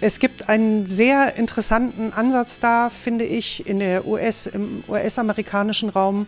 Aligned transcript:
Es 0.00 0.20
gibt 0.20 0.48
einen 0.48 0.86
sehr 0.86 1.34
interessanten 1.34 2.12
Ansatz 2.12 2.60
da, 2.60 2.88
finde 2.88 3.24
ich, 3.24 3.66
in 3.66 3.80
der 3.80 4.06
US, 4.06 4.46
im 4.46 4.84
US-amerikanischen 4.88 5.88
Raum. 5.88 6.26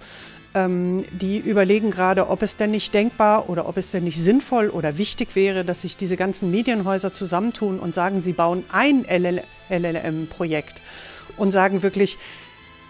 Ähm, 0.53 1.05
die 1.12 1.39
überlegen 1.39 1.93
gerade, 1.93 2.29
ob 2.29 2.43
es 2.43 2.57
denn 2.57 2.73
nicht 2.73 2.93
denkbar 2.93 3.48
oder 3.48 3.69
ob 3.69 3.77
es 3.77 3.93
denn 3.93 4.03
nicht 4.03 4.21
sinnvoll 4.21 4.69
oder 4.69 4.98
wichtig 4.98 5.37
wäre, 5.37 5.65
dass 5.65 5.83
sich 5.83 5.97
diese 5.97 6.17
ganzen 6.17 6.51
Medienhäuser 6.51 7.12
zusammentun 7.12 7.79
und 7.79 7.95
sagen, 7.95 8.21
sie 8.21 8.33
bauen 8.33 8.65
ein 8.73 9.05
LLM-Projekt 9.09 10.83
und 11.37 11.52
sagen 11.52 11.84
wirklich, 11.84 12.19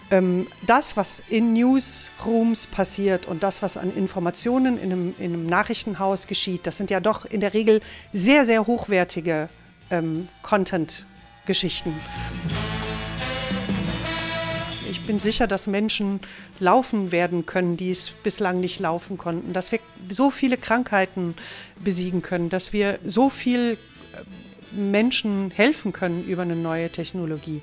ähm, 0.09 0.47
das, 0.65 0.97
was 0.97 1.21
in 1.29 1.53
Newsrooms 1.53 2.65
passiert 2.65 3.27
und 3.27 3.43
das, 3.43 3.61
was 3.61 3.77
an 3.77 3.95
Informationen 3.95 4.79
in 4.79 4.91
einem, 4.91 5.13
in 5.19 5.33
einem, 5.35 5.45
Nachrichtenhaus 5.45 6.25
geschieht, 6.25 6.65
das 6.65 6.77
sind 6.77 6.89
ja 6.89 6.99
doch 6.99 7.25
in 7.25 7.41
der 7.41 7.53
Regel 7.53 7.81
sehr, 8.11 8.47
sehr 8.47 8.65
hochwertige 8.65 9.49
ähm, 9.91 10.27
Content-Geschichten. 10.41 11.93
Ich 14.89 15.01
bin 15.01 15.19
sicher, 15.19 15.47
dass 15.47 15.67
Menschen 15.67 16.19
laufen 16.59 17.11
werden 17.11 17.45
können, 17.45 17.77
die 17.77 17.91
es 17.91 18.09
bislang 18.09 18.59
nicht 18.59 18.79
laufen 18.79 19.17
konnten, 19.17 19.53
dass 19.53 19.71
wir 19.71 19.79
so 20.09 20.31
viele 20.31 20.57
Krankheiten 20.57 21.35
besiegen 21.83 22.21
können, 22.21 22.49
dass 22.49 22.73
wir 22.73 22.99
so 23.03 23.29
viel 23.29 23.77
äh, 24.13 24.75
Menschen 24.75 25.51
helfen 25.51 25.93
können 25.93 26.25
über 26.25 26.41
eine 26.41 26.55
neue 26.55 26.89
Technologie. 26.89 27.61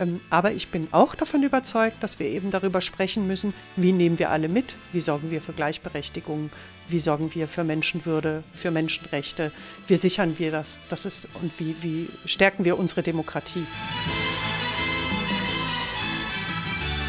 Ähm, 0.00 0.20
aber 0.30 0.52
ich 0.52 0.68
bin 0.68 0.88
auch 0.92 1.14
davon 1.14 1.42
überzeugt, 1.42 2.02
dass 2.02 2.18
wir 2.18 2.26
eben 2.26 2.50
darüber 2.50 2.80
sprechen 2.80 3.26
müssen, 3.26 3.52
wie 3.76 3.92
nehmen 3.92 4.18
wir 4.18 4.30
alle 4.30 4.48
mit, 4.48 4.76
wie 4.92 5.00
sorgen 5.00 5.30
wir 5.30 5.40
für 5.40 5.52
Gleichberechtigung, 5.52 6.50
wie 6.88 6.98
sorgen 7.00 7.34
wir 7.34 7.48
für 7.48 7.64
Menschenwürde, 7.64 8.44
für 8.52 8.70
Menschenrechte, 8.70 9.50
wie 9.88 9.96
sichern 9.96 10.38
wir 10.38 10.52
das, 10.52 10.80
das 10.88 11.04
ist, 11.04 11.28
und 11.42 11.52
wie, 11.58 11.74
wie 11.80 12.08
stärken 12.26 12.64
wir 12.64 12.78
unsere 12.78 13.02
Demokratie. 13.02 13.66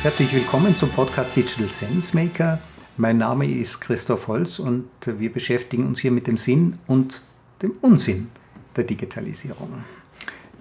Herzlich 0.01 0.33
willkommen 0.33 0.75
zum 0.75 0.89
Podcast 0.89 1.35
Digital 1.35 1.71
Sense 1.71 2.15
Maker. 2.15 2.59
Mein 2.97 3.17
Name 3.17 3.49
ist 3.49 3.81
Christoph 3.81 4.27
Holz 4.27 4.57
und 4.57 4.89
wir 5.05 5.31
beschäftigen 5.31 5.85
uns 5.85 5.99
hier 5.99 6.11
mit 6.11 6.25
dem 6.25 6.37
Sinn 6.37 6.79
und 6.87 7.23
dem 7.61 7.71
Unsinn 7.81 8.29
der 8.75 8.85
Digitalisierung. 8.85 9.83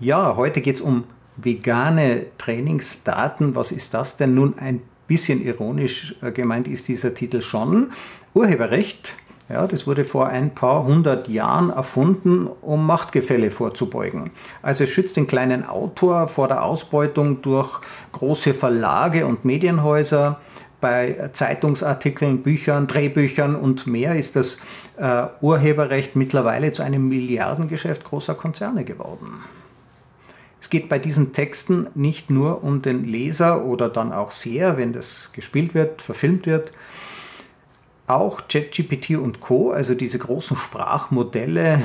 Ja, 0.01 0.37
heute 0.37 0.61
geht 0.61 0.77
es 0.77 0.81
um 0.81 1.05
vegane 1.39 2.27
Trainingsdaten. 2.37 3.55
Was 3.55 3.73
ist 3.73 3.95
das 3.95 4.17
denn? 4.17 4.35
Nun 4.35 4.59
ein 4.59 4.83
bisschen 5.07 5.43
ironisch 5.43 6.15
äh, 6.23 6.31
gemeint 6.31 6.69
ist 6.69 6.89
dieser 6.89 7.15
Titel 7.15 7.41
schon. 7.41 7.93
Urheberrecht, 8.35 9.17
ja, 9.49 9.67
das 9.67 9.87
wurde 9.87 10.05
vor 10.05 10.29
ein 10.29 10.55
paar 10.55 10.85
hundert 10.85 11.29
Jahren 11.29 11.71
erfunden, 11.71 12.47
um 12.61 12.87
Machtgefälle 12.87 13.51
vorzubeugen. 13.51 14.31
Also 14.61 14.85
es 14.85 14.91
schützt 14.91 15.17
den 15.17 15.27
kleinen 15.27 15.65
Autor 15.65 16.29
vor 16.29 16.49
der 16.49 16.63
Ausbeutung 16.63 17.41
durch 17.41 17.81
große 18.13 18.53
Verlage 18.53 19.27
und 19.27 19.45
Medienhäuser. 19.45 20.41
Bei 20.81 21.31
Zeitungsartikeln, 21.33 22.43
Büchern, 22.43 22.87
Drehbüchern 22.87 23.57
und 23.57 23.89
mehr 23.89 24.15
ist 24.15 24.37
das 24.37 24.59
äh, 24.97 25.25
Urheberrecht 25.41 26.15
mittlerweile 26.15 26.71
zu 26.71 26.85
einem 26.85 27.09
Milliardengeschäft 27.09 28.05
großer 28.05 28.37
Konzerne 28.37 28.85
geworden. 28.85 29.43
Es 30.61 30.71
geht 30.71 30.89
bei 30.89 30.99
diesen 30.99 31.33
Texten 31.33 31.89
nicht 31.95 32.31
nur 32.31 32.65
um 32.65 32.83
den 32.83 33.05
Leser 33.05 33.65
oder 33.65 33.89
dann 33.89 34.13
auch 34.13 34.33
Seher, 34.33 34.77
wenn 34.77 34.93
das 34.93 35.31
gespielt 35.33 35.75
wird, 35.75 36.03
verfilmt 36.03 36.47
wird. 36.47 36.73
Auch 38.07 38.49
ChatGPT 38.49 39.11
und 39.17 39.41
Co., 39.41 39.71
also 39.71 39.95
diese 39.95 40.19
großen 40.19 40.57
Sprachmodelle, 40.57 41.83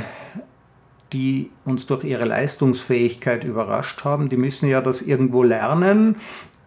die 1.11 1.51
uns 1.63 1.85
durch 1.85 2.03
ihre 2.03 2.25
Leistungsfähigkeit 2.25 3.43
überrascht 3.43 4.03
haben, 4.03 4.29
die 4.29 4.37
müssen 4.37 4.67
ja 4.67 4.81
das 4.81 5.01
irgendwo 5.01 5.43
lernen 5.43 6.15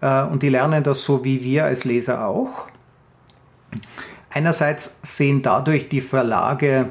äh, 0.00 0.22
und 0.22 0.42
die 0.42 0.48
lernen 0.48 0.84
das 0.84 1.04
so 1.04 1.24
wie 1.24 1.42
wir 1.42 1.64
als 1.64 1.84
Leser 1.84 2.26
auch. 2.26 2.68
Einerseits 4.30 5.00
sehen 5.02 5.42
dadurch 5.42 5.88
die 5.88 6.00
Verlage 6.00 6.90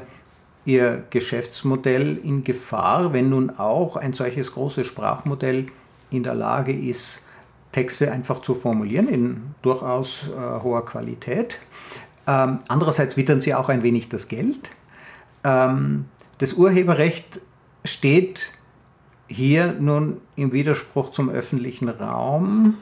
ihr 0.66 1.04
Geschäftsmodell 1.10 2.18
in 2.22 2.44
Gefahr, 2.44 3.12
wenn 3.12 3.30
nun 3.30 3.50
auch 3.50 3.96
ein 3.96 4.12
solches 4.12 4.52
großes 4.52 4.86
Sprachmodell 4.86 5.68
in 6.10 6.22
der 6.22 6.34
Lage 6.34 6.72
ist, 6.72 7.24
Texte 7.72 8.10
einfach 8.10 8.42
zu 8.42 8.54
formulieren 8.54 9.08
in 9.08 9.54
durchaus 9.62 10.28
äh, 10.28 10.62
hoher 10.62 10.84
Qualität. 10.84 11.58
Ähm, 12.26 12.58
andererseits 12.68 13.16
wittern 13.16 13.40
sie 13.40 13.54
auch 13.54 13.68
ein 13.68 13.82
wenig 13.82 14.08
das 14.08 14.28
Geld. 14.28 14.70
Ähm, 15.44 16.06
das 16.38 16.54
Urheberrecht 16.54 17.40
steht 17.84 18.52
hier 19.28 19.72
nun 19.78 20.20
im 20.36 20.52
Widerspruch 20.52 21.10
zum 21.10 21.28
öffentlichen 21.28 21.88
Raum. 21.88 22.78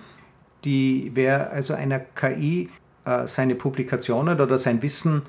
Die, 0.64 1.10
wer 1.14 1.50
also 1.50 1.74
einer 1.74 1.98
KI 1.98 2.70
äh, 3.04 3.26
seine 3.26 3.54
Publikationen 3.54 4.40
oder 4.40 4.58
sein 4.58 4.80
Wissen 4.82 5.22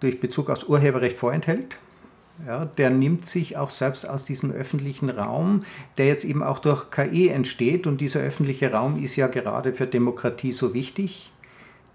durch 0.00 0.20
Bezug 0.20 0.50
aufs 0.50 0.64
Urheberrecht 0.64 1.16
vorenthält. 1.16 1.78
Ja, 2.46 2.66
der 2.66 2.90
nimmt 2.90 3.26
sich 3.26 3.56
auch 3.56 3.70
selbst 3.70 4.08
aus 4.08 4.24
diesem 4.24 4.52
öffentlichen 4.52 5.10
Raum, 5.10 5.64
der 5.96 6.06
jetzt 6.06 6.24
eben 6.24 6.42
auch 6.42 6.60
durch 6.60 6.90
KI 6.90 7.28
entsteht. 7.28 7.86
Und 7.86 8.00
dieser 8.00 8.20
öffentliche 8.20 8.72
Raum 8.72 9.02
ist 9.02 9.16
ja 9.16 9.26
gerade 9.26 9.72
für 9.72 9.86
Demokratie 9.86 10.52
so 10.52 10.72
wichtig. 10.72 11.32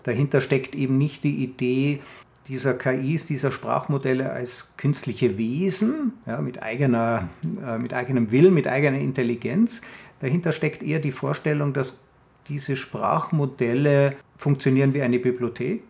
Dahinter 0.04 0.42
steckt 0.42 0.76
eben 0.76 0.98
nicht 0.98 1.24
die 1.24 1.44
Idee 1.44 2.02
dieser 2.50 2.74
KIs, 2.74 3.26
dieser 3.26 3.52
Sprachmodelle 3.52 4.32
als 4.32 4.74
künstliche 4.76 5.38
Wesen 5.38 6.14
ja, 6.26 6.42
mit, 6.42 6.62
eigener, 6.62 7.30
äh, 7.66 7.78
mit 7.78 7.94
eigenem 7.94 8.32
Willen, 8.32 8.54
mit 8.54 8.68
eigener 8.68 9.00
Intelligenz. 9.00 9.82
Dahinter 10.20 10.52
steckt 10.52 10.84
eher 10.84 11.00
die 11.00 11.12
Vorstellung, 11.12 11.72
dass 11.72 12.02
diese 12.50 12.76
Sprachmodelle 12.76 14.18
funktionieren 14.36 14.94
wie 14.94 15.02
eine 15.02 15.20
Bibliothek. 15.20 15.84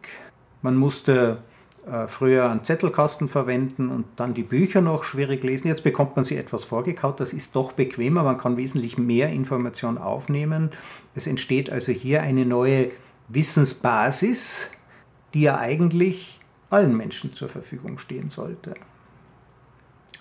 Man 0.61 0.75
musste 0.75 1.39
äh, 1.85 2.07
früher 2.07 2.49
einen 2.49 2.63
Zettelkasten 2.63 3.27
verwenden 3.27 3.89
und 3.89 4.05
dann 4.16 4.33
die 4.33 4.44
Bücher 4.44 4.81
noch 4.81 5.03
schwierig 5.03 5.44
lesen. 5.44 5.67
Jetzt 5.67 5.83
bekommt 5.83 6.16
man 6.16 6.23
sie 6.23 6.38
etwas 6.38 6.63
vorgekaut. 6.63 7.19
Das 7.19 7.33
ist 7.33 7.55
doch 7.55 7.73
bequemer. 7.73 8.23
Man 8.23 8.38
kann 8.38 8.55
wesentlich 8.55 8.97
mehr 8.97 9.29
Information 9.29 9.97
aufnehmen. 9.97 10.71
Es 11.13 11.27
entsteht 11.27 11.69
also 11.69 11.91
hier 11.91 12.21
eine 12.21 12.45
neue 12.45 12.91
Wissensbasis, 13.27 14.71
die 15.33 15.41
ja 15.41 15.57
eigentlich 15.57 16.39
allen 16.69 16.95
Menschen 16.95 17.33
zur 17.33 17.49
Verfügung 17.49 17.97
stehen 17.97 18.29
sollte. 18.29 18.75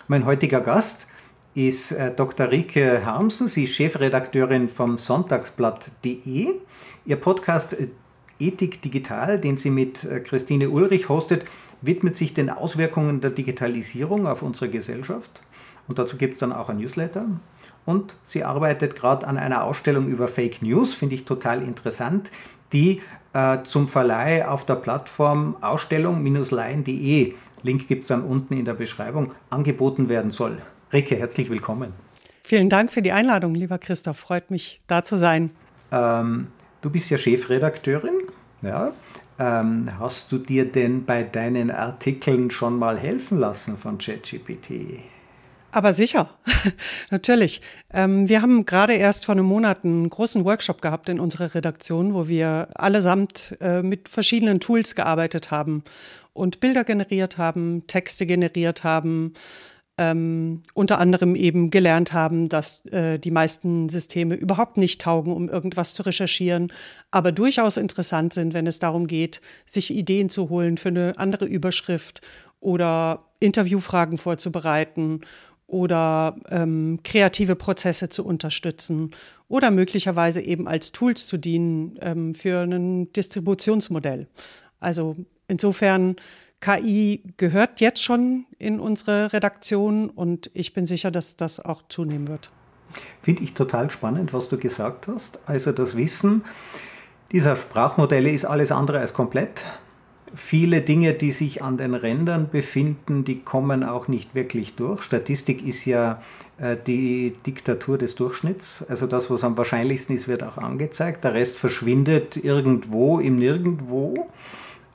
Mein 0.07 0.25
heutiger 0.25 0.59
Gast 0.59 1.07
ist 1.55 1.91
äh, 1.93 2.13
Dr. 2.13 2.51
Rike 2.51 3.05
Harmsen. 3.05 3.47
Sie 3.47 3.63
ist 3.63 3.75
Chefredakteurin 3.75 4.67
vom 4.67 4.97
Sonntagsblatt.de. 4.97 6.55
Ihr 7.05 7.15
Podcast 7.15 7.77
Ethik 8.47 8.81
Digital, 8.81 9.39
den 9.39 9.57
sie 9.57 9.69
mit 9.69 10.03
äh, 10.03 10.19
Christine 10.19 10.69
Ulrich 10.69 11.09
hostet, 11.09 11.45
widmet 11.81 12.15
sich 12.15 12.33
den 12.33 12.49
Auswirkungen 12.49 13.21
der 13.21 13.31
Digitalisierung 13.31 14.27
auf 14.27 14.41
unsere 14.41 14.69
Gesellschaft. 14.69 15.41
Und 15.87 15.99
dazu 15.99 16.17
gibt 16.17 16.33
es 16.33 16.39
dann 16.39 16.53
auch 16.53 16.69
ein 16.69 16.77
Newsletter. 16.77 17.25
Und 17.85 18.15
sie 18.23 18.43
arbeitet 18.43 18.95
gerade 18.95 19.27
an 19.27 19.37
einer 19.37 19.63
Ausstellung 19.63 20.07
über 20.07 20.27
Fake 20.27 20.61
News, 20.61 20.93
finde 20.93 21.15
ich 21.15 21.25
total 21.25 21.61
interessant, 21.61 22.31
die 22.71 23.01
äh, 23.33 23.57
zum 23.63 23.87
Verleih 23.87 24.47
auf 24.47 24.65
der 24.65 24.75
Plattform 24.75 25.57
ausstellung-leihen.de, 25.61 27.33
Link 27.63 27.87
gibt 27.87 28.03
es 28.03 28.07
dann 28.07 28.23
unten 28.23 28.53
in 28.53 28.65
der 28.65 28.73
Beschreibung, 28.73 29.31
angeboten 29.49 30.09
werden 30.09 30.31
soll. 30.31 30.57
Rike, 30.91 31.15
herzlich 31.15 31.49
willkommen. 31.49 31.93
Vielen 32.43 32.69
Dank 32.69 32.91
für 32.91 33.01
die 33.01 33.11
Einladung, 33.11 33.55
lieber 33.55 33.77
Christoph. 33.77 34.17
Freut 34.17 34.51
mich, 34.51 34.81
da 34.87 35.03
zu 35.05 35.17
sein. 35.17 35.49
Ähm, 35.91 36.47
du 36.81 36.89
bist 36.89 37.09
ja 37.09 37.17
Chefredakteurin 37.17 38.22
ja? 38.63 38.93
Ähm, 39.39 39.89
hast 39.99 40.31
du 40.31 40.37
dir 40.37 40.71
denn 40.71 41.05
bei 41.05 41.23
deinen 41.23 41.71
Artikeln 41.71 42.51
schon 42.51 42.77
mal 42.77 42.97
helfen 42.97 43.39
lassen 43.39 43.77
von 43.77 43.97
ChatGPT? 43.97 45.01
Aber 45.71 45.91
sicher, 45.91 46.29
natürlich. 47.09 47.61
Ähm, 47.91 48.29
wir 48.29 48.43
haben 48.43 48.65
gerade 48.65 48.93
erst 48.93 49.25
vor 49.25 49.33
einem 49.33 49.45
Monat 49.45 49.83
einen 49.83 50.07
großen 50.07 50.45
Workshop 50.45 50.83
gehabt 50.83 51.09
in 51.09 51.19
unserer 51.19 51.55
Redaktion, 51.55 52.13
wo 52.13 52.27
wir 52.27 52.67
allesamt 52.75 53.57
äh, 53.59 53.81
mit 53.81 54.07
verschiedenen 54.07 54.59
Tools 54.59 54.93
gearbeitet 54.93 55.49
haben 55.49 55.83
und 56.33 56.59
Bilder 56.59 56.83
generiert 56.83 57.39
haben, 57.39 57.87
Texte 57.87 58.27
generiert 58.27 58.83
haben, 58.83 59.33
ähm, 59.97 60.63
unter 60.73 60.99
anderem 60.99 61.35
eben 61.35 61.69
gelernt 61.69 62.13
haben, 62.13 62.49
dass 62.49 62.83
äh, 62.87 63.19
die 63.19 63.31
meisten 63.31 63.89
Systeme 63.89 64.35
überhaupt 64.35 64.77
nicht 64.77 65.01
taugen, 65.01 65.31
um 65.31 65.49
irgendwas 65.49 65.93
zu 65.93 66.03
recherchieren, 66.03 66.73
aber 67.11 67.31
durchaus 67.31 67.77
interessant 67.77 68.33
sind, 68.33 68.53
wenn 68.53 68.65
es 68.65 68.79
darum 68.79 69.05
geht, 69.05 69.39
sich 69.65 69.93
Ideen 69.93 70.29
zu 70.29 70.49
holen 70.49 70.77
für 70.77 70.89
eine 70.89 71.13
andere 71.17 71.45
Überschrift 71.45 72.21
oder 72.59 73.25
Interviewfragen 73.39 74.17
vorzubereiten 74.17 75.21
oder 75.67 76.37
ähm, 76.49 76.99
kreative 77.03 77.55
Prozesse 77.55 78.09
zu 78.09 78.25
unterstützen 78.25 79.11
oder 79.47 79.69
möglicherweise 79.69 80.41
eben 80.41 80.67
als 80.67 80.91
Tools 80.91 81.27
zu 81.27 81.37
dienen 81.37 81.99
ähm, 82.01 82.33
für 82.33 82.61
ein 82.61 83.11
Distributionsmodell. 83.13 84.27
Also 84.79 85.15
insofern 85.47 86.15
KI 86.63 87.21
gehört 87.35 87.81
jetzt 87.81 88.01
schon 88.01 88.45
in 88.57 88.79
unsere 88.79 89.33
Redaktion 89.33 90.09
und 90.09 90.49
ich 90.53 90.73
bin 90.73 90.85
sicher, 90.85 91.11
dass 91.11 91.35
das 91.35 91.59
auch 91.59 91.81
zunehmen 91.89 92.29
wird. 92.29 92.53
Finde 93.21 93.43
ich 93.43 93.53
total 93.53 93.89
spannend, 93.91 94.33
was 94.33 94.47
du 94.47 94.57
gesagt 94.57 95.09
hast. 95.09 95.39
Also 95.45 95.73
das 95.73 95.97
Wissen 95.97 96.43
dieser 97.33 97.57
Sprachmodelle 97.57 98.31
ist 98.31 98.45
alles 98.45 98.71
andere 98.71 98.99
als 98.99 99.13
komplett. 99.13 99.65
Viele 100.33 100.81
Dinge, 100.81 101.13
die 101.13 101.33
sich 101.33 101.61
an 101.61 101.77
den 101.77 101.95
Rändern 101.95 102.49
befinden, 102.49 103.25
die 103.25 103.41
kommen 103.41 103.83
auch 103.83 104.07
nicht 104.07 104.33
wirklich 104.33 104.75
durch. 104.75 105.03
Statistik 105.03 105.67
ist 105.67 105.83
ja 105.83 106.21
äh, 106.59 106.77
die 106.87 107.35
Diktatur 107.45 107.97
des 107.97 108.15
Durchschnitts. 108.15 108.85
Also 108.87 109.05
das, 109.05 109.29
was 109.29 109.43
am 109.43 109.57
wahrscheinlichsten 109.57 110.15
ist, 110.15 110.29
wird 110.29 110.43
auch 110.43 110.57
angezeigt. 110.57 111.25
Der 111.25 111.33
Rest 111.33 111.57
verschwindet 111.57 112.37
irgendwo 112.37 113.19
im 113.19 113.37
Nirgendwo. 113.37 114.29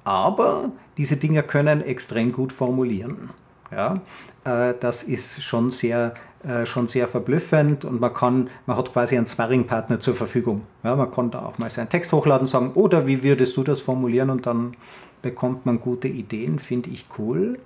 Aber 0.08 0.72
diese 0.96 1.18
Dinge 1.18 1.42
können 1.42 1.82
extrem 1.82 2.32
gut 2.32 2.50
formulieren. 2.50 3.28
Ja, 3.70 4.00
äh, 4.44 4.72
das 4.80 5.02
ist 5.02 5.42
schon 5.42 5.70
sehr, 5.70 6.14
äh, 6.42 6.64
schon 6.64 6.86
sehr 6.86 7.08
verblüffend 7.08 7.84
und 7.84 8.00
man 8.00 8.14
kann, 8.14 8.48
man 8.64 8.78
hat 8.78 8.90
quasi 8.90 9.18
einen 9.18 9.26
Sparringpartner 9.26 10.00
zur 10.00 10.14
Verfügung. 10.14 10.62
Ja, 10.82 10.96
man 10.96 11.10
kann 11.10 11.30
da 11.30 11.44
auch 11.44 11.58
mal 11.58 11.68
seinen 11.68 11.90
Text 11.90 12.10
hochladen 12.10 12.46
und 12.46 12.46
sagen, 12.46 12.72
oder 12.72 13.06
wie 13.06 13.22
würdest 13.22 13.54
du 13.58 13.62
das 13.62 13.82
formulieren 13.82 14.30
und 14.30 14.46
dann 14.46 14.78
bekommt 15.20 15.66
man 15.66 15.78
gute 15.78 16.08
Ideen, 16.08 16.58
finde 16.58 16.88
ich 16.88 17.04
cool. 17.18 17.58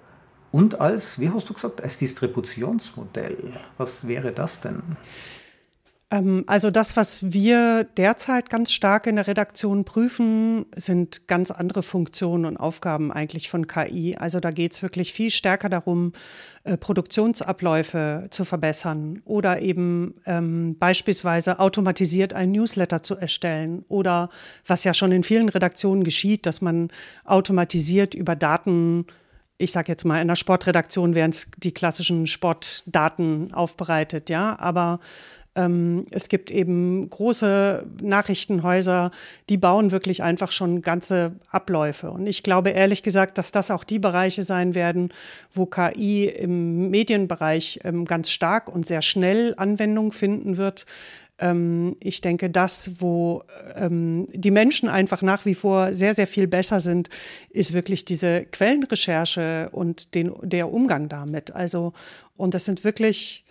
Und 0.51 0.81
als, 0.81 1.21
wie 1.21 1.31
hast 1.31 1.49
du 1.49 1.55
gesagt, 1.55 1.81
als 1.81 1.99
Distributionsmodell, 1.99 3.53
was 3.79 4.09
wäre 4.09 4.33
das 4.33 4.61
denn? 4.61 4.83
Ähm, 6.13 6.45
also 6.47 6.71
das, 6.71 6.97
was 6.97 7.33
wir 7.33 7.85
derzeit 7.97 8.51
ganz 8.51 8.71
stark 8.71 9.07
in 9.07 9.17
der 9.17 9.27
Redaktion 9.27 9.85
prüfen, 9.85 10.67
sind 10.77 11.27
ganz 11.27 11.51
andere 11.51 11.83
Funktionen 11.83 12.45
und 12.45 12.57
Aufgaben 12.59 13.11
eigentlich 13.11 13.49
von 13.49 13.67
KI. 13.67 14.17
Also 14.17 14.39
da 14.39 14.51
geht 14.51 14.73
es 14.73 14.83
wirklich 14.83 15.13
viel 15.13 15.31
stärker 15.31 15.71
darum, 15.71 16.13
äh, 16.65 16.77
Produktionsabläufe 16.77 18.29
zu 18.31 18.45
verbessern 18.45 19.23
oder 19.25 19.61
eben 19.63 20.15
ähm, 20.27 20.77
beispielsweise 20.79 21.59
automatisiert 21.59 22.35
einen 22.35 22.53
Newsletter 22.53 23.03
zu 23.03 23.17
erstellen 23.17 23.85
oder 23.89 24.29
was 24.67 24.85
ja 24.85 24.95
schon 24.95 25.13
in 25.13 25.25
vielen 25.25 25.49
Redaktionen 25.49 26.05
geschieht, 26.05 26.45
dass 26.47 26.61
man 26.61 26.89
automatisiert 27.25 28.15
über 28.15 28.37
Daten 28.37 29.07
ich 29.59 29.71
sage 29.71 29.93
jetzt 29.93 30.05
mal, 30.05 30.21
in 30.21 30.27
der 30.27 30.35
Sportredaktion 30.35 31.15
es 31.15 31.49
die 31.57 31.71
klassischen 31.73 32.27
Sportdaten 32.27 33.55
aufbereitet, 33.55 34.29
ja, 34.29 34.59
aber 34.59 34.99
ähm, 35.55 36.07
es 36.11 36.29
gibt 36.29 36.51
eben 36.51 37.09
große 37.11 37.87
Nachrichtenhäuser, 38.01 39.11
die 39.49 39.59
bauen 39.59 39.91
wirklich 39.91 40.23
einfach 40.23 40.51
schon 40.51 40.83
ganze 40.83 41.33
Abläufe. 41.51 42.11
Und 42.11 42.27
ich 42.27 42.43
glaube 42.43 42.71
ehrlich 42.71 43.03
gesagt, 43.03 43.37
dass 43.39 43.53
das 43.53 43.71
auch 43.71 43.85
die 43.85 43.99
Bereiche 43.99 44.45
sein 44.45 44.75
werden, 44.75 45.13
wo 45.53 45.67
KI 45.67 46.27
im 46.27 46.91
Medienbereich 46.91 47.81
ähm, 47.85 48.07
ganz 48.07 48.31
stark 48.31 48.75
und 48.75 48.87
sehr 48.87 49.03
schnell 49.03 49.55
Anwendung 49.57 50.13
finden 50.13 50.57
wird 50.57 50.87
ähm, 51.39 51.97
ich 51.99 52.21
denke, 52.21 52.51
das, 52.51 53.01
wo 53.01 53.43
ähm, 53.75 54.29
die 54.33 54.51
Menschen 54.51 54.89
einfach 54.89 55.23
nach 55.23 55.45
wie 55.45 55.55
vor 55.55 55.93
sehr, 55.93 56.15
sehr 56.15 56.27
viel 56.27 56.47
besser 56.47 56.81
sind, 56.81 57.09
ist 57.51 57.73
wirklich 57.73 58.05
diese 58.05 58.45
Quellenrecherche 58.45 59.69
und 59.73 60.15
den, 60.15 60.33
der 60.43 60.73
Umgang 60.73 61.09
damit. 61.09 61.55
Also, 61.55 61.95
und 62.37 62.55
das 62.55 62.65
sind 62.65 62.85
wirklich 62.85 63.42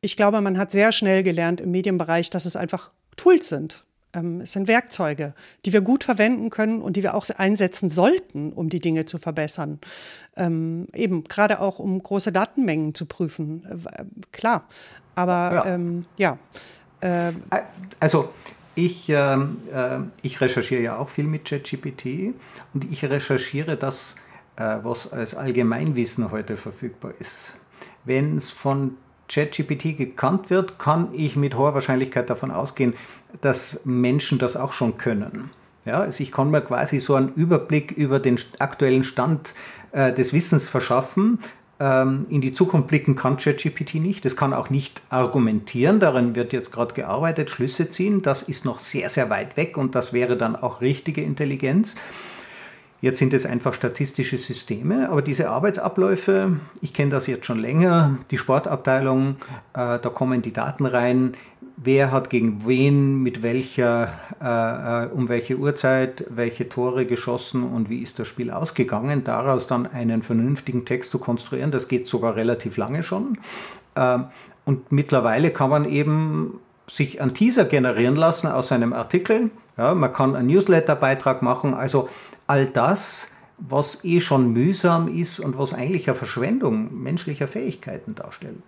ich 0.00 0.16
glaube, 0.16 0.40
man 0.40 0.58
hat 0.58 0.70
sehr 0.70 0.92
schnell 0.92 1.22
gelernt 1.22 1.60
im 1.60 1.70
Medienbereich, 1.70 2.30
dass 2.30 2.46
es 2.46 2.56
einfach 2.56 2.90
Tools 3.16 3.48
sind. 3.48 3.84
Ähm, 4.12 4.40
es 4.40 4.52
sind 4.52 4.66
Werkzeuge, 4.66 5.34
die 5.64 5.72
wir 5.72 5.82
gut 5.82 6.04
verwenden 6.04 6.50
können 6.50 6.82
und 6.82 6.96
die 6.96 7.02
wir 7.02 7.14
auch 7.14 7.28
einsetzen 7.36 7.90
sollten, 7.90 8.52
um 8.52 8.68
die 8.68 8.80
Dinge 8.80 9.04
zu 9.04 9.18
verbessern. 9.18 9.78
Ähm, 10.36 10.88
eben 10.94 11.24
gerade 11.24 11.60
auch, 11.60 11.78
um 11.78 12.02
große 12.02 12.32
Datenmengen 12.32 12.94
zu 12.94 13.06
prüfen. 13.06 13.64
Äh, 13.86 14.04
klar. 14.32 14.66
Aber 15.14 15.52
ja. 15.54 15.66
Ähm, 15.66 16.06
ja. 16.16 16.38
Äh, 17.00 17.32
also 18.00 18.32
ich, 18.74 19.08
ähm, 19.08 19.58
äh, 19.72 19.98
ich 20.22 20.40
recherchiere 20.40 20.82
ja 20.82 20.96
auch 20.96 21.08
viel 21.08 21.24
mit 21.24 21.44
ChatGPT 21.44 22.34
und 22.72 22.90
ich 22.90 23.04
recherchiere 23.04 23.76
das, 23.76 24.16
äh, 24.56 24.78
was 24.82 25.12
als 25.12 25.34
Allgemeinwissen 25.34 26.30
heute 26.30 26.56
verfügbar 26.56 27.12
ist. 27.18 27.56
Wenn 28.04 28.36
es 28.36 28.50
von 28.50 28.96
ChatGPT 29.30 29.96
gekannt 29.96 30.50
wird, 30.50 30.78
kann 30.78 31.08
ich 31.12 31.36
mit 31.36 31.56
hoher 31.56 31.74
Wahrscheinlichkeit 31.74 32.28
davon 32.28 32.50
ausgehen, 32.50 32.94
dass 33.40 33.80
Menschen 33.84 34.38
das 34.38 34.56
auch 34.56 34.72
schon 34.72 34.98
können. 34.98 35.50
Ja, 35.86 36.00
also 36.00 36.22
ich 36.22 36.30
kann 36.30 36.50
mir 36.50 36.60
quasi 36.60 36.98
so 36.98 37.14
einen 37.14 37.32
Überblick 37.32 37.92
über 37.92 38.18
den 38.18 38.38
aktuellen 38.58 39.02
Stand 39.02 39.54
äh, 39.92 40.12
des 40.12 40.32
Wissens 40.32 40.68
verschaffen. 40.68 41.38
Ähm, 41.78 42.26
in 42.28 42.42
die 42.42 42.52
Zukunft 42.52 42.88
blicken 42.88 43.16
kann 43.16 43.38
ChatGPT 43.38 43.94
nicht. 43.94 44.24
Das 44.24 44.36
kann 44.36 44.52
auch 44.52 44.68
nicht 44.68 45.02
argumentieren. 45.08 45.98
Daran 45.98 46.34
wird 46.34 46.52
jetzt 46.52 46.70
gerade 46.72 46.92
gearbeitet, 46.92 47.48
Schlüsse 47.48 47.88
ziehen. 47.88 48.20
Das 48.20 48.42
ist 48.42 48.66
noch 48.66 48.78
sehr, 48.78 49.08
sehr 49.08 49.30
weit 49.30 49.56
weg 49.56 49.78
und 49.78 49.94
das 49.94 50.12
wäre 50.12 50.36
dann 50.36 50.54
auch 50.54 50.82
richtige 50.82 51.22
Intelligenz. 51.22 51.96
Jetzt 53.02 53.18
sind 53.18 53.32
es 53.32 53.46
einfach 53.46 53.72
statistische 53.72 54.36
Systeme, 54.36 55.08
aber 55.08 55.22
diese 55.22 55.48
Arbeitsabläufe, 55.48 56.58
ich 56.82 56.92
kenne 56.92 57.10
das 57.10 57.26
jetzt 57.26 57.46
schon 57.46 57.58
länger, 57.58 58.18
die 58.30 58.36
Sportabteilung, 58.36 59.36
äh, 59.72 59.98
da 59.98 60.10
kommen 60.12 60.42
die 60.42 60.52
Daten 60.52 60.84
rein, 60.84 61.34
wer 61.82 62.12
hat 62.12 62.28
gegen 62.28 62.66
wen, 62.66 63.22
mit 63.22 63.42
welcher, 63.42 64.12
äh, 64.42 65.06
äh, 65.06 65.08
um 65.08 65.30
welche 65.30 65.56
Uhrzeit, 65.56 66.26
welche 66.28 66.68
Tore 66.68 67.06
geschossen 67.06 67.62
und 67.62 67.88
wie 67.88 68.02
ist 68.02 68.18
das 68.18 68.28
Spiel 68.28 68.50
ausgegangen, 68.50 69.24
daraus 69.24 69.66
dann 69.66 69.86
einen 69.86 70.22
vernünftigen 70.22 70.84
Text 70.84 71.10
zu 71.10 71.18
konstruieren, 71.18 71.70
das 71.70 71.88
geht 71.88 72.06
sogar 72.06 72.36
relativ 72.36 72.76
lange 72.76 73.02
schon. 73.02 73.38
Äh, 73.94 74.18
und 74.66 74.92
mittlerweile 74.92 75.52
kann 75.52 75.70
man 75.70 75.86
eben 75.86 76.60
sich 76.86 77.22
einen 77.22 77.34
Teaser 77.34 77.64
generieren 77.64 78.16
lassen 78.16 78.48
aus 78.48 78.72
einem 78.72 78.92
Artikel. 78.92 79.50
Ja, 79.78 79.94
man 79.94 80.12
kann 80.12 80.36
einen 80.36 80.48
Newsletter-Beitrag 80.48 81.40
machen, 81.40 81.72
also 81.72 82.08
all 82.50 82.66
das, 82.66 83.28
was 83.58 84.04
eh 84.04 84.20
schon 84.20 84.52
mühsam 84.52 85.06
ist 85.06 85.38
und 85.38 85.56
was 85.56 85.72
eigentlich 85.72 86.08
eine 86.08 86.16
Verschwendung 86.16 87.00
menschlicher 87.00 87.46
Fähigkeiten 87.46 88.16
darstellt. 88.16 88.62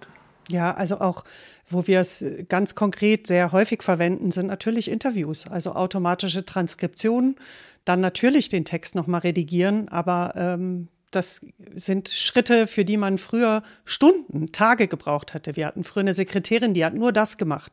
Ja, 0.51 0.73
also 0.75 1.01
auch, 1.01 1.25
wo 1.69 1.87
wir 1.89 2.01
es 2.01 2.25
ganz 2.49 2.77
konkret 2.77 3.27
sehr 3.27 3.51
häufig 3.51 3.83
verwenden, 3.83 4.31
sind 4.31 4.47
natürlich 4.47 4.89
Interviews, 4.89 5.49
also 5.49 5.73
automatische 5.73 6.47
Transkriptionen, 6.47 7.37
dann 7.85 8.01
natürlich 8.01 8.49
den 8.49 8.65
Text 8.65 8.95
nochmal 8.95 9.23
redigieren, 9.23 9.89
aber 9.89 10.35
ähm, 10.37 10.89
das 11.11 11.41
sind 11.75 12.09
Schritte, 12.09 12.67
für 12.67 12.85
die 12.85 12.97
man 12.97 13.19
früher 13.19 13.63
Stunden, 13.85 14.51
Tage 14.53 14.89
gebraucht 14.89 15.35
hatte. 15.35 15.57
Wir 15.57 15.67
hatten 15.67 15.85
früher 15.85 16.01
eine 16.01 16.15
Sekretärin, 16.15 16.75
die 16.75 16.85
hat 16.85 16.95
nur 16.95 17.13
das 17.13 17.37
gemacht, 17.37 17.73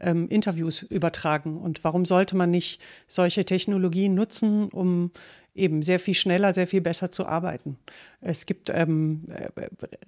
ähm, 0.00 0.28
Interviews 0.28 0.82
übertragen. 0.82 1.58
Und 1.58 1.84
warum 1.84 2.04
sollte 2.04 2.36
man 2.36 2.50
nicht 2.50 2.80
solche 3.06 3.44
Technologien 3.44 4.14
nutzen, 4.14 4.68
um 4.68 5.12
eben 5.54 5.82
sehr 5.82 6.00
viel 6.00 6.14
schneller, 6.14 6.54
sehr 6.54 6.66
viel 6.66 6.80
besser 6.80 7.10
zu 7.10 7.26
arbeiten. 7.26 7.78
Es 8.20 8.46
gibt 8.46 8.70
ähm, 8.70 9.26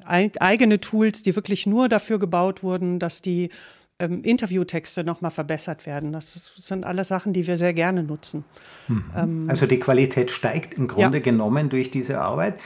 äh, 0.06 0.30
eigene 0.38 0.80
Tools, 0.80 1.22
die 1.22 1.36
wirklich 1.36 1.66
nur 1.66 1.88
dafür 1.88 2.18
gebaut 2.18 2.62
wurden, 2.62 2.98
dass 2.98 3.20
die 3.20 3.50
ähm, 3.98 4.22
Interviewtexte 4.22 5.04
nochmal 5.04 5.30
verbessert 5.30 5.86
werden. 5.86 6.12
Das 6.12 6.32
sind 6.56 6.84
alles 6.84 7.08
Sachen, 7.08 7.32
die 7.32 7.46
wir 7.46 7.56
sehr 7.56 7.74
gerne 7.74 8.02
nutzen. 8.02 8.44
Mhm. 8.88 9.04
Ähm, 9.16 9.46
also 9.48 9.66
die 9.66 9.78
Qualität 9.78 10.30
steigt 10.30 10.74
im 10.74 10.88
Grunde 10.88 11.18
ja. 11.18 11.24
genommen 11.24 11.68
durch 11.68 11.90
diese 11.90 12.20
Arbeit. 12.20 12.58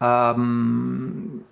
Ähm, 0.00 1.42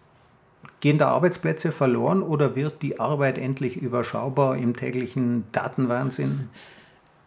gehen 0.80 0.98
da 0.98 1.08
Arbeitsplätze 1.08 1.72
verloren 1.72 2.22
oder 2.22 2.54
wird 2.54 2.82
die 2.82 3.00
Arbeit 3.00 3.38
endlich 3.38 3.76
überschaubar 3.76 4.56
im 4.56 4.76
täglichen 4.76 5.44
Datenwahnsinn? 5.52 6.48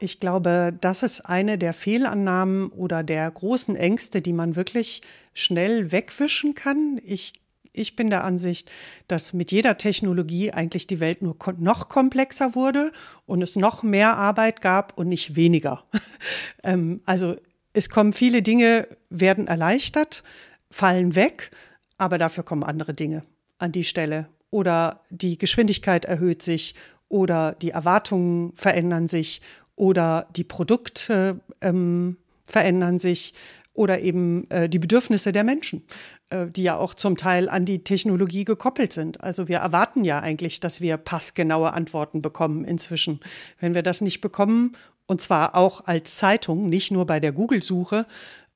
Ich 0.03 0.19
glaube, 0.19 0.73
das 0.81 1.03
ist 1.03 1.21
eine 1.21 1.59
der 1.59 1.73
Fehlannahmen 1.73 2.69
oder 2.69 3.03
der 3.03 3.29
großen 3.29 3.75
Ängste, 3.75 4.19
die 4.23 4.33
man 4.33 4.55
wirklich 4.55 5.03
schnell 5.35 5.91
wegwischen 5.91 6.55
kann. 6.55 6.99
Ich, 7.05 7.33
ich 7.71 7.95
bin 7.95 8.09
der 8.09 8.23
Ansicht, 8.23 8.71
dass 9.07 9.31
mit 9.31 9.51
jeder 9.51 9.77
Technologie 9.77 10.49
eigentlich 10.49 10.87
die 10.87 10.99
Welt 10.99 11.21
nur 11.21 11.35
noch 11.59 11.87
komplexer 11.87 12.55
wurde 12.55 12.91
und 13.27 13.43
es 13.43 13.55
noch 13.55 13.83
mehr 13.83 14.17
Arbeit 14.17 14.61
gab 14.61 14.97
und 14.97 15.07
nicht 15.07 15.35
weniger. 15.35 15.83
ähm, 16.63 17.01
also 17.05 17.35
es 17.73 17.91
kommen 17.91 18.11
viele 18.11 18.41
Dinge, 18.41 18.87
werden 19.11 19.45
erleichtert, 19.45 20.23
fallen 20.71 21.13
weg, 21.13 21.51
aber 21.99 22.17
dafür 22.17 22.43
kommen 22.43 22.63
andere 22.63 22.95
Dinge 22.95 23.21
an 23.59 23.71
die 23.71 23.83
Stelle. 23.83 24.29
Oder 24.49 25.03
die 25.11 25.37
Geschwindigkeit 25.37 26.05
erhöht 26.05 26.41
sich 26.41 26.73
oder 27.11 27.53
die 27.61 27.71
Erwartungen 27.71 28.53
verändern 28.55 29.07
sich 29.07 29.41
oder 29.75 30.27
die 30.35 30.43
Produkte 30.43 31.39
ähm, 31.61 32.17
verändern 32.45 32.99
sich 32.99 33.33
oder 33.73 33.99
eben 33.99 34.49
äh, 34.49 34.67
die 34.67 34.79
Bedürfnisse 34.79 35.31
der 35.31 35.43
Menschen, 35.43 35.83
äh, 36.29 36.47
die 36.47 36.63
ja 36.63 36.77
auch 36.77 36.93
zum 36.93 37.17
Teil 37.17 37.49
an 37.49 37.65
die 37.65 37.83
Technologie 37.83 38.43
gekoppelt 38.43 38.91
sind. 38.93 39.21
Also 39.21 39.47
wir 39.47 39.57
erwarten 39.57 40.03
ja 40.03 40.19
eigentlich, 40.19 40.59
dass 40.59 40.81
wir 40.81 40.97
passgenaue 40.97 41.73
Antworten 41.73 42.21
bekommen 42.21 42.65
inzwischen. 42.65 43.21
Wenn 43.59 43.73
wir 43.73 43.83
das 43.83 44.01
nicht 44.01 44.21
bekommen, 44.21 44.73
und 45.07 45.21
zwar 45.21 45.55
auch 45.55 45.85
als 45.85 46.15
Zeitung, 46.15 46.69
nicht 46.69 46.91
nur 46.91 47.05
bei 47.05 47.19
der 47.19 47.31
Google-Suche, 47.31 48.05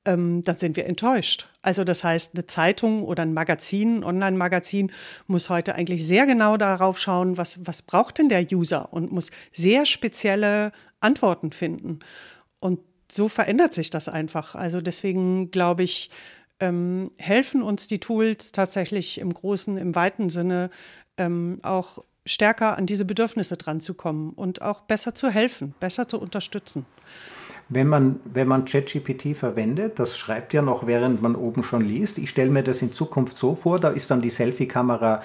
ähm, 0.06 0.42
dann 0.42 0.58
sind 0.58 0.76
wir 0.76 0.86
enttäuscht. 0.86 1.48
Also 1.62 1.84
das 1.84 2.04
heißt, 2.04 2.34
eine 2.34 2.46
Zeitung 2.46 3.02
oder 3.04 3.22
ein 3.22 3.34
Magazin, 3.34 3.98
ein 3.98 4.04
Online-Magazin 4.04 4.92
muss 5.26 5.50
heute 5.50 5.74
eigentlich 5.74 6.06
sehr 6.06 6.26
genau 6.26 6.56
darauf 6.56 6.98
schauen, 6.98 7.36
was, 7.36 7.66
was 7.66 7.82
braucht 7.82 8.18
denn 8.18 8.28
der 8.28 8.46
User 8.52 8.92
und 8.92 9.12
muss 9.12 9.30
sehr 9.52 9.84
spezielle 9.84 10.72
Antworten 11.00 11.52
finden. 11.52 12.00
Und 12.58 12.80
so 13.10 13.28
verändert 13.28 13.74
sich 13.74 13.90
das 13.90 14.08
einfach. 14.08 14.54
Also 14.54 14.80
deswegen 14.80 15.50
glaube 15.50 15.82
ich, 15.82 16.10
ähm, 16.60 17.10
helfen 17.18 17.62
uns 17.62 17.86
die 17.86 18.00
Tools 18.00 18.52
tatsächlich 18.52 19.20
im 19.20 19.32
großen, 19.32 19.76
im 19.76 19.94
weiten 19.94 20.30
Sinne 20.30 20.70
ähm, 21.18 21.58
auch 21.62 21.98
stärker 22.24 22.76
an 22.76 22.86
diese 22.86 23.04
Bedürfnisse 23.04 23.56
dran 23.56 23.80
zu 23.80 23.94
kommen 23.94 24.30
und 24.30 24.62
auch 24.62 24.80
besser 24.82 25.14
zu 25.14 25.30
helfen, 25.30 25.74
besser 25.80 26.08
zu 26.08 26.20
unterstützen. 26.20 26.84
Wenn 27.68 27.88
man, 27.88 28.20
wenn 28.24 28.48
man 28.48 28.64
ChatGPT 28.64 29.36
verwendet, 29.36 29.98
das 29.98 30.16
schreibt 30.16 30.52
ja 30.52 30.62
noch, 30.62 30.86
während 30.86 31.20
man 31.22 31.34
oben 31.34 31.62
schon 31.62 31.82
liest. 31.84 32.18
Ich 32.18 32.30
stelle 32.30 32.50
mir 32.50 32.62
das 32.62 32.82
in 32.82 32.92
Zukunft 32.92 33.36
so 33.36 33.54
vor, 33.54 33.80
da 33.80 33.90
ist 33.90 34.10
dann 34.10 34.22
die 34.22 34.30
Selfie-Kamera, 34.30 35.22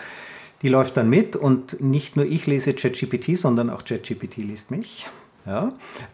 die 0.62 0.70
läuft 0.70 0.98
dann 0.98 1.10
mit 1.10 1.36
und 1.36 1.82
nicht 1.82 2.16
nur 2.16 2.25
ich 2.25 2.48
lese 2.48 2.74
ChatGPT, 2.74 3.38
sondern 3.38 3.70
auch 3.70 3.84
ChatGPT 3.84 4.38
liest 4.38 4.72
mich. 4.72 5.08
Ja, 5.46 5.74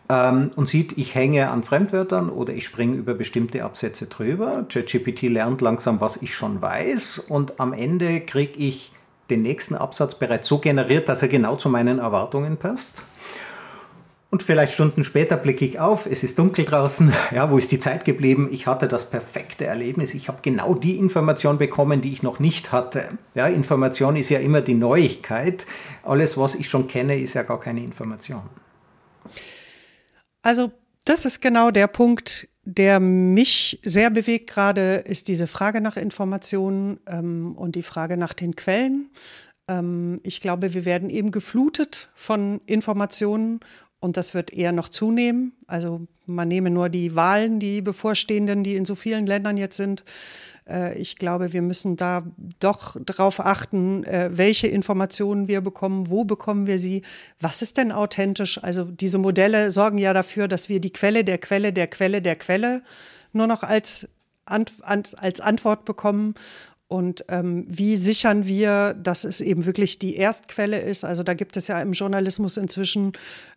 ähm, 0.10 0.52
und 0.56 0.70
sieht, 0.70 0.98
ich 0.98 1.14
hänge 1.14 1.50
an 1.50 1.64
Fremdwörtern 1.64 2.30
oder 2.30 2.54
ich 2.54 2.66
springe 2.66 2.96
über 2.96 3.14
bestimmte 3.14 3.64
Absätze 3.66 4.06
drüber. 4.06 4.66
ChatGPT 4.70 5.24
lernt 5.24 5.60
langsam, 5.62 6.00
was 6.00 6.22
ich 6.22 6.34
schon 6.34 6.62
weiß 6.62 7.20
und 7.20 7.60
am 7.60 7.74
Ende 7.74 8.22
kriege 8.22 8.58
ich 8.58 8.94
den 9.30 9.42
nächsten 9.42 9.76
Absatz 9.76 10.16
bereits 10.16 10.48
so 10.48 10.60
generiert, 10.60 11.10
dass 11.10 11.22
er 11.22 11.28
genau 11.28 11.58
zu 11.58 11.68
meinen 11.70 12.00
Erwartungen 12.00 12.56
passt. 12.58 13.04
Und 14.30 14.44
vielleicht 14.44 14.74
Stunden 14.74 15.06
später 15.06 15.38
blicke 15.38 15.64
ich 15.64 15.80
auf, 15.80 16.06
es 16.06 16.22
ist 16.24 16.38
dunkel 16.38 16.66
draußen, 16.66 17.14
ja, 17.32 17.50
wo 17.50 17.58
ist 17.58 17.72
die 17.72 17.80
Zeit 17.80 18.04
geblieben? 18.04 18.50
Ich 18.52 18.68
hatte 18.68 18.88
das 18.88 19.10
perfekte 19.10 19.66
Erlebnis, 19.66 20.14
ich 20.14 20.28
habe 20.28 20.40
genau 20.42 20.74
die 20.74 20.98
Information 20.98 21.58
bekommen, 21.58 22.02
die 22.02 22.12
ich 22.12 22.24
noch 22.24 22.40
nicht 22.40 22.72
hatte. 22.72 23.18
Ja, 23.36 23.48
Information 23.48 24.18
ist 24.18 24.30
ja 24.30 24.40
immer 24.40 24.62
die 24.62 24.74
Neuigkeit. 24.74 25.66
Alles, 26.04 26.38
was 26.38 26.56
ich 26.56 26.70
schon 26.70 26.88
kenne, 26.88 27.20
ist 27.20 27.36
ja 27.36 27.44
gar 27.44 27.60
keine 27.60 27.82
Information. 27.82 28.42
Also, 30.42 30.72
das 31.06 31.26
ist 31.26 31.42
genau 31.42 31.72
der 31.72 31.88
Punkt, 31.88 32.48
der 32.64 33.00
mich 33.00 33.80
sehr 33.84 34.10
bewegt 34.10 34.50
gerade, 34.50 34.96
ist 34.98 35.30
diese 35.30 35.48
Frage 35.48 35.80
nach 35.80 35.96
Informationen 35.96 37.00
ähm, 37.08 37.56
und 37.56 37.76
die 37.76 37.84
Frage 37.84 38.18
nach 38.18 38.34
den 38.34 38.58
Quellen. 38.58 39.10
Ähm, 39.70 40.20
ich 40.24 40.42
glaube, 40.42 40.74
wir 40.74 40.84
werden 40.84 41.10
eben 41.10 41.32
geflutet 41.32 42.10
von 42.14 42.60
Informationen 42.66 43.62
und 44.00 44.18
das 44.18 44.34
wird 44.34 44.52
eher 44.52 44.74
noch 44.74 44.90
zunehmen. 44.90 45.54
Also 45.66 46.08
man 46.26 46.50
nehme 46.50 46.70
nur 46.70 46.90
die 46.90 47.16
Wahlen, 47.16 47.60
die 47.60 47.82
bevorstehenden, 47.82 48.64
die 48.64 48.76
in 48.76 48.86
so 48.86 48.96
vielen 48.96 49.26
Ländern 49.26 49.56
jetzt 49.58 49.78
sind. 49.78 50.04
Äh, 50.70 50.98
ich 50.98 51.16
glaube, 51.18 51.54
wir 51.54 51.62
müssen 51.62 51.96
da 51.96 52.24
doch 52.60 52.96
darauf 53.04 53.40
achten, 53.40 54.04
äh, 54.04 54.30
welche 54.32 54.68
Informationen 54.68 55.48
wir 55.48 55.62
bekommen, 55.62 56.10
wo 56.10 56.26
bekommen 56.26 56.68
wir 56.68 56.80
sie, 56.80 57.04
was 57.40 57.62
ist 57.62 57.78
denn 57.78 57.92
authentisch. 57.92 58.64
Also 58.64 58.86
diese 58.86 59.18
Modelle 59.18 59.72
sorgen 59.72 59.98
ja 59.98 60.14
dafür, 60.14 60.48
dass 60.48 60.70
wir 60.70 60.80
die 60.80 60.92
Quelle 60.92 61.24
der 61.24 61.38
Quelle 61.38 61.74
der 61.74 61.88
Quelle 61.88 62.22
der 62.22 62.36
Quelle 62.36 62.84
nur 63.34 63.48
noch 63.48 63.64
als, 63.64 64.08
als 64.46 65.42
Antwort 65.42 65.86
bekommen 65.86 66.36
und 66.90 67.26
ähm, 67.28 67.66
wie 67.68 67.98
sichern 67.98 68.46
wir, 68.46 68.94
dass 68.94 69.26
es 69.26 69.42
eben 69.42 69.66
wirklich 69.66 70.00
die 70.00 70.16
Erstquelle 70.16 70.80
ist? 70.80 71.04
Also 71.04 71.22
da 71.22 71.34
gibt 71.34 71.58
es 71.58 71.68
ja 71.68 71.82
im 71.82 71.92
Journalismus 71.92 72.56
inzwischen 72.56 73.12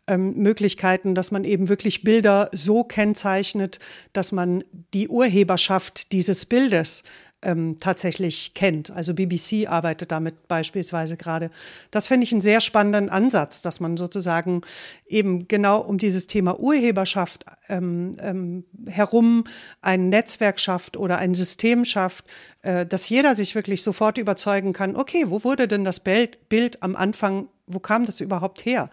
ähm, 0.09 0.35
Möglichkeiten, 0.35 1.15
dass 1.15 1.31
man 1.31 1.45
eben 1.45 1.69
wirklich 1.69 2.03
Bilder 2.03 2.49
so 2.53 2.83
kennzeichnet, 2.83 3.79
dass 4.13 4.33
man 4.33 4.65
die 4.93 5.09
Urheberschaft 5.09 6.11
dieses 6.11 6.45
Bildes 6.45 7.05
ähm, 7.43 7.79
tatsächlich 7.81 8.55
kennt. 8.55 8.91
Also 8.91 9.15
BBC 9.15 9.67
arbeitet 9.69 10.13
damit 10.13 10.47
beispielsweise 10.49 11.17
gerade. 11.17 11.51
Das 11.91 12.07
finde 12.07 12.25
ich 12.25 12.33
einen 12.33 12.41
sehr 12.41 12.61
spannenden 12.61 13.09
Ansatz, 13.09 13.63
dass 13.63 13.81
man 13.81 13.97
sozusagen 13.97 14.63
eben 15.07 15.49
genau 15.49 15.81
um 15.81 15.99
dieses 15.99 16.27
Thema 16.27 16.59
Urheberschaft 16.61 17.45
ähm, 17.69 18.13
ähm, 18.21 18.65
herum 18.87 19.45
ein 19.81 20.09
Netzwerk 20.09 20.61
schafft 20.61 20.97
oder 20.97 21.19
ein 21.19 21.35
System 21.35 21.85
schafft, 21.85 22.27
äh, 22.63 22.85
dass 22.85 23.09
jeder 23.09 23.37
sich 23.37 23.55
wirklich 23.55 23.83
sofort 23.83 24.19
überzeugen 24.19 24.73
kann, 24.73 24.97
okay, 24.97 25.25
wo 25.29 25.43
wurde 25.45 25.67
denn 25.67 25.85
das 25.85 26.01
Bild, 26.01 26.49
Bild 26.49 26.83
am 26.83 26.95
Anfang, 26.95 27.49
wo 27.67 27.79
kam 27.79 28.05
das 28.05 28.21
überhaupt 28.21 28.65
her? 28.65 28.91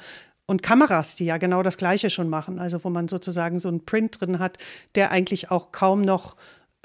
und 0.50 0.64
Kameras, 0.64 1.16
die 1.16 1.26
ja 1.26 1.38
genau 1.38 1.62
das 1.62 1.78
Gleiche 1.78 2.10
schon 2.10 2.30
machen, 2.30 2.58
also 2.58 2.82
wo 2.84 2.90
man 2.90 3.10
sozusagen 3.10 3.60
so 3.60 3.68
einen 3.68 3.86
Print 3.86 4.22
drin 4.22 4.40
hat, 4.40 4.58
der 4.96 5.12
eigentlich 5.12 5.52
auch 5.52 5.74
kaum 5.74 6.02
noch 6.02 6.38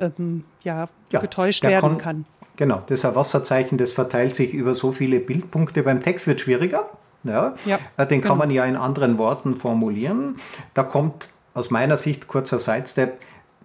ähm, 0.02 0.44
ja, 0.62 0.88
ja, 1.10 1.20
getäuscht 1.20 1.64
werden 1.64 1.98
kann. 1.98 2.24
Genau, 2.56 2.82
das 2.86 2.98
ist 3.00 3.04
ein 3.04 3.14
Wasserzeichen, 3.14 3.78
das 3.78 3.92
verteilt 3.92 4.36
sich 4.36 4.52
über 4.52 4.74
so 4.74 4.92
viele 4.92 5.20
Bildpunkte. 5.20 5.82
Beim 5.82 6.02
Text 6.02 6.26
wird 6.26 6.38
es 6.38 6.44
schwieriger. 6.44 6.88
Ja, 7.24 7.54
ja 7.64 7.78
äh, 7.96 8.06
den 8.06 8.20
kann 8.20 8.32
genau. 8.32 8.34
man 8.36 8.50
ja 8.50 8.64
in 8.64 8.76
anderen 8.76 9.18
Worten 9.18 9.56
formulieren. 9.56 10.36
Da 10.74 10.82
kommt 10.82 11.30
aus 11.54 11.70
meiner 11.70 11.96
Sicht 11.96 12.28
kurzer 12.28 12.58
Sidestep. 12.58 13.18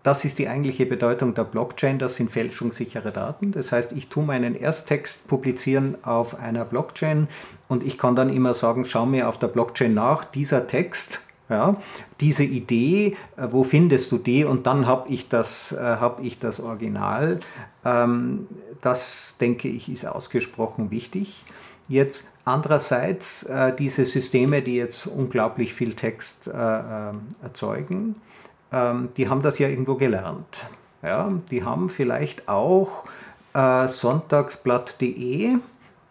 Das 0.03 0.24
ist 0.24 0.39
die 0.39 0.48
eigentliche 0.48 0.86
Bedeutung 0.86 1.34
der 1.34 1.44
Blockchain, 1.44 2.00
das 2.00 2.15
sind 2.15 2.32
fälschungssichere 2.32 3.12
Daten. 3.12 3.51
Das 3.51 3.74
heißt, 3.74 3.91
ich 3.91 4.08
tue 4.08 4.24
meinen 4.24 4.56
Ersttext 4.56 5.27
publizieren 5.27 5.98
auf 6.03 6.39
einer 6.39 6.63
Blockchain 6.63 7.27
und 7.67 7.84
ich 7.84 7.98
kann 7.98 8.15
dann 8.15 8.32
immer 8.32 8.53
sagen, 8.53 8.86
schau 8.86 9.06
mir 9.06 9.27
auf 9.27 9.38
der 9.38 9.48
Blockchain 9.48 9.94
nach, 9.94 10.24
dieser 10.24 10.67
Text 10.67 11.22
ja, 11.50 11.77
diese 12.20 12.44
Idee, 12.44 13.16
äh, 13.38 13.48
wo 13.51 13.63
findest 13.63 14.12
du 14.12 14.18
die? 14.18 14.44
Und 14.44 14.68
dann 14.68 14.86
habe 14.86 15.10
ich, 15.10 15.30
das, 15.30 15.72
äh, 15.72 15.77
hab 15.77 16.22
ich 16.22 16.39
das 16.39 16.60
Original. 16.60 17.39
Ähm, 17.86 18.48
das, 18.82 19.36
denke 19.39 19.68
ich, 19.70 19.89
ist 19.89 20.06
ausgesprochen 20.06 20.92
wichtig. 20.92 21.46
Jetzt 21.88 22.27
andererseits 22.44 23.44
äh, 23.44 23.74
diese 23.74 24.04
Systeme, 24.04 24.62
die 24.62 24.75
jetzt 24.75 25.08
unglaublich 25.08 25.74
viel 25.74 25.94
Text 25.94 26.48
äh, 26.48 26.51
äh 26.51 27.13
erzeugen, 27.42 28.16
ähm, 28.74 29.10
die 29.16 29.30
haben 29.30 29.42
das 29.42 29.58
ja 29.58 29.70
irgendwo 29.70 29.96
gelernt. 29.96 30.68
Ja, 31.01 31.32
die 31.50 31.63
haben 31.63 31.89
vielleicht 31.89 32.50
auch 32.50 33.06
äh, 33.54 33.88
sonntagsblatt.de 33.88 35.58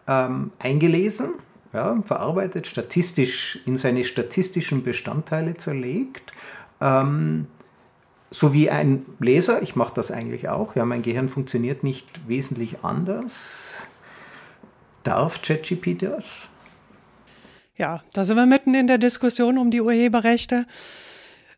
ähm, 0.09 0.51
eingelesen 0.59 1.35
ja, 1.77 2.03
verarbeitet, 2.03 2.67
statistisch 2.67 3.61
in 3.67 3.77
seine 3.77 4.03
statistischen 4.03 4.83
Bestandteile 4.83 5.59
zerlegt. 5.59 6.33
Ähm, 6.81 7.49
so 8.31 8.55
wie 8.55 8.71
ein 8.71 9.05
Leser, 9.21 9.63
ich 9.63 9.77
mache 9.77 9.93
das 9.95 10.11
eigentlich 10.11 10.49
auch, 10.49 10.75
ja, 10.75 10.87
mein 10.87 11.03
Gehirn 11.03 11.29
funktioniert 11.29 11.85
nicht 11.85 12.27
wesentlich 12.27 12.83
anders. 12.83 13.87
Darf 15.05 15.43
ChatGPT 15.43 16.03
das? 16.03 16.49
Ja, 17.77 18.03
da 18.15 18.25
sind 18.25 18.37
wir 18.37 18.47
mitten 18.47 18.75
in 18.75 18.87
der 18.87 18.99
Diskussion 18.99 19.59
um 19.59 19.71
die 19.71 19.83
Urheberrechte. 19.83 20.67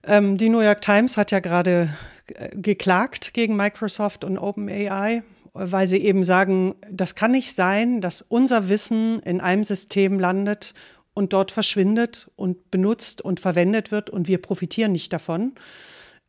Ähm, 0.02 0.36
die 0.36 0.48
New 0.48 0.60
York 0.60 0.80
Times 0.80 1.16
hat 1.16 1.30
ja 1.30 1.38
gerade 1.38 1.90
äh, 2.34 2.56
geklagt 2.56 3.34
gegen 3.34 3.54
Microsoft 3.54 4.24
und 4.24 4.36
OpenAI 4.36 5.22
weil 5.52 5.88
sie 5.88 5.98
eben 5.98 6.24
sagen, 6.24 6.74
das 6.90 7.14
kann 7.14 7.32
nicht 7.32 7.54
sein, 7.54 8.00
dass 8.00 8.22
unser 8.22 8.68
Wissen 8.68 9.20
in 9.20 9.40
einem 9.40 9.64
System 9.64 10.18
landet 10.18 10.74
und 11.14 11.32
dort 11.32 11.50
verschwindet 11.50 12.30
und 12.36 12.70
benutzt 12.70 13.22
und 13.22 13.40
verwendet 13.40 13.90
wird 13.90 14.10
und 14.10 14.28
wir 14.28 14.38
profitieren 14.38 14.92
nicht 14.92 15.12
davon. 15.12 15.54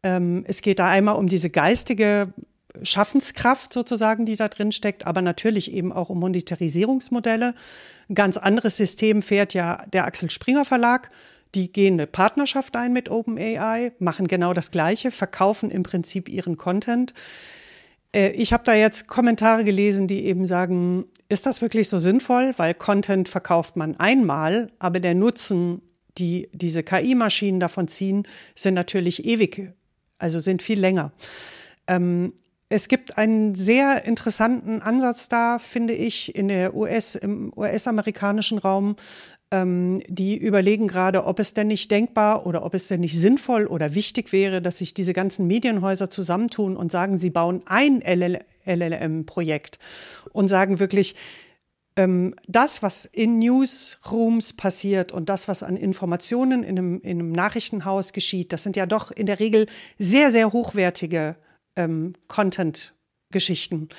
Ähm, 0.03 0.43
es 0.47 0.61
geht 0.61 0.79
da 0.79 0.87
einmal 0.87 1.15
um 1.15 1.27
diese 1.27 1.49
geistige 1.49 2.33
Schaffenskraft 2.83 3.73
sozusagen, 3.73 4.25
die 4.25 4.35
da 4.35 4.47
drin 4.47 4.71
steckt, 4.71 5.05
aber 5.05 5.21
natürlich 5.21 5.73
eben 5.73 5.91
auch 5.91 6.09
um 6.09 6.19
Monetarisierungsmodelle. 6.19 7.53
Ein 8.09 8.15
ganz 8.15 8.37
anderes 8.37 8.77
System 8.77 9.21
fährt 9.21 9.53
ja 9.53 9.85
der 9.91 10.05
Axel 10.05 10.29
Springer 10.29 10.65
Verlag. 10.65 11.11
Die 11.55 11.71
gehen 11.71 11.95
eine 11.95 12.07
Partnerschaft 12.07 12.75
ein 12.75 12.93
mit 12.93 13.09
OpenAI, 13.09 13.91
machen 13.99 14.27
genau 14.27 14.53
das 14.53 14.71
Gleiche, 14.71 15.09
verkaufen 15.09 15.71
im 15.71 15.83
Prinzip 15.83 16.29
ihren 16.29 16.57
Content. 16.57 17.13
Äh, 18.13 18.29
ich 18.31 18.53
habe 18.53 18.63
da 18.63 18.73
jetzt 18.73 19.07
Kommentare 19.07 19.63
gelesen, 19.63 20.07
die 20.07 20.25
eben 20.25 20.45
sagen, 20.45 21.05
ist 21.29 21.45
das 21.45 21.61
wirklich 21.61 21.89
so 21.89 21.99
sinnvoll? 21.99 22.53
Weil 22.57 22.73
Content 22.73 23.29
verkauft 23.29 23.75
man 23.75 23.95
einmal, 23.99 24.71
aber 24.79 24.99
der 24.99 25.15
Nutzen, 25.15 25.81
die 26.17 26.49
diese 26.53 26.83
KI-Maschinen 26.83 27.59
davon 27.59 27.87
ziehen, 27.87 28.27
sind 28.55 28.73
natürlich 28.73 29.25
ewig, 29.25 29.73
also 30.17 30.39
sind 30.39 30.61
viel 30.61 30.79
länger. 30.79 31.11
Ähm, 31.87 32.33
es 32.69 32.87
gibt 32.87 33.17
einen 33.17 33.55
sehr 33.55 34.05
interessanten 34.05 34.81
Ansatz 34.81 35.27
da, 35.27 35.57
finde 35.57 35.93
ich, 35.93 36.35
in 36.35 36.47
der 36.47 36.75
US, 36.75 37.15
im 37.15 37.51
US-amerikanischen 37.55 38.59
Raum, 38.59 38.95
ähm, 39.51 40.01
die 40.07 40.37
überlegen 40.37 40.87
gerade, 40.87 41.25
ob 41.25 41.39
es 41.39 41.55
denn 41.55 41.67
nicht 41.67 41.89
denkbar 41.89 42.45
oder 42.45 42.63
ob 42.63 42.75
es 42.75 42.87
denn 42.87 42.99
nicht 42.99 43.19
sinnvoll 43.19 43.65
oder 43.65 43.95
wichtig 43.95 44.31
wäre, 44.31 44.61
dass 44.61 44.77
sich 44.77 44.93
diese 44.93 45.13
ganzen 45.13 45.47
Medienhäuser 45.47 46.11
zusammentun 46.11 46.77
und 46.77 46.91
sagen, 46.91 47.17
sie 47.17 47.31
bauen 47.31 47.63
ein 47.65 48.03
LLM-Projekt 48.65 49.79
und 50.31 50.47
sagen 50.47 50.79
wirklich, 50.79 51.15
ähm, 51.95 52.35
das, 52.47 52.83
was 52.83 53.05
in 53.05 53.39
Newsrooms 53.39 54.53
passiert 54.53 55.11
und 55.11 55.27
das, 55.29 55.47
was 55.47 55.63
an 55.63 55.75
Informationen 55.75 56.61
in 56.61 56.77
einem, 56.77 57.01
in 57.01 57.19
einem 57.19 57.31
Nachrichtenhaus 57.31 58.13
geschieht, 58.13 58.53
das 58.53 58.61
sind 58.61 58.75
ja 58.75 58.85
doch 58.85 59.09
in 59.09 59.25
der 59.25 59.39
Regel 59.39 59.65
sehr, 59.97 60.29
sehr 60.29 60.53
hochwertige 60.53 61.35
ähm, 61.79 62.13
Content-Geschichten. 62.27 63.89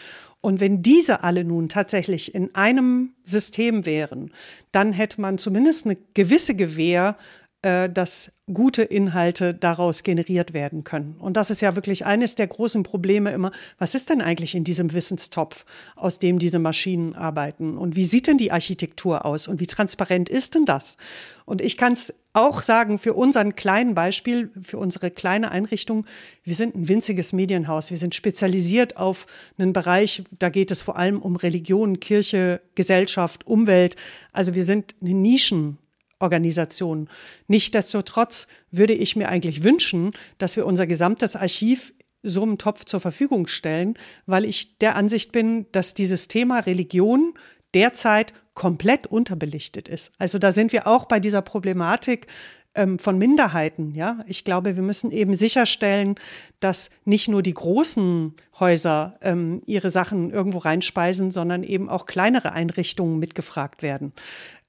Und 0.41 0.61
wenn 0.61 0.83
diese 0.83 1.23
alle 1.23 1.45
nun 1.45 1.69
tatsächlich 1.69 2.35
in 2.35 2.55
einem 2.55 3.15
System 3.25 3.85
wären, 3.85 4.33
dann 4.73 4.93
hätte 4.93 5.21
man 5.21 5.39
zumindest 5.39 5.87
eine 5.87 5.97
gewisse 6.15 6.55
Gewähr, 6.55 7.17
äh, 7.63 7.91
dass 7.91 8.33
gute 8.51 8.83
Inhalte 8.83 9.53
daraus 9.53 10.03
generiert 10.03 10.55
werden 10.55 10.83
können. 10.83 11.17
Und 11.19 11.37
das 11.37 11.51
ist 11.51 11.61
ja 11.61 11.77
wirklich 11.77 12.07
eines 12.07 12.35
der 12.35 12.47
großen 12.47 12.83
Probleme 12.83 13.33
immer. 13.33 13.53
Was 13.79 13.95
ist 13.95 14.09
denn 14.09 14.23
eigentlich 14.23 14.55
in 14.55 14.65
diesem 14.65 14.95
Wissenstopf, 14.95 15.67
aus 15.95 16.19
dem 16.19 16.39
diese 16.39 16.59
Maschinen 16.59 17.15
arbeiten? 17.15 17.77
Und 17.77 17.97
wie 17.97 18.07
sieht 18.07 18.27
denn 18.27 18.39
die 18.39 18.51
Architektur 18.51 19.27
aus? 19.27 19.47
Und 19.47 19.61
wie 19.61 19.67
transparent 19.67 20.31
ist 20.31 20.55
denn 20.55 20.65
das? 20.65 20.97
Und 21.45 21.61
ich 21.61 21.77
kann 21.77 21.93
es 21.93 22.15
auch 22.33 22.63
sagen, 22.63 22.99
für 22.99 23.15
unseren 23.15 23.57
kleinen 23.57 23.95
Beispiel, 23.95 24.51
für 24.63 24.79
unsere 24.79 25.11
kleine 25.11 25.51
Einrichtung, 25.51 26.07
wir 26.45 26.55
sind 26.55 26.77
ein 26.77 26.89
winziges 26.89 27.33
Medienhaus. 27.33 27.91
Wir 27.91 27.99
sind 27.99 28.15
spezialisiert 28.15 28.97
auf 28.97 29.27
einen 29.59 29.73
Bereich, 29.73 30.23
da 30.39 30.49
geht 30.49 30.71
es 30.71 30.83
vor 30.83 30.97
allem 30.97 31.21
um 31.21 31.37
Religion, 31.37 31.99
Kirche, 31.99 32.61
Gesellschaft, 32.75 33.47
Umwelt. 33.47 33.97
Also 34.33 34.55
wir 34.55 34.65
sind 34.65 34.95
eine 35.01 35.15
Nischen. 35.15 35.79
Organisationen. 36.23 37.09
Nichtsdestotrotz 37.49 38.47
würde 38.71 38.93
ich 38.93 39.17
mir 39.17 39.31
eigentlich 39.31 39.63
wünschen, 39.63 40.13
dass 40.37 40.55
wir 40.55 40.67
unser 40.67 40.87
gesamtes 40.87 41.35
Archiv 41.35 41.95
so 42.23 42.43
einem 42.43 42.59
Topf 42.59 42.85
zur 42.85 43.01
Verfügung 43.01 43.47
stellen, 43.47 43.95
weil 44.27 44.45
ich 44.45 44.77
der 44.79 44.97
Ansicht 44.97 45.33
bin, 45.33 45.65
dass 45.73 45.95
dieses 45.95 46.29
Thema 46.29 46.61
Religion 46.61 47.33
derzeit 47.73 48.35
komplett 48.55 49.07
unterbelichtet 49.07 49.89
ist. 49.89 50.13
Also 50.19 50.39
da 50.39 50.53
sind 50.53 50.73
wir 50.73 50.87
auch 50.87 51.07
bei 51.07 51.21
dieser 51.21 51.43
Problematik 51.43 52.27
ähm, 52.75 52.99
von 52.99 53.19
Minderheiten. 53.19 53.95
Ja, 53.95 54.19
ich 54.27 54.45
glaube, 54.45 54.77
wir 54.77 54.83
müssen 54.83 55.11
eben 55.11 55.35
sicherstellen, 55.35 56.15
dass 56.61 56.91
nicht 57.05 57.29
nur 57.29 57.43
die 57.43 57.55
großen 57.55 58.35
Häuser 58.59 59.17
ähm, 59.23 59.63
ihre 59.67 59.91
Sachen 59.91 60.31
irgendwo 60.31 60.59
reinspeisen, 60.59 61.31
sondern 61.31 61.63
eben 61.63 61.89
auch 61.89 62.07
kleinere 62.07 62.53
Einrichtungen 62.53 63.19
mitgefragt 63.19 63.83
werden. 63.83 64.13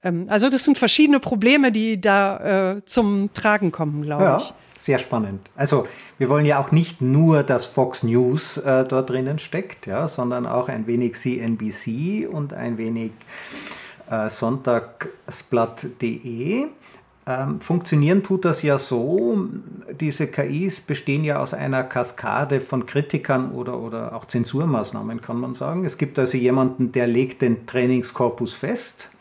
Ähm, 0.02 0.26
also 0.28 0.50
das 0.50 0.64
sind 0.64 0.78
verschiedene 0.78 1.20
Probleme, 1.20 1.70
die 1.70 2.00
da 2.00 2.74
äh, 2.74 2.84
zum 2.84 3.32
Tragen 3.34 3.70
kommen, 3.70 4.02
glaube 4.02 4.24
ja, 4.24 4.38
ich. 4.38 4.52
Sehr 4.78 4.98
spannend. 4.98 5.48
Also 5.54 5.86
wir 6.18 6.28
wollen 6.28 6.44
ja 6.44 6.58
auch 6.58 6.72
nicht 6.72 7.00
nur, 7.00 7.44
dass 7.44 7.66
Fox 7.66 8.02
News 8.02 8.56
äh, 8.56 8.84
dort 8.84 9.10
drinnen 9.10 9.38
steckt, 9.38 9.86
ja, 9.86 10.08
sondern 10.08 10.44
auch 10.46 10.68
ein 10.68 10.88
wenig 10.88 11.14
CNBC 11.14 12.26
und 12.28 12.52
ein 12.52 12.78
wenig 12.78 13.12
äh, 14.10 14.28
Sonntagsblatt.de. 14.28 16.66
Ähm, 17.26 17.60
funktionieren 17.60 18.24
tut 18.24 18.44
das 18.44 18.62
ja 18.62 18.78
so, 18.78 19.38
diese 20.00 20.26
KIs 20.26 20.80
bestehen 20.80 21.22
ja 21.22 21.38
aus 21.38 21.54
einer 21.54 21.84
Kaskade 21.84 22.60
von 22.60 22.84
Kritikern 22.84 23.52
oder, 23.52 23.78
oder 23.78 24.14
auch 24.16 24.24
Zensurmaßnahmen, 24.24 25.20
kann 25.20 25.38
man 25.38 25.54
sagen. 25.54 25.84
Es 25.84 25.98
gibt 25.98 26.18
also 26.18 26.36
jemanden, 26.36 26.90
der 26.90 27.06
legt 27.06 27.42
den 27.42 27.66
Trainingskorpus 27.66 28.54
fest 28.54 29.12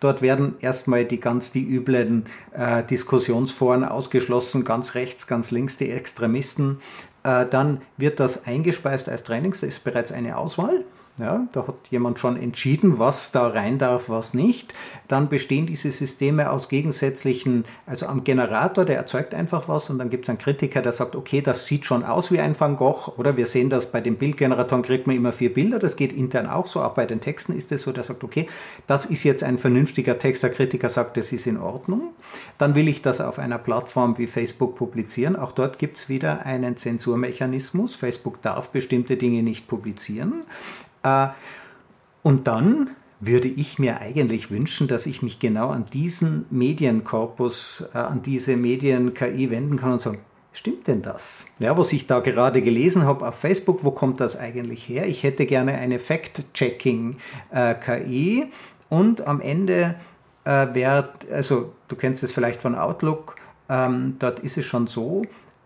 Dort 0.00 0.20
werden 0.20 0.56
erstmal 0.60 1.04
die 1.04 1.20
ganz 1.20 1.52
die 1.52 1.64
üblen 1.64 2.26
äh, 2.52 2.84
Diskussionsforen 2.84 3.84
ausgeschlossen, 3.84 4.64
ganz 4.64 4.94
rechts, 4.94 5.26
ganz 5.26 5.50
links 5.50 5.78
die 5.78 5.90
Extremisten. 5.90 6.80
Äh, 7.22 7.46
dann 7.46 7.80
wird 7.96 8.20
das 8.20 8.46
eingespeist 8.46 9.08
als 9.08 9.24
Trainings, 9.24 9.60
da 9.60 9.66
ist 9.66 9.84
bereits 9.84 10.12
eine 10.12 10.36
Auswahl. 10.36 10.84
Ja, 11.18 11.48
da 11.52 11.66
hat 11.66 11.76
jemand 11.90 12.18
schon 12.18 12.36
entschieden, 12.36 12.98
was 12.98 13.32
da 13.32 13.48
rein 13.48 13.78
darf, 13.78 14.10
was 14.10 14.34
nicht. 14.34 14.74
Dann 15.08 15.30
bestehen 15.30 15.64
diese 15.64 15.90
Systeme 15.90 16.50
aus 16.50 16.68
gegensätzlichen, 16.68 17.64
also 17.86 18.04
am 18.04 18.22
Generator, 18.22 18.84
der 18.84 18.96
erzeugt 18.96 19.32
einfach 19.32 19.66
was 19.66 19.88
und 19.88 19.98
dann 19.98 20.10
gibt 20.10 20.26
es 20.26 20.28
einen 20.28 20.36
Kritiker, 20.36 20.82
der 20.82 20.92
sagt, 20.92 21.16
okay, 21.16 21.40
das 21.40 21.64
sieht 21.64 21.86
schon 21.86 22.04
aus 22.04 22.30
wie 22.30 22.40
ein 22.40 22.58
Van 22.58 22.76
Gogh. 22.76 23.14
Oder 23.16 23.38
wir 23.38 23.46
sehen 23.46 23.70
das 23.70 23.90
bei 23.90 24.02
den 24.02 24.16
Bildgeneratoren, 24.16 24.82
kriegt 24.82 25.06
man 25.06 25.16
immer 25.16 25.32
vier 25.32 25.54
Bilder, 25.54 25.78
das 25.78 25.96
geht 25.96 26.12
intern 26.12 26.46
auch 26.46 26.66
so, 26.66 26.82
auch 26.82 26.92
bei 26.92 27.06
den 27.06 27.22
Texten 27.22 27.56
ist 27.56 27.72
es 27.72 27.84
so, 27.84 27.92
der 27.92 28.02
sagt, 28.02 28.22
okay, 28.22 28.46
das 28.86 29.06
ist 29.06 29.24
jetzt 29.24 29.42
ein 29.42 29.56
vernünftiger 29.56 30.18
Text, 30.18 30.42
der 30.42 30.50
Kritiker 30.50 30.90
sagt, 30.90 31.16
das 31.16 31.32
ist 31.32 31.46
in 31.46 31.56
Ordnung. 31.56 32.10
Dann 32.58 32.74
will 32.74 32.88
ich 32.88 33.00
das 33.00 33.22
auf 33.22 33.38
einer 33.38 33.58
Plattform 33.58 34.18
wie 34.18 34.26
Facebook 34.26 34.76
publizieren. 34.76 35.34
Auch 35.34 35.52
dort 35.52 35.78
gibt 35.78 35.96
es 35.96 36.10
wieder 36.10 36.44
einen 36.44 36.76
Zensurmechanismus. 36.76 37.94
Facebook 37.94 38.42
darf 38.42 38.68
bestimmte 38.68 39.16
Dinge 39.16 39.42
nicht 39.42 39.66
publizieren. 39.66 40.42
Äh, 41.06 41.28
und 42.22 42.46
dann 42.48 42.90
würde 43.20 43.48
ich 43.48 43.78
mir 43.78 44.00
eigentlich 44.00 44.50
wünschen, 44.50 44.88
dass 44.88 45.06
ich 45.06 45.22
mich 45.22 45.38
genau 45.38 45.70
an 45.70 45.86
diesen 45.92 46.46
Medienkorpus, 46.50 47.88
äh, 47.94 47.98
an 47.98 48.22
diese 48.22 48.56
Medien-KI 48.56 49.50
wenden 49.50 49.76
kann 49.76 49.92
und 49.92 50.00
sagen, 50.00 50.18
stimmt 50.52 50.86
denn 50.86 51.02
das? 51.02 51.46
Ja, 51.58 51.76
was 51.78 51.92
ich 51.92 52.06
da 52.06 52.20
gerade 52.20 52.62
gelesen 52.62 53.04
habe 53.04 53.26
auf 53.26 53.34
Facebook, 53.36 53.84
wo 53.84 53.90
kommt 53.92 54.20
das 54.20 54.38
eigentlich 54.38 54.88
her? 54.88 55.06
Ich 55.06 55.22
hätte 55.22 55.46
gerne 55.46 55.74
eine 55.74 55.98
Fact-Checking-KI 55.98 58.46
und 58.88 59.26
am 59.26 59.40
Ende 59.40 59.94
äh, 60.44 60.74
wäre, 60.74 61.08
also 61.32 61.72
du 61.88 61.96
kennst 61.96 62.22
es 62.22 62.32
vielleicht 62.32 62.60
von 62.60 62.74
Outlook, 62.74 63.36
ähm, 63.68 64.14
dort 64.18 64.40
ist 64.40 64.58
es 64.58 64.66
schon 64.66 64.86
so, 64.86 65.22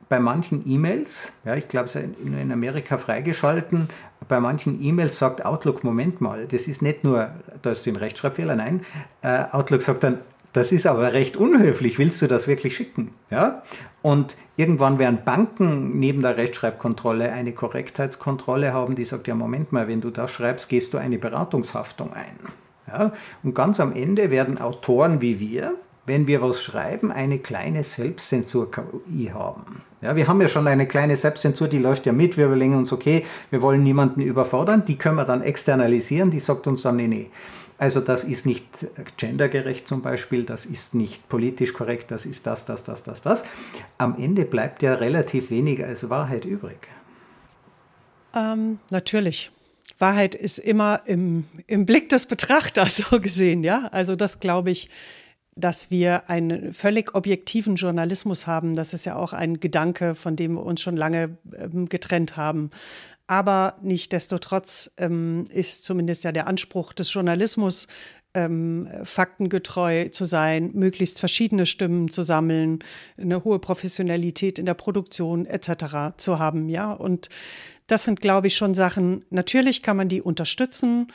bei 0.09 0.19
manchen 0.19 0.69
E-Mails, 0.69 1.33
ja, 1.45 1.55
ich 1.55 1.69
glaube, 1.69 1.87
es 1.87 1.95
ist 1.95 2.09
in 2.25 2.51
Amerika 2.51 2.99
freigeschalten, 2.99 3.89
bei 4.31 4.41
manchen 4.41 4.83
E-Mails 4.83 5.19
sagt 5.19 5.45
Outlook, 5.45 5.85
Moment 5.85 6.21
mal, 6.21 6.47
das 6.47 6.69
ist 6.69 6.81
nicht 6.81 7.05
nur, 7.05 7.31
da 7.61 7.73
ist 7.73 7.87
ein 7.87 7.97
Rechtschreibfehler, 7.97 8.57
nein, 8.57 8.81
äh, 9.21 9.45
Outlook 9.51 9.83
sagt 9.83 10.05
dann, 10.05 10.21
das 10.53 10.73
ist 10.73 10.87
aber 10.87 11.13
recht 11.13 11.37
unhöflich, 11.37 11.99
willst 11.99 12.23
du 12.23 12.27
das 12.27 12.49
wirklich 12.49 12.75
schicken? 12.75 13.13
Ja? 13.31 13.63
Und 14.03 14.37
irgendwann 14.57 14.99
werden 14.99 15.21
Banken 15.25 15.99
neben 15.99 16.23
der 16.23 16.37
Rechtschreibkontrolle 16.37 17.33
eine 17.33 17.53
Korrektheitskontrolle 17.53 18.73
haben, 18.73 18.95
die 18.95 19.05
sagt, 19.05 19.29
ja 19.29 19.35
Moment 19.35 19.73
mal, 19.73 19.87
wenn 19.87 20.01
du 20.01 20.11
das 20.11 20.33
schreibst, 20.33 20.69
gehst 20.69 20.95
du 20.95 20.99
eine 20.99 21.19
Beratungshaftung 21.19 22.13
ein. 22.13 22.39
Ja? 22.87 23.13
Und 23.43 23.55
ganz 23.55 23.79
am 23.81 23.93
Ende 23.93 24.31
werden 24.31 24.61
Autoren 24.61 25.21
wie 25.21 25.39
wir, 25.39 25.75
wenn 26.11 26.27
wir 26.27 26.43
was 26.43 26.61
schreiben, 26.61 27.13
eine 27.13 27.39
kleine 27.39 27.85
Selbstzensur-KI 27.85 29.31
haben. 29.33 29.83
Ja, 30.03 30.17
wir 30.17 30.27
haben 30.27 30.41
ja 30.41 30.49
schon 30.49 30.67
eine 30.67 30.89
kleine 30.89 31.15
Selbstzensur, 31.15 31.69
die 31.69 31.79
läuft 31.79 32.05
ja 32.05 32.13
mit. 32.13 32.37
Wir 32.37 32.47
überlegen 32.47 32.75
uns, 32.75 32.93
okay, 32.93 33.25
wir 33.51 33.63
wollen 33.63 33.85
niemanden 33.85 34.21
überfordern. 34.21 34.85
Die 34.85 34.99
können 34.99 35.15
wir 35.15 35.25
dann 35.25 35.41
externalisieren. 35.41 36.33
Die 36.33 36.41
sagt 36.41 36.67
uns 36.67 36.83
dann, 36.83 36.97
nee, 36.97 37.07
nee. 37.07 37.31
Also 37.79 38.01
das 38.01 38.25
ist 38.25 38.45
nicht 38.45 38.65
gendergerecht 39.19 39.87
zum 39.87 40.03
Beispiel, 40.03 40.43
das 40.43 40.67
ist 40.67 40.95
nicht 40.95 41.29
politisch 41.29 41.73
korrekt, 41.73 42.11
das 42.11 42.27
ist 42.27 42.45
das, 42.45 42.67
das, 42.67 42.83
das, 42.83 43.05
das, 43.05 43.23
das. 43.23 43.45
Am 43.97 44.17
Ende 44.19 44.45
bleibt 44.45 44.83
ja 44.83 44.95
relativ 44.95 45.51
wenig 45.51 45.85
als 45.85 46.11
Wahrheit 46.11 46.45
übrig. 46.45 46.89
Ähm, 48.35 48.81
natürlich. 48.91 49.53
Wahrheit 50.01 50.35
ist 50.35 50.59
immer 50.59 51.03
im, 51.05 51.45
im 51.69 51.87
Blick 51.87 52.09
des 52.09 52.27
Betrachters 52.27 52.97
so 53.11 53.21
gesehen, 53.21 53.63
ja. 53.63 53.89
Also 53.93 54.17
das 54.17 54.41
glaube 54.41 54.73
ich 54.73 54.91
dass 55.61 55.91
wir 55.91 56.29
einen 56.29 56.73
völlig 56.73 57.15
objektiven 57.15 57.77
Journalismus 57.77 58.47
haben. 58.47 58.75
Das 58.75 58.95
ist 58.95 59.05
ja 59.05 59.17
auch 59.17 59.33
ein 59.33 59.61
Gedanke, 59.61 60.15
von 60.15 60.37
dem 60.37 60.55
wir 60.55 60.65
uns 60.65 60.81
schon 60.81 60.97
lange 60.97 61.39
ähm, 61.57 61.89
getrennt 61.89 62.37
haben. 62.37 62.71
Aber 63.27 63.77
nichtdestotrotz 63.81 64.91
ähm, 64.97 65.47
ist 65.51 65.85
zumindest 65.85 66.25
ja 66.25 66.33
der 66.33 66.49
Anspruch 66.49 66.93
des 66.93 67.13
Journalismus, 67.13 67.87
ähm, 68.35 68.89
faktengetreu 69.03 70.09
zu 70.09 70.25
sein, 70.25 70.71
möglichst 70.75 71.19
verschiedene 71.19 71.67
Stimmen 71.67 72.11
zu 72.11 72.23
sammeln, 72.23 72.81
eine 73.19 73.45
hohe 73.45 73.59
Professionalität 73.59 74.59
in 74.59 74.67
der 74.67 74.75
Produktion 74.75 75.47
etc. 75.47 76.17
zu 76.17 76.39
haben. 76.39 76.69
Ja, 76.69 76.93
und 76.93 77.29
das 77.87 78.05
sind, 78.05 78.21
glaube 78.21 78.47
ich, 78.47 78.57
schon 78.57 78.75
Sachen. 78.75 79.25
Natürlich 79.31 79.83
kann 79.83 79.97
man 79.97 80.09
die 80.09 80.23
unterstützen. 80.23 81.09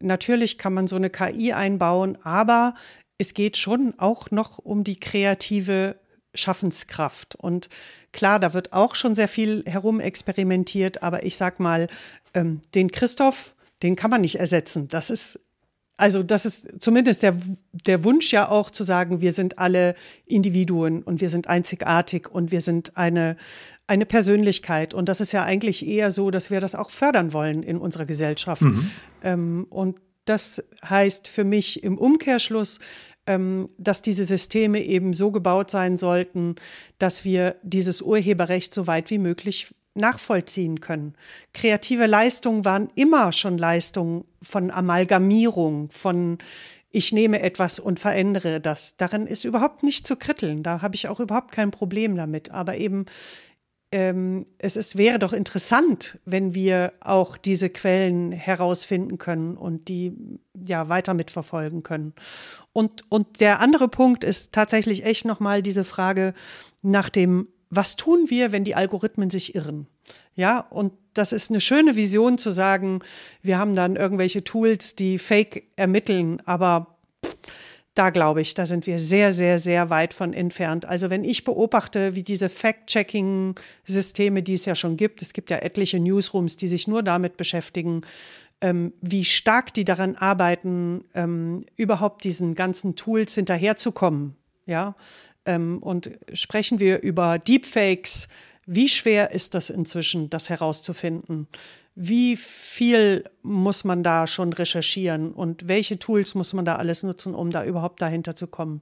Natürlich 0.00 0.58
kann 0.58 0.72
man 0.72 0.86
so 0.86 0.96
eine 0.96 1.10
KI 1.10 1.52
einbauen, 1.52 2.18
aber 2.22 2.74
es 3.18 3.34
geht 3.34 3.56
schon 3.56 3.94
auch 3.98 4.30
noch 4.30 4.58
um 4.58 4.84
die 4.84 4.96
kreative 4.96 5.96
Schaffenskraft. 6.34 7.36
Und 7.36 7.68
klar, 8.12 8.40
da 8.40 8.52
wird 8.54 8.72
auch 8.72 8.94
schon 8.94 9.14
sehr 9.14 9.28
viel 9.28 9.64
herumexperimentiert, 9.66 11.02
aber 11.02 11.24
ich 11.24 11.36
sag 11.36 11.60
mal, 11.60 11.88
ähm, 12.34 12.60
den 12.74 12.90
Christoph, 12.90 13.54
den 13.82 13.96
kann 13.96 14.10
man 14.10 14.20
nicht 14.20 14.38
ersetzen. 14.38 14.88
Das 14.88 15.10
ist, 15.10 15.40
also 15.96 16.22
das 16.24 16.44
ist 16.44 16.82
zumindest 16.82 17.22
der, 17.22 17.36
der 17.72 18.02
Wunsch 18.02 18.32
ja 18.32 18.48
auch 18.48 18.70
zu 18.70 18.82
sagen, 18.82 19.20
wir 19.20 19.32
sind 19.32 19.58
alle 19.58 19.94
Individuen 20.26 21.02
und 21.02 21.20
wir 21.20 21.28
sind 21.28 21.46
einzigartig 21.46 22.28
und 22.28 22.50
wir 22.50 22.60
sind 22.60 22.96
eine, 22.96 23.36
eine 23.86 24.06
Persönlichkeit. 24.06 24.92
Und 24.92 25.08
das 25.08 25.20
ist 25.20 25.32
ja 25.32 25.44
eigentlich 25.44 25.86
eher 25.86 26.10
so, 26.10 26.32
dass 26.32 26.50
wir 26.50 26.58
das 26.58 26.74
auch 26.74 26.90
fördern 26.90 27.32
wollen 27.32 27.62
in 27.62 27.78
unserer 27.78 28.06
Gesellschaft. 28.06 28.62
Mhm. 28.62 28.90
Ähm, 29.22 29.66
und 29.70 30.00
das 30.24 30.62
heißt 30.88 31.28
für 31.28 31.44
mich 31.44 31.82
im 31.82 31.98
Umkehrschluss, 31.98 32.80
ähm, 33.26 33.68
dass 33.78 34.02
diese 34.02 34.24
Systeme 34.24 34.82
eben 34.82 35.14
so 35.14 35.30
gebaut 35.30 35.70
sein 35.70 35.96
sollten, 35.96 36.56
dass 36.98 37.24
wir 37.24 37.56
dieses 37.62 38.02
Urheberrecht 38.02 38.74
so 38.74 38.86
weit 38.86 39.10
wie 39.10 39.18
möglich 39.18 39.74
nachvollziehen 39.94 40.80
können. 40.80 41.14
Kreative 41.52 42.06
Leistungen 42.06 42.64
waren 42.64 42.90
immer 42.96 43.32
schon 43.32 43.58
Leistungen 43.58 44.24
von 44.42 44.70
Amalgamierung, 44.70 45.90
von 45.90 46.38
ich 46.90 47.12
nehme 47.12 47.40
etwas 47.40 47.80
und 47.80 47.98
verändere 47.98 48.60
das. 48.60 48.96
Daran 48.96 49.26
ist 49.26 49.44
überhaupt 49.44 49.82
nicht 49.82 50.06
zu 50.06 50.14
kritteln. 50.14 50.62
Da 50.62 50.80
habe 50.80 50.94
ich 50.94 51.08
auch 51.08 51.18
überhaupt 51.18 51.50
kein 51.50 51.72
Problem 51.72 52.16
damit. 52.16 52.52
Aber 52.52 52.76
eben 52.76 53.06
ähm, 53.94 54.44
es 54.58 54.74
ist, 54.76 54.96
wäre 54.96 55.20
doch 55.20 55.32
interessant, 55.32 56.18
wenn 56.24 56.52
wir 56.52 56.94
auch 56.98 57.36
diese 57.36 57.70
Quellen 57.70 58.32
herausfinden 58.32 59.18
können 59.18 59.56
und 59.56 59.86
die 59.86 60.12
ja 60.52 60.88
weiter 60.88 61.14
mitverfolgen 61.14 61.84
können. 61.84 62.12
Und, 62.72 63.04
und 63.08 63.38
der 63.38 63.60
andere 63.60 63.86
Punkt 63.86 64.24
ist 64.24 64.50
tatsächlich 64.50 65.04
echt 65.04 65.24
nochmal 65.24 65.62
diese 65.62 65.84
Frage 65.84 66.34
nach 66.82 67.08
dem, 67.08 67.46
was 67.70 67.94
tun 67.94 68.24
wir, 68.30 68.50
wenn 68.50 68.64
die 68.64 68.74
Algorithmen 68.74 69.30
sich 69.30 69.54
irren? 69.54 69.86
Ja, 70.34 70.58
und 70.58 70.92
das 71.12 71.32
ist 71.32 71.50
eine 71.50 71.60
schöne 71.60 71.94
Vision 71.94 72.36
zu 72.36 72.50
sagen, 72.50 72.98
wir 73.42 73.58
haben 73.58 73.76
dann 73.76 73.94
irgendwelche 73.94 74.42
Tools, 74.42 74.96
die 74.96 75.18
Fake 75.18 75.68
ermitteln, 75.76 76.42
aber 76.46 76.93
da 77.94 78.10
glaube 78.10 78.40
ich, 78.40 78.54
da 78.54 78.66
sind 78.66 78.86
wir 78.86 78.98
sehr, 78.98 79.32
sehr, 79.32 79.58
sehr 79.58 79.88
weit 79.88 80.14
von 80.14 80.32
entfernt. 80.32 80.84
Also 80.84 81.10
wenn 81.10 81.24
ich 81.24 81.44
beobachte, 81.44 82.14
wie 82.16 82.24
diese 82.24 82.48
Fact-Checking-Systeme, 82.48 84.42
die 84.42 84.54
es 84.54 84.64
ja 84.64 84.74
schon 84.74 84.96
gibt, 84.96 85.22
es 85.22 85.32
gibt 85.32 85.50
ja 85.50 85.58
etliche 85.58 86.00
Newsrooms, 86.00 86.56
die 86.56 86.68
sich 86.68 86.88
nur 86.88 87.02
damit 87.04 87.36
beschäftigen, 87.36 88.02
ähm, 88.60 88.92
wie 89.00 89.24
stark 89.24 89.72
die 89.74 89.84
daran 89.84 90.16
arbeiten, 90.16 91.04
ähm, 91.14 91.64
überhaupt 91.76 92.24
diesen 92.24 92.54
ganzen 92.54 92.96
Tools 92.96 93.34
hinterherzukommen. 93.34 94.36
Ja, 94.66 94.96
ähm, 95.46 95.78
und 95.82 96.10
sprechen 96.32 96.80
wir 96.80 97.02
über 97.02 97.38
Deepfakes, 97.38 98.28
wie 98.66 98.88
schwer 98.88 99.30
ist 99.30 99.54
das 99.54 99.70
inzwischen, 99.70 100.30
das 100.30 100.48
herauszufinden? 100.48 101.48
Wie 101.96 102.36
viel 102.36 103.24
muss 103.42 103.84
man 103.84 104.02
da 104.02 104.26
schon 104.26 104.52
recherchieren 104.52 105.32
und 105.32 105.68
welche 105.68 105.98
Tools 105.98 106.34
muss 106.34 106.52
man 106.52 106.64
da 106.64 106.76
alles 106.76 107.02
nutzen, 107.02 107.34
um 107.34 107.50
da 107.50 107.64
überhaupt 107.64 108.02
dahinter 108.02 108.34
zu 108.34 108.46
kommen? 108.48 108.80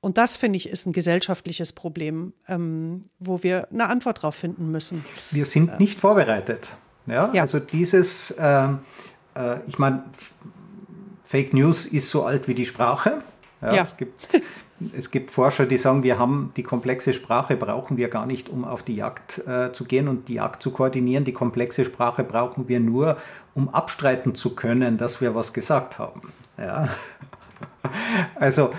Und 0.00 0.18
das, 0.18 0.36
finde 0.36 0.56
ich, 0.56 0.68
ist 0.68 0.86
ein 0.86 0.92
gesellschaftliches 0.92 1.72
Problem, 1.72 2.32
ähm, 2.48 3.02
wo 3.18 3.42
wir 3.42 3.68
eine 3.72 3.88
Antwort 3.88 4.22
drauf 4.22 4.36
finden 4.36 4.70
müssen. 4.70 5.04
Wir 5.30 5.44
sind 5.44 5.80
nicht 5.80 5.98
vorbereitet. 5.98 6.72
Ja? 7.06 7.30
ja. 7.32 7.42
Also 7.42 7.58
dieses, 7.58 8.30
äh, 8.32 8.68
äh, 9.34 9.58
ich 9.66 9.78
meine, 9.78 10.04
Fake 11.24 11.52
News 11.52 11.86
ist 11.86 12.10
so 12.10 12.24
alt 12.24 12.46
wie 12.48 12.54
die 12.54 12.66
Sprache. 12.66 13.22
Ja, 13.60 13.74
ja. 13.74 13.82
Es 13.82 13.96
gibt 13.96 14.28
es 14.96 15.10
gibt 15.10 15.30
Forscher, 15.30 15.66
die 15.66 15.76
sagen, 15.76 16.02
wir 16.02 16.18
haben 16.18 16.52
die 16.56 16.62
komplexe 16.62 17.12
Sprache 17.12 17.56
brauchen 17.56 17.96
wir 17.96 18.08
gar 18.08 18.26
nicht, 18.26 18.48
um 18.48 18.64
auf 18.64 18.82
die 18.82 18.96
Jagd 18.96 19.46
äh, 19.46 19.72
zu 19.72 19.84
gehen 19.84 20.06
und 20.08 20.28
die 20.28 20.34
Jagd 20.34 20.62
zu 20.62 20.70
koordinieren. 20.70 21.24
Die 21.24 21.32
komplexe 21.32 21.84
Sprache 21.84 22.24
brauchen 22.24 22.68
wir 22.68 22.80
nur, 22.80 23.16
um 23.54 23.68
abstreiten 23.70 24.34
zu 24.34 24.54
können, 24.54 24.98
dass 24.98 25.20
wir 25.20 25.34
was 25.34 25.52
gesagt 25.52 25.98
haben. 25.98 26.32
Ja. 26.58 26.88
Also 28.34 28.72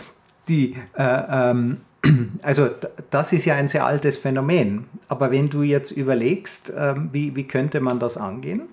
die, 0.50 0.76
äh, 0.98 1.52
ähm, 1.52 1.78
also 2.42 2.70
das 3.10 3.32
ist 3.32 3.46
ja 3.46 3.56
ein 3.56 3.70
sehr 3.70 3.86
altes 3.86 4.18
Phänomen. 4.18 4.86
Aber 5.08 5.32
wenn 5.32 5.50
du 5.50 5.62
jetzt 5.64 5.92
überlegst, 5.92 6.72
äh, 6.72 6.96
wie, 7.14 7.34
wie 7.36 7.46
könnte 7.46 7.80
man 7.80 8.00
das 8.00 8.18
angehen? 8.18 8.64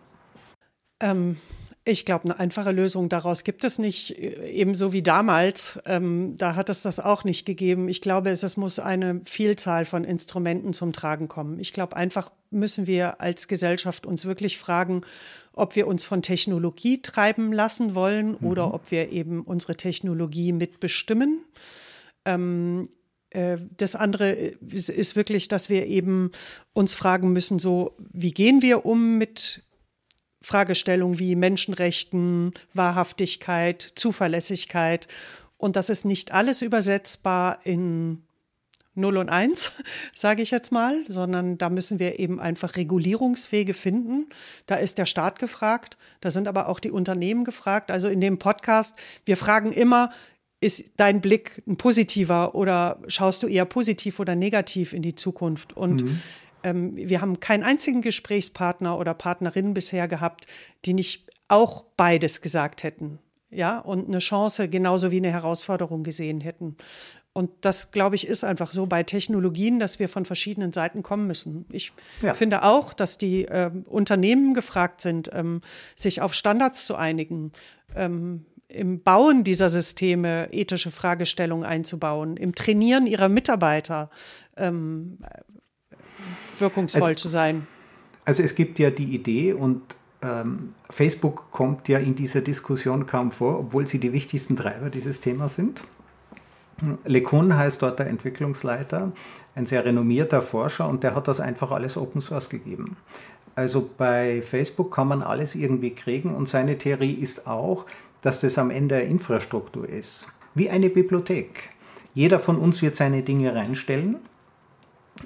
Ähm, 1.01 1.37
ich 1.87 2.07
glaube, 2.07 2.25
eine 2.25 2.40
einfache 2.40 2.73
Lösung 2.73 3.11
daraus 3.11 3.44
gibt 3.44 3.62
es 3.62 3.79
nicht, 3.79 4.18
äh, 4.18 4.51
ebenso 4.51 4.92
wie 4.92 5.03
damals. 5.03 5.79
Ähm, 5.85 6.37
da 6.38 6.55
hat 6.55 6.70
es 6.70 6.83
das 6.83 6.99
auch 6.99 7.25
nicht 7.25 7.44
gegeben. 7.44 7.88
Ich 7.88 8.01
glaube, 8.01 8.31
es, 8.31 8.42
es 8.42 8.57
muss 8.57 8.79
eine 8.79 9.20
Vielzahl 9.25 9.85
von 9.85 10.05
Instrumenten 10.05 10.73
zum 10.73 10.92
Tragen 10.92 11.29
kommen. 11.29 11.61
Ich 11.61 11.73
glaube, 11.73 11.97
einfach 11.97 12.31
müssen 12.51 12.87
wir 12.87 13.20
als 13.20 13.49
Gesellschaft 13.49 14.07
uns 14.07 14.25
wirklich 14.25 14.57
fragen, 14.57 15.03
ob 15.53 15.77
wir 15.77 15.87
uns 15.87 16.05
von 16.05 16.23
Technologie 16.23 17.03
treiben 17.03 17.53
lassen 17.53 17.94
wollen 17.94 18.37
mhm. 18.40 18.47
oder 18.47 18.73
ob 18.73 18.90
wir 18.90 19.12
eben 19.12 19.42
unsere 19.42 19.77
Technologie 19.77 20.53
mitbestimmen. 20.53 21.44
Ähm, 22.25 22.88
äh, 23.29 23.59
das 23.77 23.94
andere 23.94 24.33
ist, 24.33 24.88
ist 24.88 25.16
wirklich, 25.16 25.49
dass 25.49 25.68
wir 25.68 25.87
eben 25.87 26.31
uns 26.73 26.94
fragen 26.94 27.33
müssen, 27.33 27.59
so, 27.59 27.94
wie 27.99 28.31
gehen 28.31 28.62
wir 28.62 28.87
um 28.87 29.18
mit 29.18 29.63
Fragestellungen 30.45 31.19
wie 31.19 31.37
Menschenrechten, 31.37 32.53
Wahrhaftigkeit, 32.75 33.81
Zuverlässigkeit. 33.95 35.09
Und 35.57 35.77
das 35.77 35.89
ist 35.89 36.05
nicht 36.05 36.33
alles 36.33 36.61
übersetzbar 36.61 37.61
in 37.65 38.23
0 38.95 39.17
und 39.17 39.31
1, 39.31 39.73
sage 40.15 40.43
ich 40.43 40.51
jetzt 40.51 40.71
mal, 40.71 41.03
sondern 41.09 41.57
da 41.57 41.71
müssen 41.71 41.99
wir 41.99 42.19
eben 42.19 42.41
einfach 42.41 42.77
Regulierungswege 42.77 43.73
finden. 43.73 44.29
Da 44.67 44.77
ist 44.77 44.99
der 44.99 45.07
Staat 45.07 45.39
gefragt, 45.39 45.97
da 46.21 46.31
sind 46.31 46.47
aber 46.47 46.69
auch 46.69 46.79
die 46.79 46.91
Unternehmen 46.91 47.45
gefragt. 47.45 47.91
Also 47.91 48.09
in 48.09 48.21
dem 48.21 48.39
Podcast, 48.39 48.97
wir 49.25 49.39
fragen 49.39 49.73
immer, 49.73 50.11
ist 50.61 50.93
dein 50.99 51.23
Blick 51.23 51.63
ein 51.67 51.79
positiver 51.79 52.55
oder 52.55 52.99
schaust 53.09 53.43
du 53.43 53.47
eher 53.47 53.65
positiv 53.65 54.21
oder 54.21 54.35
negativ 54.35 54.93
in 54.93 55.01
die 55.01 55.15
Zukunft? 55.15 55.75
Und 55.75 56.05
mhm 56.05 56.21
ähm, 56.64 56.96
wir 56.96 57.20
haben 57.20 57.38
keinen 57.38 57.62
einzigen 57.62 58.03
Gesprächspartner 58.03 58.98
oder 58.98 59.14
Partnerin 59.14 59.74
bisher 59.74 60.09
gehabt, 60.09 60.46
die 60.85 60.94
nicht 60.94 61.31
auch 61.48 61.85
beides 61.96 62.40
gesagt 62.40 62.83
hätten. 62.83 63.18
Ja, 63.50 63.79
und 63.79 64.09
eine 64.09 64.18
Chance 64.18 64.68
genauso 64.68 65.12
wie 65.12 65.18
eine 65.18 65.31
Herausforderung 65.31 66.03
gesehen 66.03 66.40
hätten. 66.40 66.77
Und 67.33 67.50
das, 67.61 67.90
glaube 67.90 68.14
ich, 68.14 68.27
ist 68.27 68.44
einfach 68.44 68.70
so 68.70 68.87
bei 68.87 69.03
Technologien, 69.03 69.81
dass 69.81 69.98
wir 69.98 70.09
von 70.09 70.24
verschiedenen 70.24 70.72
Seiten 70.72 71.03
kommen 71.03 71.27
müssen. 71.27 71.66
Ich 71.70 71.92
ja. 72.22 72.35
finde 72.35 72.62
auch, 72.62 72.94
dass 72.94 73.18
die 73.18 73.44
äh, 73.44 73.70
Unternehmen 73.87 74.55
gefragt 74.55 75.00
sind, 75.00 75.31
ähm, 75.33 75.61
sich 75.96 76.20
auf 76.20 76.33
Standards 76.33 76.87
zu 76.87 76.94
einigen, 76.94 77.53
ähm, 77.96 78.46
im 78.68 79.03
Bauen 79.03 79.44
dieser 79.44 79.68
Systeme 79.68 80.48
ethische 80.53 80.90
Fragestellungen 80.90 81.66
einzubauen, 81.66 82.37
im 82.37 82.55
Trainieren 82.55 83.07
ihrer 83.07 83.29
Mitarbeiter. 83.29 84.11
Ähm, 84.57 85.18
wirkungsvoll 86.61 87.03
also, 87.03 87.14
zu 87.14 87.29
sein. 87.29 87.67
Also 88.25 88.43
es 88.43 88.55
gibt 88.55 88.79
ja 88.79 88.90
die 88.90 89.14
Idee 89.14 89.53
und 89.53 89.83
ähm, 90.23 90.75
Facebook 90.88 91.51
kommt 91.51 91.88
ja 91.88 91.99
in 91.99 92.14
dieser 92.14 92.40
Diskussion 92.40 93.07
kaum 93.07 93.31
vor, 93.31 93.59
obwohl 93.59 93.87
sie 93.87 93.99
die 93.99 94.12
wichtigsten 94.12 94.57
Treiber 94.57 94.90
dieses 94.90 95.21
Themas 95.21 95.57
sind. 95.57 95.83
LeCun 97.05 97.57
heißt 97.57 97.83
dort 97.83 97.99
der 97.99 98.09
Entwicklungsleiter, 98.09 99.12
ein 99.55 99.67
sehr 99.67 99.85
renommierter 99.85 100.43
Forscher 100.43 100.88
und 100.88 101.03
der 101.03 101.14
hat 101.14 101.29
das 101.29 101.40
einfach 101.40 101.71
alles 101.71 101.97
Open 101.97 102.21
Source 102.21 102.49
gegeben. 102.49 102.97
Also 103.55 103.88
bei 103.97 104.43
Facebook 104.43 104.93
kann 104.93 105.07
man 105.07 105.23
alles 105.23 105.55
irgendwie 105.55 105.90
kriegen 105.90 106.35
und 106.35 106.49
seine 106.49 106.77
Theorie 106.77 107.12
ist 107.12 107.47
auch, 107.47 107.87
dass 108.23 108.40
das 108.40 108.59
am 108.59 108.71
Ende 108.71 108.97
eine 108.97 109.05
Infrastruktur 109.05 109.88
ist, 109.88 110.27
wie 110.55 110.71
eine 110.71 110.88
Bibliothek. 110.88 111.71
Jeder 112.14 112.40
von 112.40 112.57
uns 112.57 112.83
wird 112.83 112.97
seine 112.97 113.23
Dinge 113.23 113.55
reinstellen 113.55 114.17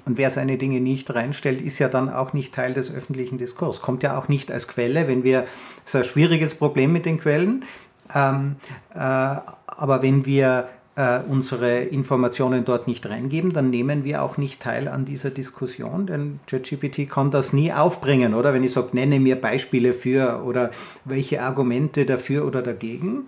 und 0.05 0.17
wer 0.17 0.29
seine 0.29 0.57
Dinge 0.57 0.81
nicht 0.81 1.13
reinstellt, 1.13 1.61
ist 1.61 1.79
ja 1.79 1.89
dann 1.89 2.09
auch 2.09 2.33
nicht 2.33 2.53
Teil 2.53 2.73
des 2.73 2.93
öffentlichen 2.93 3.37
Diskurs. 3.37 3.81
Kommt 3.81 4.03
ja 4.03 4.17
auch 4.17 4.27
nicht 4.27 4.51
als 4.51 4.67
Quelle, 4.67 5.07
wenn 5.07 5.23
wir, 5.23 5.41
das 5.83 5.93
ist 5.93 5.95
ein 5.95 6.03
schwieriges 6.03 6.55
Problem 6.55 6.93
mit 6.93 7.05
den 7.05 7.19
Quellen, 7.19 7.65
ähm, 8.13 8.55
äh, 8.93 8.97
aber 8.99 10.01
wenn 10.01 10.25
wir 10.25 10.69
äh, 10.95 11.19
unsere 11.27 11.79
Informationen 11.83 12.65
dort 12.65 12.87
nicht 12.87 13.07
reingeben, 13.07 13.53
dann 13.53 13.69
nehmen 13.69 14.03
wir 14.03 14.21
auch 14.21 14.37
nicht 14.37 14.61
teil 14.61 14.87
an 14.87 15.05
dieser 15.05 15.29
Diskussion, 15.29 16.07
denn 16.07 16.39
ChatGPT 16.45 17.09
kann 17.09 17.31
das 17.31 17.53
nie 17.53 17.71
aufbringen, 17.71 18.33
oder? 18.33 18.53
Wenn 18.53 18.63
ich 18.63 18.73
sage, 18.73 18.89
nenne 18.93 19.19
mir 19.19 19.39
Beispiele 19.39 19.93
für 19.93 20.43
oder 20.43 20.71
welche 21.05 21.41
Argumente 21.41 22.05
dafür 22.05 22.45
oder 22.45 22.61
dagegen. 22.61 23.27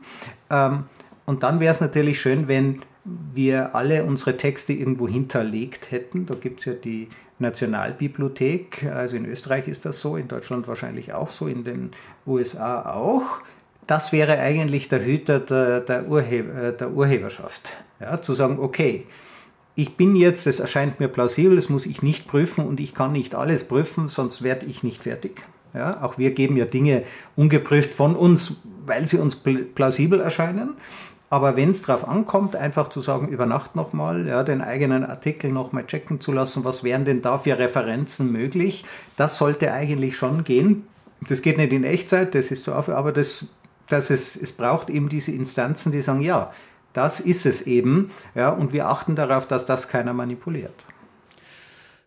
Ähm, 0.49 0.83
und 1.25 1.43
dann 1.43 1.59
wäre 1.59 1.71
es 1.71 1.79
natürlich 1.79 2.19
schön, 2.19 2.47
wenn 2.47 2.81
wir 3.03 3.75
alle 3.75 4.03
unsere 4.03 4.37
Texte 4.37 4.73
irgendwo 4.73 5.07
hinterlegt 5.07 5.91
hätten. 5.91 6.25
Da 6.25 6.35
gibt 6.35 6.59
es 6.59 6.65
ja 6.65 6.73
die 6.73 7.09
Nationalbibliothek, 7.39 8.83
also 8.83 9.15
in 9.17 9.25
Österreich 9.25 9.67
ist 9.67 9.85
das 9.85 9.99
so, 9.99 10.15
in 10.15 10.27
Deutschland 10.27 10.67
wahrscheinlich 10.67 11.13
auch 11.13 11.29
so, 11.29 11.47
in 11.47 11.63
den 11.63 11.91
USA 12.25 12.93
auch. 12.93 13.41
Das 13.87 14.11
wäre 14.11 14.37
eigentlich 14.37 14.87
der 14.89 15.03
Hüter 15.03 15.39
der, 15.39 15.81
der, 15.81 16.07
Urheber, 16.07 16.53
äh, 16.53 16.77
der 16.77 16.91
Urheberschaft. 16.91 17.73
Ja, 17.99 18.21
zu 18.21 18.33
sagen, 18.33 18.59
okay, 18.59 19.05
ich 19.75 19.97
bin 19.97 20.15
jetzt, 20.15 20.45
es 20.47 20.59
erscheint 20.59 20.99
mir 20.99 21.07
plausibel, 21.07 21.55
das 21.55 21.69
muss 21.69 21.85
ich 21.85 22.01
nicht 22.01 22.27
prüfen 22.27 22.65
und 22.65 22.79
ich 22.79 22.93
kann 22.93 23.11
nicht 23.11 23.35
alles 23.35 23.63
prüfen, 23.63 24.07
sonst 24.07 24.43
werde 24.43 24.67
ich 24.67 24.83
nicht 24.83 25.01
fertig. 25.01 25.41
Ja, 25.73 26.03
auch 26.03 26.17
wir 26.17 26.31
geben 26.31 26.57
ja 26.57 26.65
Dinge 26.65 27.03
ungeprüft 27.35 27.93
von 27.93 28.15
uns, 28.15 28.57
weil 28.85 29.05
sie 29.05 29.17
uns 29.17 29.37
plausibel 29.37 30.19
erscheinen. 30.19 30.75
Aber 31.31 31.55
wenn 31.55 31.71
es 31.71 31.81
darauf 31.81 32.05
ankommt, 32.05 32.57
einfach 32.57 32.89
zu 32.89 32.99
sagen, 32.99 33.29
über 33.29 33.45
Nacht 33.45 33.73
nochmal, 33.77 34.27
ja, 34.27 34.43
den 34.43 34.61
eigenen 34.61 35.05
Artikel 35.05 35.49
nochmal 35.49 35.87
checken 35.87 36.19
zu 36.19 36.33
lassen, 36.33 36.65
was 36.65 36.83
wären 36.83 37.05
denn 37.05 37.21
da 37.21 37.37
für 37.37 37.57
Referenzen 37.57 38.33
möglich, 38.33 38.83
das 39.15 39.37
sollte 39.37 39.71
eigentlich 39.71 40.17
schon 40.17 40.43
gehen. 40.43 40.85
Das 41.21 41.41
geht 41.41 41.57
nicht 41.57 41.71
in 41.71 41.85
Echtzeit, 41.85 42.35
das 42.35 42.51
ist 42.51 42.65
so 42.65 42.73
auf, 42.73 42.89
aber 42.89 43.13
das, 43.13 43.45
das 43.87 44.09
ist, 44.09 44.35
es 44.35 44.51
braucht 44.51 44.89
eben 44.89 45.07
diese 45.07 45.31
Instanzen, 45.31 45.93
die 45.93 46.01
sagen, 46.01 46.19
ja, 46.19 46.51
das 46.91 47.21
ist 47.21 47.45
es 47.45 47.61
eben, 47.61 48.11
ja, 48.35 48.49
und 48.49 48.73
wir 48.73 48.89
achten 48.89 49.15
darauf, 49.15 49.47
dass 49.47 49.65
das 49.65 49.87
keiner 49.87 50.11
manipuliert. 50.11 50.75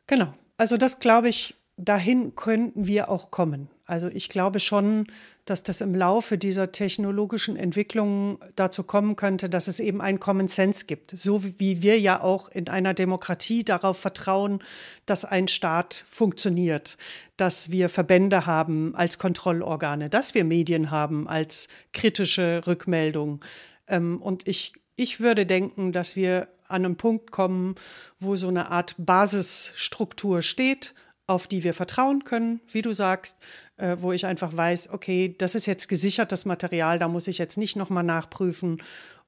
Genau. 0.07 0.35
Also 0.59 0.77
das 0.77 0.99
glaube 0.99 1.31
ich, 1.31 1.57
dahin 1.79 2.35
könnten 2.35 2.87
wir 2.87 3.09
auch 3.09 3.31
kommen. 3.31 3.71
Also 3.87 4.09
ich 4.09 4.29
glaube 4.29 4.61
schon, 4.61 5.07
dass 5.45 5.63
das 5.63 5.81
im 5.81 5.95
Laufe 5.95 6.39
dieser 6.39 6.73
technologischen 6.73 7.57
Entwicklung 7.57 8.39
dazu 8.57 8.83
kommen 8.83 9.17
könnte, 9.17 9.51
dass 9.51 9.69
es 9.69 9.79
eben 9.79 10.01
einen 10.01 10.21
Common 10.21 10.49
Sense 10.49 10.87
gibt. 10.87 11.11
So 11.11 11.43
wie 11.59 11.83
wir 11.83 12.01
ja 12.01 12.23
auch 12.23 12.49
in 12.49 12.69
einer 12.69 12.95
Demokratie 12.95 13.65
darauf 13.65 13.99
vertrauen, 13.99 14.63
dass 15.05 15.25
ein 15.25 15.49
Staat 15.49 16.05
funktioniert, 16.09 16.97
dass 17.37 17.71
wir 17.71 17.89
Verbände 17.89 18.47
haben 18.47 18.95
als 18.95 19.19
Kontrollorgane, 19.19 20.09
dass 20.09 20.35
wir 20.35 20.45
Medien 20.45 20.91
haben 20.91 21.29
als 21.29 21.69
kritische 21.93 22.63
Rückmeldung. 22.67 23.45
Ähm, 23.87 24.23
und 24.23 24.49
ich, 24.49 24.73
ich 24.97 25.21
würde 25.21 25.45
denken, 25.45 25.93
dass 25.93 26.17
wir 26.17 26.49
an 26.67 26.85
einem 26.85 26.97
Punkt 26.97 27.31
kommen, 27.31 27.75
wo 28.19 28.37
so 28.37 28.49
eine 28.49 28.71
Art 28.71 28.95
Basisstruktur 28.99 30.41
steht, 30.41 30.95
auf 31.27 31.47
die 31.47 31.65
wir 31.65 31.75
vertrauen 31.75 32.25
können, 32.25 32.61
wie 32.71 32.83
du 32.83 32.93
sagst, 32.93 33.39
äh, 33.77 33.97
wo 34.01 34.13
ich 34.13 34.27
einfach 34.27 34.57
weiß, 34.57 34.91
okay, 34.91 35.35
das 35.39 35.55
ist 35.55 35.67
jetzt 35.67 35.89
gesichertes 35.89 36.45
Material, 36.45 36.99
da 36.99 37.09
muss 37.09 37.29
ich 37.29 37.39
jetzt 37.39 37.59
nicht 37.59 37.77
nochmal 37.77 38.05
nachprüfen 38.05 38.83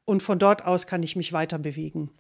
und 0.05 0.23
von 0.23 0.39
dort 0.39 0.65
aus 0.65 0.87
kann 0.87 1.03
ich 1.03 1.17
mich 1.17 1.33
weiter 1.33 1.59
bewegen. 1.59 2.11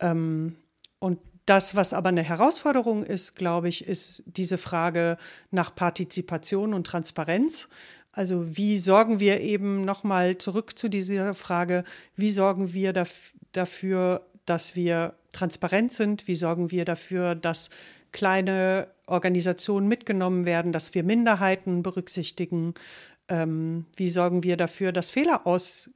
Ähm, 0.00 0.56
und 0.98 1.18
das, 1.46 1.74
was 1.74 1.92
aber 1.92 2.10
eine 2.10 2.22
Herausforderung 2.22 3.04
ist, 3.04 3.34
glaube 3.34 3.68
ich, 3.68 3.86
ist 3.86 4.22
diese 4.26 4.58
Frage 4.58 5.16
nach 5.50 5.74
Partizipation 5.74 6.74
und 6.74 6.86
Transparenz. 6.86 7.68
Also 8.12 8.56
wie 8.56 8.78
sorgen 8.78 9.20
wir 9.20 9.40
eben 9.40 9.82
nochmal 9.82 10.38
zurück 10.38 10.78
zu 10.78 10.88
dieser 10.88 11.34
Frage, 11.34 11.84
wie 12.16 12.30
sorgen 12.30 12.72
wir 12.72 12.92
daf 12.92 13.32
dafür, 13.52 14.26
dass 14.44 14.76
wir 14.76 15.14
transparent 15.32 15.92
sind? 15.92 16.28
Wie 16.28 16.34
sorgen 16.34 16.70
wir 16.70 16.84
dafür, 16.84 17.34
dass 17.34 17.70
kleine 18.12 18.88
Organisationen 19.08 19.88
mitgenommen 19.88 20.46
werden, 20.46 20.72
dass 20.72 20.94
wir 20.94 21.02
Minderheiten 21.02 21.82
berücksichtigen? 21.82 22.74
Ähm, 23.28 23.86
wie 23.96 24.08
sorgen 24.08 24.42
wir 24.42 24.56
dafür, 24.56 24.92
dass 24.92 25.10
Fehler 25.10 25.46
aus, 25.46 25.90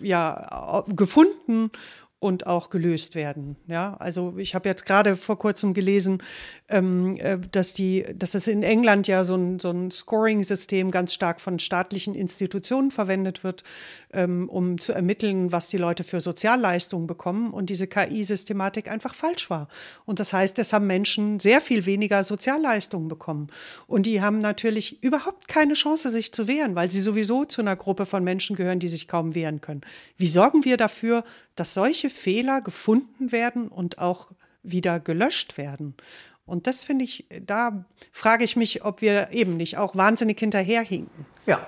ja, 0.00 0.84
gefunden 0.88 1.70
und 2.18 2.46
auch 2.46 2.70
gelöst 2.70 3.14
werden. 3.14 3.56
Ja, 3.66 3.94
also 3.98 4.34
ich 4.38 4.54
habe 4.54 4.68
jetzt 4.68 4.86
gerade 4.86 5.16
vor 5.16 5.38
kurzem 5.38 5.74
gelesen, 5.74 6.22
ähm, 6.68 7.16
äh, 7.18 7.38
dass 7.52 7.74
die, 7.74 8.06
dass 8.14 8.34
es 8.34 8.48
in 8.48 8.62
England 8.62 9.06
ja 9.06 9.22
so 9.22 9.36
ein, 9.36 9.58
so 9.58 9.70
ein 9.70 9.90
Scoring-System 9.90 10.90
ganz 10.90 11.12
stark 11.12 11.42
von 11.42 11.58
staatlichen 11.58 12.14
Institutionen 12.14 12.90
verwendet 12.90 13.44
wird, 13.44 13.64
ähm, 14.14 14.48
um 14.48 14.80
zu 14.80 14.94
ermitteln, 14.94 15.52
was 15.52 15.68
die 15.68 15.76
Leute 15.76 16.04
für 16.04 16.20
Sozialleistungen 16.20 17.06
bekommen 17.06 17.52
und 17.52 17.68
diese 17.68 17.86
KI-Systematik 17.86 18.90
einfach 18.90 19.14
falsch 19.14 19.50
war. 19.50 19.68
Und 20.06 20.18
das 20.18 20.32
heißt, 20.32 20.58
es 20.58 20.72
haben 20.72 20.86
Menschen 20.86 21.38
sehr 21.38 21.60
viel 21.60 21.84
weniger 21.84 22.22
Sozialleistungen 22.22 23.08
bekommen. 23.08 23.48
Und 23.86 24.06
die 24.06 24.22
haben 24.22 24.38
natürlich 24.38 25.02
überhaupt 25.02 25.48
keine 25.48 25.74
Chance, 25.74 26.10
sich 26.10 26.32
zu 26.32 26.48
wehren, 26.48 26.76
weil 26.76 26.90
sie 26.90 27.00
sowieso 27.00 27.44
zu 27.44 27.60
einer 27.60 27.76
Gruppe 27.76 28.06
von 28.06 28.24
Menschen 28.24 28.56
gehören, 28.56 28.78
die 28.78 28.88
sich 28.88 29.06
kaum 29.06 29.34
wehren 29.34 29.60
können. 29.60 29.82
Wie 30.16 30.26
sorgen 30.26 30.64
wir 30.64 30.78
dafür, 30.78 31.24
dass 31.56 31.72
solche 31.72 32.05
Fehler 32.10 32.60
gefunden 32.60 33.32
werden 33.32 33.68
und 33.68 33.98
auch 33.98 34.30
wieder 34.62 35.00
gelöscht 35.00 35.58
werden? 35.58 35.94
Und 36.44 36.66
das 36.66 36.84
finde 36.84 37.04
ich, 37.04 37.26
da 37.44 37.84
frage 38.12 38.44
ich 38.44 38.56
mich, 38.56 38.84
ob 38.84 39.00
wir 39.00 39.30
eben 39.32 39.56
nicht 39.56 39.78
auch 39.78 39.96
wahnsinnig 39.96 40.38
hinterherhinken. 40.38 41.26
Ja, 41.44 41.66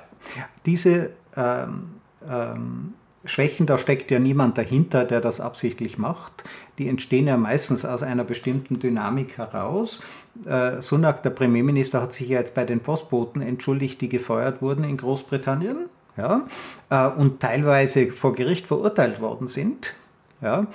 diese 0.65 1.11
ähm, 1.37 1.91
ähm, 2.29 2.95
Schwächen, 3.25 3.67
da 3.67 3.77
steckt 3.77 4.11
ja 4.11 4.21
niemand 4.21 4.57
dahinter, 4.57 5.05
der 5.05 5.21
das 5.21 5.41
absichtlich 5.41 5.99
macht. 5.99 6.45
Die 6.79 6.89
entstehen 6.89 7.27
ja 7.27 7.37
meistens 7.37 7.85
aus 7.85 8.03
einer 8.03 8.25
bestimmten 8.25 8.79
Dynamik 8.79 9.39
heraus. 9.39 10.01
Äh, 10.47 10.81
Sunak, 10.81 11.23
der 11.25 11.31
Premierminister, 11.31 12.01
hat 12.01 12.13
sich 12.13 12.29
ja 12.29 12.39
jetzt 12.39 12.55
bei 12.55 12.65
den 12.65 12.81
Postboten 12.81 13.43
entschuldigt, 13.43 14.01
die 14.01 14.09
gefeuert 14.09 14.63
wurden 14.63 14.85
in 14.85 14.97
Großbritannien 14.97 15.89
ja, 16.17 16.47
äh, 16.91 17.07
und 17.09 17.41
teilweise 17.41 18.13
vor 18.13 18.35
Gericht 18.35 18.67
verurteilt 18.67 19.21
worden 19.21 19.49
sind. 19.49 19.95
Ja. 20.41 20.67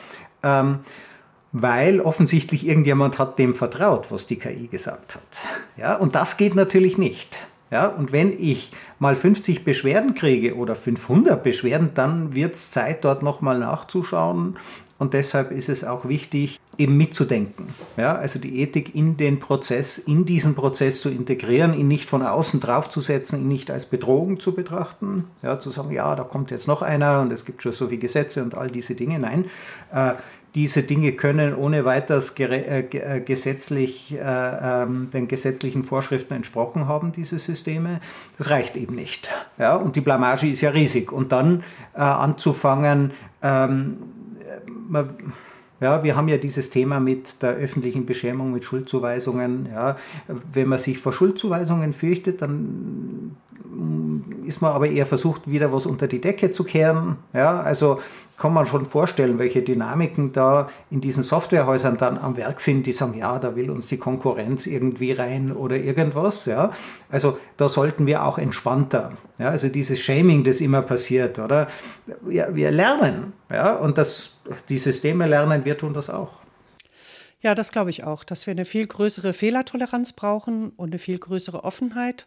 Ähm, 0.43 0.80
weil 1.54 2.02
offensichtlich 2.02 2.67
irgendjemand 2.67 3.19
hat 3.19 3.38
dem 3.38 3.54
vertraut, 3.54 4.12
was 4.12 4.26
die 4.26 4.38
KI 4.38 4.67
gesagt 4.67 5.15
hat. 5.15 5.21
Ja, 5.78 5.95
und 5.95 6.15
das 6.15 6.38
geht 6.38 6.56
natürlich 6.56 6.97
nicht. 6.97 7.41
Ja, 7.69 7.88
und 7.88 8.12
wenn 8.12 8.39
ich 8.39 8.71
mal 8.99 9.15
50 9.15 9.63
Beschwerden 9.63 10.13
kriege 10.13 10.56
oder 10.56 10.76
500 10.76 11.41
Beschwerden, 11.41 11.91
dann 11.93 12.36
wird 12.36 12.54
es 12.54 12.71
Zeit, 12.71 13.04
dort 13.04 13.23
nochmal 13.23 13.58
nachzuschauen. 13.60 14.58
Und 15.03 15.13
deshalb 15.13 15.51
ist 15.51 15.67
es 15.67 15.83
auch 15.83 16.07
wichtig, 16.07 16.61
eben 16.77 16.95
mitzudenken. 16.95 17.65
Ja, 17.97 18.15
also 18.15 18.39
die 18.39 18.61
Ethik 18.61 18.95
in 18.95 19.17
den 19.17 19.37
Prozess, 19.37 19.97
in 19.97 20.23
diesen 20.23 20.55
Prozess 20.55 21.01
zu 21.01 21.09
integrieren, 21.09 21.73
ihn 21.73 21.89
nicht 21.89 22.07
von 22.07 22.21
außen 22.21 22.61
draufzusetzen, 22.61 23.41
ihn 23.41 23.49
nicht 23.49 23.69
als 23.69 23.85
Bedrohung 23.85 24.39
zu 24.39 24.55
betrachten. 24.55 25.25
Ja, 25.41 25.59
zu 25.59 25.71
sagen, 25.71 25.91
ja, 25.91 26.15
da 26.15 26.23
kommt 26.23 26.51
jetzt 26.51 26.69
noch 26.69 26.81
einer 26.81 27.19
und 27.19 27.33
es 27.33 27.43
gibt 27.43 27.61
schon 27.61 27.73
so 27.73 27.87
viele 27.87 27.99
Gesetze 27.99 28.41
und 28.41 28.55
all 28.55 28.71
diese 28.71 28.95
Dinge. 28.95 29.19
Nein, 29.19 29.47
äh, 29.93 30.13
diese 30.55 30.83
Dinge 30.83 31.11
können 31.13 31.53
ohne 31.53 31.83
weiteres 31.83 32.33
äh, 32.39 32.79
äh, 32.79 33.19
gesetzlich, 33.19 34.13
äh, 34.13 34.19
ähm, 34.21 35.09
den 35.11 35.27
gesetzlichen 35.27 35.83
Vorschriften 35.83 36.33
entsprochen 36.33 36.87
haben, 36.87 37.11
diese 37.11 37.39
Systeme. 37.39 37.99
Das 38.37 38.49
reicht 38.51 38.77
eben 38.77 38.95
nicht. 38.95 39.29
Ja? 39.57 39.75
Und 39.75 39.97
die 39.97 40.01
Blamage 40.01 40.47
ist 40.47 40.61
ja 40.61 40.69
riesig. 40.69 41.11
Und 41.11 41.33
dann 41.33 41.63
äh, 41.93 41.99
anzufangen, 41.99 43.11
ähm, 43.41 43.97
man, 44.93 45.10
ja, 45.82 46.01
wir 46.03 46.15
haben 46.15 46.29
ja 46.29 46.38
dieses 46.38 46.69
Thema 46.69 47.01
mit 47.01 47.41
der 47.41 47.56
öffentlichen 47.56 48.06
Beschämung, 48.06 48.53
mit 48.53 48.63
Schuldzuweisungen. 48.63 49.67
Ja. 49.71 49.97
Wenn 50.53 50.69
man 50.69 50.79
sich 50.79 50.97
vor 50.97 51.12
Schuldzuweisungen 51.12 51.91
fürchtet, 51.91 52.41
dann 52.41 53.36
ist 54.45 54.62
man 54.62 54.71
aber 54.73 54.88
eher 54.88 55.05
versucht, 55.05 55.49
wieder 55.49 55.71
was 55.71 55.86
unter 55.86 56.07
die 56.07 56.21
Decke 56.21 56.51
zu 56.51 56.63
kehren. 56.63 57.17
Ja, 57.33 57.62
also 57.62 57.99
kann 58.38 58.53
man 58.53 58.65
schon 58.65 58.86
vorstellen, 58.86 59.39
welche 59.39 59.62
Dynamiken 59.62 60.33
da 60.33 60.69
in 60.89 61.01
diesen 61.01 61.23
Softwarehäusern 61.23 61.97
dann 61.97 62.17
am 62.17 62.36
Werk 62.38 62.59
sind, 62.59 62.86
die 62.86 62.91
sagen, 62.91 63.17
ja, 63.17 63.39
da 63.39 63.55
will 63.55 63.69
uns 63.69 63.88
die 63.88 63.97
Konkurrenz 63.97 64.67
irgendwie 64.67 65.13
rein 65.13 65.51
oder 65.51 65.77
irgendwas. 65.77 66.45
Ja, 66.45 66.71
also 67.09 67.38
da 67.57 67.69
sollten 67.69 68.05
wir 68.05 68.23
auch 68.23 68.38
entspannter. 68.38 69.13
Ja, 69.38 69.49
also 69.49 69.69
dieses 69.69 69.99
Shaming, 69.99 70.43
das 70.43 70.62
immer 70.62 70.81
passiert, 70.81 71.39
oder? 71.39 71.67
Ja, 72.29 72.53
wir 72.53 72.71
lernen. 72.71 73.33
Ja, 73.51 73.75
und 73.75 73.97
das, 73.97 74.38
die 74.69 74.77
Systeme 74.77 75.27
lernen, 75.27 75.65
wir 75.65 75.77
tun 75.77 75.93
das 75.93 76.09
auch. 76.09 76.43
Ja, 77.41 77.55
das 77.55 77.71
glaube 77.71 77.89
ich 77.89 78.05
auch, 78.05 78.23
dass 78.23 78.47
wir 78.47 78.51
eine 78.51 78.65
viel 78.65 78.88
größere 78.88 79.33
Fehlertoleranz 79.33 80.13
brauchen 80.13 80.69
und 80.71 80.91
eine 80.91 80.99
viel 80.99 81.17
größere 81.17 81.63
Offenheit. 81.63 82.25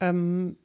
Ähm, 0.00 0.56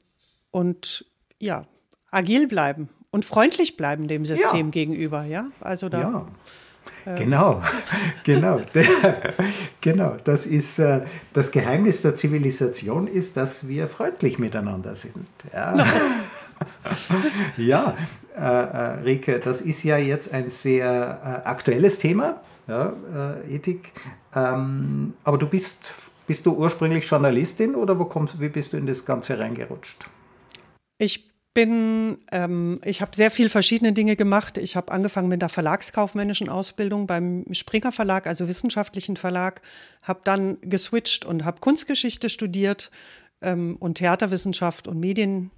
und 0.56 1.04
ja, 1.38 1.66
agil 2.12 2.48
bleiben 2.48 2.88
und 3.12 3.26
freundlich 3.26 3.76
bleiben 3.76 4.08
dem 4.08 4.24
System 4.24 4.68
ja. 4.68 4.72
gegenüber, 4.72 5.26
ja? 5.26 5.50
Also 5.60 5.90
da. 5.90 6.00
Ja. 6.00 7.14
Äh, 7.14 7.18
genau, 7.18 7.62
genau, 8.24 8.62
genau. 9.82 10.16
Das 10.24 10.46
ist 10.46 10.80
äh, 10.80 11.02
das 11.34 11.52
Geheimnis 11.52 12.04
der 12.04 12.16
Zivilisation 12.16 13.08
ist, 13.08 13.36
dass 13.36 13.68
wir 13.68 13.90
freundlich 13.90 14.40
miteinander 14.40 14.96
sind. 14.96 15.28
Ja, 15.52 15.86
ja 17.58 17.98
äh, 18.38 18.40
äh, 18.40 19.02
Rike, 19.04 19.40
das 19.40 19.60
ist 19.60 19.84
ja 19.84 19.98
jetzt 19.98 20.34
ein 20.34 20.50
sehr 20.50 21.44
äh, 21.44 21.50
aktuelles 21.50 22.00
Thema, 22.00 22.40
ja, 22.70 22.94
äh, 23.46 23.56
Ethik. 23.56 23.92
Ähm, 24.34 25.16
aber 25.26 25.38
du 25.38 25.48
bist, 25.48 25.94
bist 26.28 26.46
du 26.46 26.54
ursprünglich 26.54 27.06
Journalistin 27.10 27.76
oder 27.76 28.00
wo 28.00 28.06
kommst, 28.06 28.40
wie 28.40 28.48
bist 28.48 28.72
du 28.72 28.78
in 28.78 28.86
das 28.86 29.04
Ganze 29.04 29.38
reingerutscht? 29.38 30.06
Ich 31.06 31.30
bin, 31.54 32.18
ähm, 32.32 32.82
ich 32.84 33.02
habe 33.02 33.16
sehr 33.16 33.30
viel 33.30 33.48
verschiedene 33.48 33.94
Dinge 33.94 34.16
gemacht. 34.16 34.58
Ich 34.58 34.76
habe 34.76 34.92
angefangen 34.92 35.30
mit 35.30 35.44
der 35.44 35.50
verlagskaufmännischen 35.50 36.50
Ausbildung 36.50 37.06
beim 37.06 37.46
Springer 37.52 37.92
Verlag, 37.92 38.26
also 38.26 38.48
wissenschaftlichen 38.48 39.16
Verlag, 39.16 39.62
habe 40.02 40.22
dann 40.24 40.58
geswitcht 40.62 41.24
und 41.24 41.46
habe 41.46 41.62
Kunstgeschichte 41.62 42.30
studiert 42.30 42.90
ähm, 43.42 43.78
und 43.80 44.00
Theaterwissenschaft 44.00 44.88
und 44.88 45.00
Medien, 45.00 45.52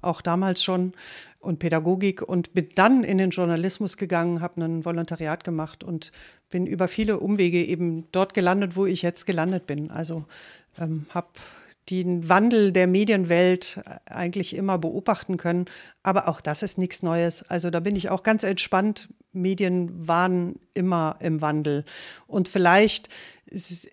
auch 0.00 0.22
damals 0.22 0.64
schon, 0.64 0.94
und 1.38 1.58
Pädagogik 1.58 2.22
und 2.22 2.54
bin 2.54 2.70
dann 2.74 3.04
in 3.04 3.18
den 3.18 3.30
Journalismus 3.30 3.98
gegangen, 3.98 4.40
habe 4.40 4.64
ein 4.64 4.84
Volontariat 4.86 5.44
gemacht 5.44 5.84
und 5.84 6.12
bin 6.48 6.66
über 6.66 6.88
viele 6.88 7.18
Umwege 7.18 7.62
eben 7.62 8.08
dort 8.12 8.32
gelandet, 8.32 8.74
wo 8.74 8.86
ich 8.86 9.02
jetzt 9.02 9.26
gelandet 9.26 9.66
bin. 9.66 9.90
Also 9.90 10.24
ähm, 10.78 11.04
habe 11.10 11.28
den 11.90 12.28
Wandel 12.28 12.72
der 12.72 12.86
Medienwelt 12.86 13.80
eigentlich 14.06 14.56
immer 14.56 14.78
beobachten 14.78 15.36
können. 15.36 15.66
Aber 16.02 16.28
auch 16.28 16.40
das 16.40 16.62
ist 16.62 16.78
nichts 16.78 17.02
Neues. 17.02 17.42
Also 17.50 17.70
da 17.70 17.80
bin 17.80 17.96
ich 17.96 18.08
auch 18.08 18.22
ganz 18.22 18.44
entspannt. 18.44 19.08
Medien 19.32 20.06
waren 20.06 20.56
immer 20.74 21.16
im 21.20 21.40
Wandel. 21.40 21.84
Und 22.26 22.48
vielleicht 22.48 23.08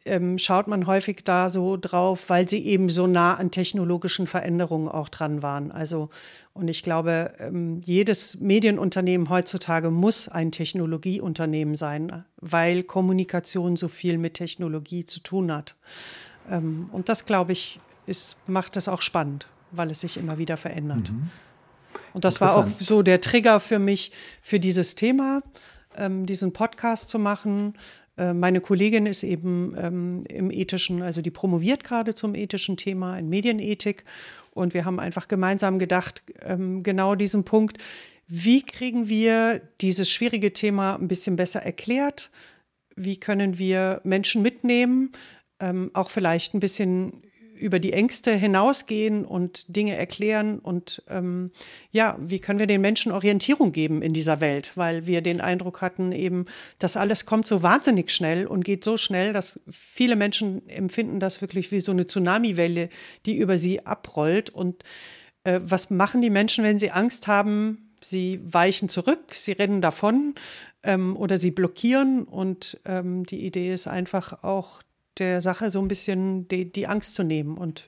ähm, 0.06 0.38
schaut 0.38 0.68
man 0.68 0.88
häufig 0.88 1.24
da 1.24 1.50
so 1.50 1.78
drauf, 1.78 2.30
weil 2.30 2.48
sie 2.48 2.66
eben 2.66 2.90
so 2.90 3.08
nah 3.08 3.36
an 3.36 3.52
technologischen 3.52 4.28
Veränderungen 4.28 4.88
auch 4.88 5.10
dran 5.10 5.42
waren. 5.42 5.72
Also, 5.72 6.10
und 6.54 6.68
ich 6.68 6.84
glaube, 6.84 7.34
ähm, 7.40 7.82
jedes 7.84 8.40
Medienunternehmen 8.40 9.30
heutzutage 9.30 9.92
muss 9.92 10.30
ein 10.30 10.52
Technologieunternehmen 10.52 11.76
sein, 11.76 12.26
weil 12.38 12.84
Kommunikation 12.84 13.76
so 13.76 13.88
viel 13.88 14.18
mit 14.18 14.36
Technologie 14.36 15.06
zu 15.06 15.20
tun 15.22 15.52
hat. 15.52 15.76
Ähm, 16.50 16.90
und 16.92 17.10
das, 17.10 17.26
glaube 17.26 17.52
ich, 17.52 17.80
ist, 18.06 18.38
macht 18.48 18.78
es 18.78 18.88
auch 18.88 19.02
spannend, 19.02 19.48
weil 19.72 19.92
es 19.92 20.02
sich 20.02 20.18
immer 20.18 20.38
wieder 20.38 20.58
verändert. 20.58 21.12
Mhm. 21.12 21.30
Und 22.14 22.26
das 22.26 22.42
war 22.42 22.58
auch 22.58 22.68
so 22.68 23.02
der 23.02 23.22
Trigger 23.22 23.60
für 23.60 23.80
mich, 23.80 24.12
für 24.42 24.60
dieses 24.60 24.96
Thema, 24.96 25.44
ähm, 25.96 26.26
diesen 26.26 26.54
Podcast 26.54 27.10
zu 27.10 27.20
machen. 27.20 27.76
Äh, 28.18 28.34
meine 28.34 28.62
Kollegin 28.62 29.06
ist 29.06 29.24
eben 29.24 29.76
ähm, 29.78 30.24
im 30.28 30.52
ethischen, 30.52 31.02
also 31.02 31.22
die 31.22 31.32
promoviert 31.32 31.84
gerade 31.84 32.16
zum 32.16 32.36
ethischen 32.36 32.78
Thema 32.78 33.18
in 33.18 33.30
Medienethik. 33.30 34.04
Und 34.52 34.74
wir 34.74 34.86
haben 34.86 35.00
einfach 35.00 35.28
gemeinsam 35.28 35.80
gedacht, 35.80 36.24
ähm, 36.42 36.84
genau 36.84 37.16
diesen 37.16 37.44
Punkt, 37.44 37.78
wie 38.28 38.64
kriegen 38.64 39.08
wir 39.08 39.62
dieses 39.82 40.10
schwierige 40.12 40.54
Thema 40.54 40.96
ein 40.96 41.08
bisschen 41.08 41.36
besser 41.36 41.62
erklärt? 41.62 42.30
Wie 42.96 43.18
können 43.18 43.58
wir 43.58 44.02
Menschen 44.04 44.42
mitnehmen, 44.42 45.12
ähm, 45.60 45.92
auch 45.94 46.10
vielleicht 46.10 46.54
ein 46.54 46.60
bisschen 46.60 47.24
über 47.60 47.80
die 47.80 47.94
Ängste 47.94 48.32
hinausgehen 48.32 49.26
und 49.26 49.76
Dinge 49.76 49.96
erklären 49.96 50.60
und 50.60 51.04
ähm, 51.10 51.52
ja, 51.92 52.18
wie 52.20 52.40
können 52.40 52.60
wir 52.60 52.68
den 52.68 52.82
Menschen 52.82 53.12
Orientierung 53.12 53.72
geben 53.72 54.02
in 54.02 54.14
dieser 54.14 54.40
Welt, 54.40 54.72
weil 54.76 55.06
wir 55.06 55.22
den 55.22 55.42
Eindruck 55.42 55.82
hatten 55.82 56.12
eben, 56.12 56.46
das 56.80 56.98
alles 56.98 57.26
kommt 57.26 57.46
so 57.46 57.62
wahnsinnig 57.62 58.12
schnell 58.12 58.48
und 58.48 58.64
geht 58.64 58.84
so 58.84 58.98
schnell, 58.98 59.34
dass 59.34 59.60
viele 59.70 60.16
Menschen 60.16 60.68
empfinden 60.70 61.20
das 61.20 61.42
wirklich 61.42 61.72
wie 61.72 61.82
so 61.82 61.92
eine 61.92 62.08
Tsunamiwelle, 62.08 62.90
die 63.26 63.38
über 63.38 63.58
sie 63.58 63.86
abrollt. 63.86 64.50
Und 64.50 64.84
äh, 65.44 65.60
was 65.62 65.90
machen 65.90 66.22
die 66.22 66.30
Menschen, 66.30 66.64
wenn 66.64 66.80
sie 66.80 66.92
Angst 66.92 67.28
haben? 67.28 67.92
Sie 68.02 68.40
weichen 68.44 68.88
zurück, 68.88 69.34
sie 69.34 69.52
rennen 69.52 69.82
davon 69.82 70.36
ähm, 70.84 71.18
oder 71.18 71.38
sie 71.38 71.52
blockieren. 71.52 72.24
Und 72.24 72.80
ähm, 72.86 73.26
die 73.26 73.46
Idee 73.46 73.74
ist 73.74 73.88
einfach 73.88 74.44
auch 74.44 74.82
der 75.20 75.42
Sache 75.42 75.70
so 75.70 75.82
ein 75.82 75.88
bisschen 75.88 76.48
die, 76.48 76.72
die 76.72 76.88
Angst 76.88 77.16
zu 77.16 77.24
nehmen. 77.24 77.58
Und 77.58 77.88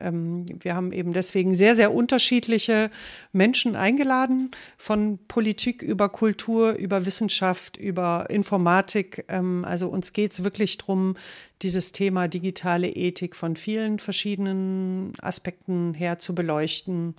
ähm, 0.00 0.46
wir 0.60 0.74
haben 0.74 0.92
eben 0.92 1.12
deswegen 1.12 1.54
sehr, 1.54 1.76
sehr 1.76 1.92
unterschiedliche 1.92 2.90
Menschen 3.32 3.76
eingeladen, 3.76 4.50
von 4.76 5.18
Politik 5.28 5.82
über 5.82 6.08
Kultur, 6.08 6.72
über 6.72 7.06
Wissenschaft, 7.06 7.76
über 7.76 8.26
Informatik. 8.30 9.24
Ähm, 9.28 9.64
also 9.64 9.88
uns 9.88 10.12
geht 10.12 10.32
es 10.32 10.44
wirklich 10.44 10.78
darum, 10.78 11.16
dieses 11.62 11.92
Thema 11.92 12.28
digitale 12.28 12.88
Ethik 12.88 13.34
von 13.34 13.56
vielen 13.56 13.98
verschiedenen 13.98 15.12
Aspekten 15.20 15.94
her 15.94 16.18
zu 16.18 16.34
beleuchten 16.34 17.14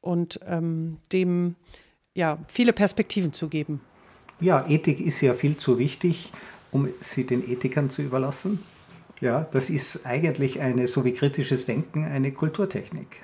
und 0.00 0.40
ähm, 0.46 0.98
dem 1.12 1.56
ja, 2.14 2.38
viele 2.48 2.72
Perspektiven 2.72 3.32
zu 3.32 3.48
geben. 3.48 3.80
Ja, 4.40 4.66
Ethik 4.68 5.00
ist 5.00 5.20
ja 5.20 5.34
viel 5.34 5.56
zu 5.56 5.78
wichtig, 5.78 6.32
um 6.70 6.88
sie 7.00 7.24
den 7.24 7.48
Ethikern 7.48 7.90
zu 7.90 8.02
überlassen. 8.02 8.60
Ja, 9.20 9.46
das 9.50 9.70
ist 9.70 10.06
eigentlich 10.06 10.60
eine, 10.60 10.86
so 10.86 11.04
wie 11.04 11.12
kritisches 11.12 11.66
Denken, 11.66 12.04
eine 12.04 12.32
Kulturtechnik. 12.32 13.22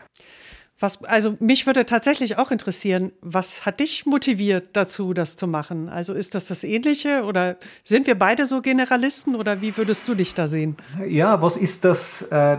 Was, 0.81 1.05
also 1.05 1.37
mich 1.39 1.67
würde 1.67 1.87
tatsächlich 1.87 2.37
auch 2.37 2.51
interessieren, 2.51 3.13
was 3.21 3.65
hat 3.65 3.79
dich 3.79 4.07
motiviert 4.07 4.71
dazu, 4.77 5.15
das 5.15 5.37
zu 5.37 5.47
machen? 5.47 5.89
Also 5.89 6.15
ist 6.15 6.35
das 6.35 6.47
das 6.47 6.65
Ähnliche 6.65 7.23
oder 7.23 7.57
sind 7.85 8.09
wir 8.09 8.19
beide 8.19 8.45
so 8.45 8.61
Generalisten 8.61 9.37
oder 9.37 9.61
wie 9.61 9.77
würdest 9.77 10.09
du 10.09 10.17
dich 10.17 10.35
da 10.35 10.49
sehen? 10.49 10.77
Ja, 11.07 11.41
was 11.41 11.57
ist 11.57 11.85
das? 11.85 12.23
Äh, 12.23 12.59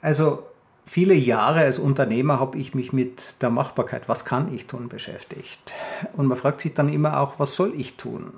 also 0.00 0.44
viele 0.86 1.14
Jahre 1.14 1.60
als 1.60 1.80
Unternehmer 1.80 2.38
habe 2.38 2.56
ich 2.56 2.72
mich 2.72 2.92
mit 2.92 3.42
der 3.42 3.50
Machbarkeit, 3.50 4.08
was 4.08 4.24
kann 4.24 4.54
ich 4.54 4.66
tun, 4.66 4.88
beschäftigt. 4.88 5.74
Und 6.12 6.26
man 6.26 6.38
fragt 6.38 6.60
sich 6.60 6.72
dann 6.72 6.88
immer 6.88 7.20
auch, 7.20 7.40
was 7.40 7.56
soll 7.56 7.74
ich 7.76 7.96
tun? 7.96 8.34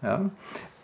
Ja? 0.00 0.30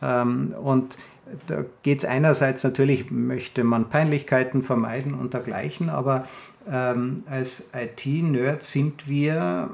Ähm, 0.02 0.54
und 0.60 0.98
da 1.46 1.64
geht 1.82 1.98
es 1.98 2.04
einerseits 2.04 2.62
natürlich, 2.64 3.10
möchte 3.10 3.64
man 3.64 3.88
Peinlichkeiten 3.88 4.62
vermeiden 4.62 5.14
und 5.14 5.34
dergleichen, 5.34 5.88
aber 5.90 6.26
ähm, 6.70 7.24
als 7.28 7.64
IT-Nerd 7.74 8.62
sind 8.62 9.08
wir 9.08 9.70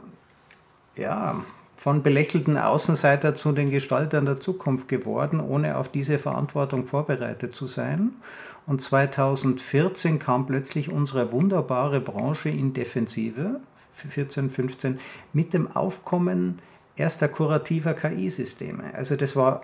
ja, 0.96 1.44
von 1.76 2.02
belächelten 2.02 2.56
Außenseiter 2.56 3.34
zu 3.34 3.52
den 3.52 3.70
Gestaltern 3.70 4.24
der 4.24 4.40
Zukunft 4.40 4.88
geworden, 4.88 5.40
ohne 5.40 5.76
auf 5.76 5.88
diese 5.88 6.18
Verantwortung 6.18 6.84
vorbereitet 6.86 7.54
zu 7.54 7.66
sein. 7.66 8.12
Und 8.66 8.80
2014 8.80 10.18
kam 10.18 10.46
plötzlich 10.46 10.92
unsere 10.92 11.32
wunderbare 11.32 12.00
Branche 12.00 12.50
in 12.50 12.72
Defensive, 12.72 13.60
14, 13.94 14.50
15, 14.50 15.00
mit 15.32 15.52
dem 15.52 15.74
Aufkommen 15.74 16.60
erster 16.96 17.28
kurativer 17.28 17.94
KI-Systeme. 17.94 18.94
Also 18.94 19.16
das 19.16 19.34
war 19.34 19.62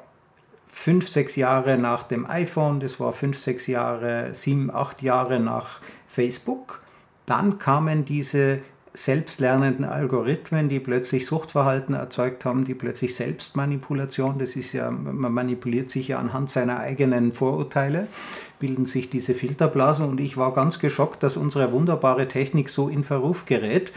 fünf, 0.70 1.08
sechs 1.08 1.36
Jahre 1.36 1.78
nach 1.78 2.04
dem 2.04 2.28
iPhone, 2.28 2.80
das 2.80 3.00
war 3.00 3.12
fünf, 3.12 3.38
sechs 3.38 3.66
Jahre, 3.66 4.32
sieben, 4.32 4.70
acht 4.70 5.02
Jahre 5.02 5.40
nach 5.40 5.80
Facebook. 6.06 6.82
Dann 7.26 7.58
kamen 7.58 8.04
diese 8.04 8.60
selbstlernenden 8.94 9.84
Algorithmen, 9.84 10.68
die 10.68 10.80
plötzlich 10.80 11.26
Suchtverhalten 11.26 11.94
erzeugt 11.94 12.44
haben, 12.44 12.64
die 12.64 12.74
plötzlich 12.74 13.14
Selbstmanipulation, 13.14 14.38
das 14.38 14.56
ist 14.56 14.72
ja, 14.72 14.90
man 14.90 15.32
manipuliert 15.32 15.90
sich 15.90 16.08
ja 16.08 16.18
anhand 16.18 16.50
seiner 16.50 16.80
eigenen 16.80 17.32
Vorurteile, 17.32 18.08
bilden 18.58 18.86
sich 18.86 19.08
diese 19.08 19.34
Filterblasen 19.34 20.08
und 20.08 20.20
ich 20.20 20.36
war 20.36 20.52
ganz 20.52 20.78
geschockt, 20.80 21.22
dass 21.22 21.36
unsere 21.36 21.70
wunderbare 21.70 22.26
Technik 22.26 22.70
so 22.70 22.88
in 22.88 23.04
Verruf 23.04 23.46
gerät 23.46 23.92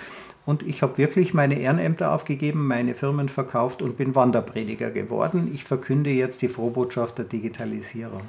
und 0.45 0.63
ich 0.63 0.81
habe 0.81 0.97
wirklich 0.97 1.33
meine 1.33 1.59
Ehrenämter 1.59 2.11
aufgegeben, 2.11 2.67
meine 2.67 2.95
Firmen 2.95 3.29
verkauft 3.29 3.81
und 3.81 3.97
bin 3.97 4.15
Wanderprediger 4.15 4.91
geworden. 4.91 5.51
Ich 5.53 5.63
verkünde 5.63 6.09
jetzt 6.09 6.41
die 6.41 6.49
Frohbotschaft 6.49 7.17
der 7.17 7.25
Digitalisierung. 7.25 8.23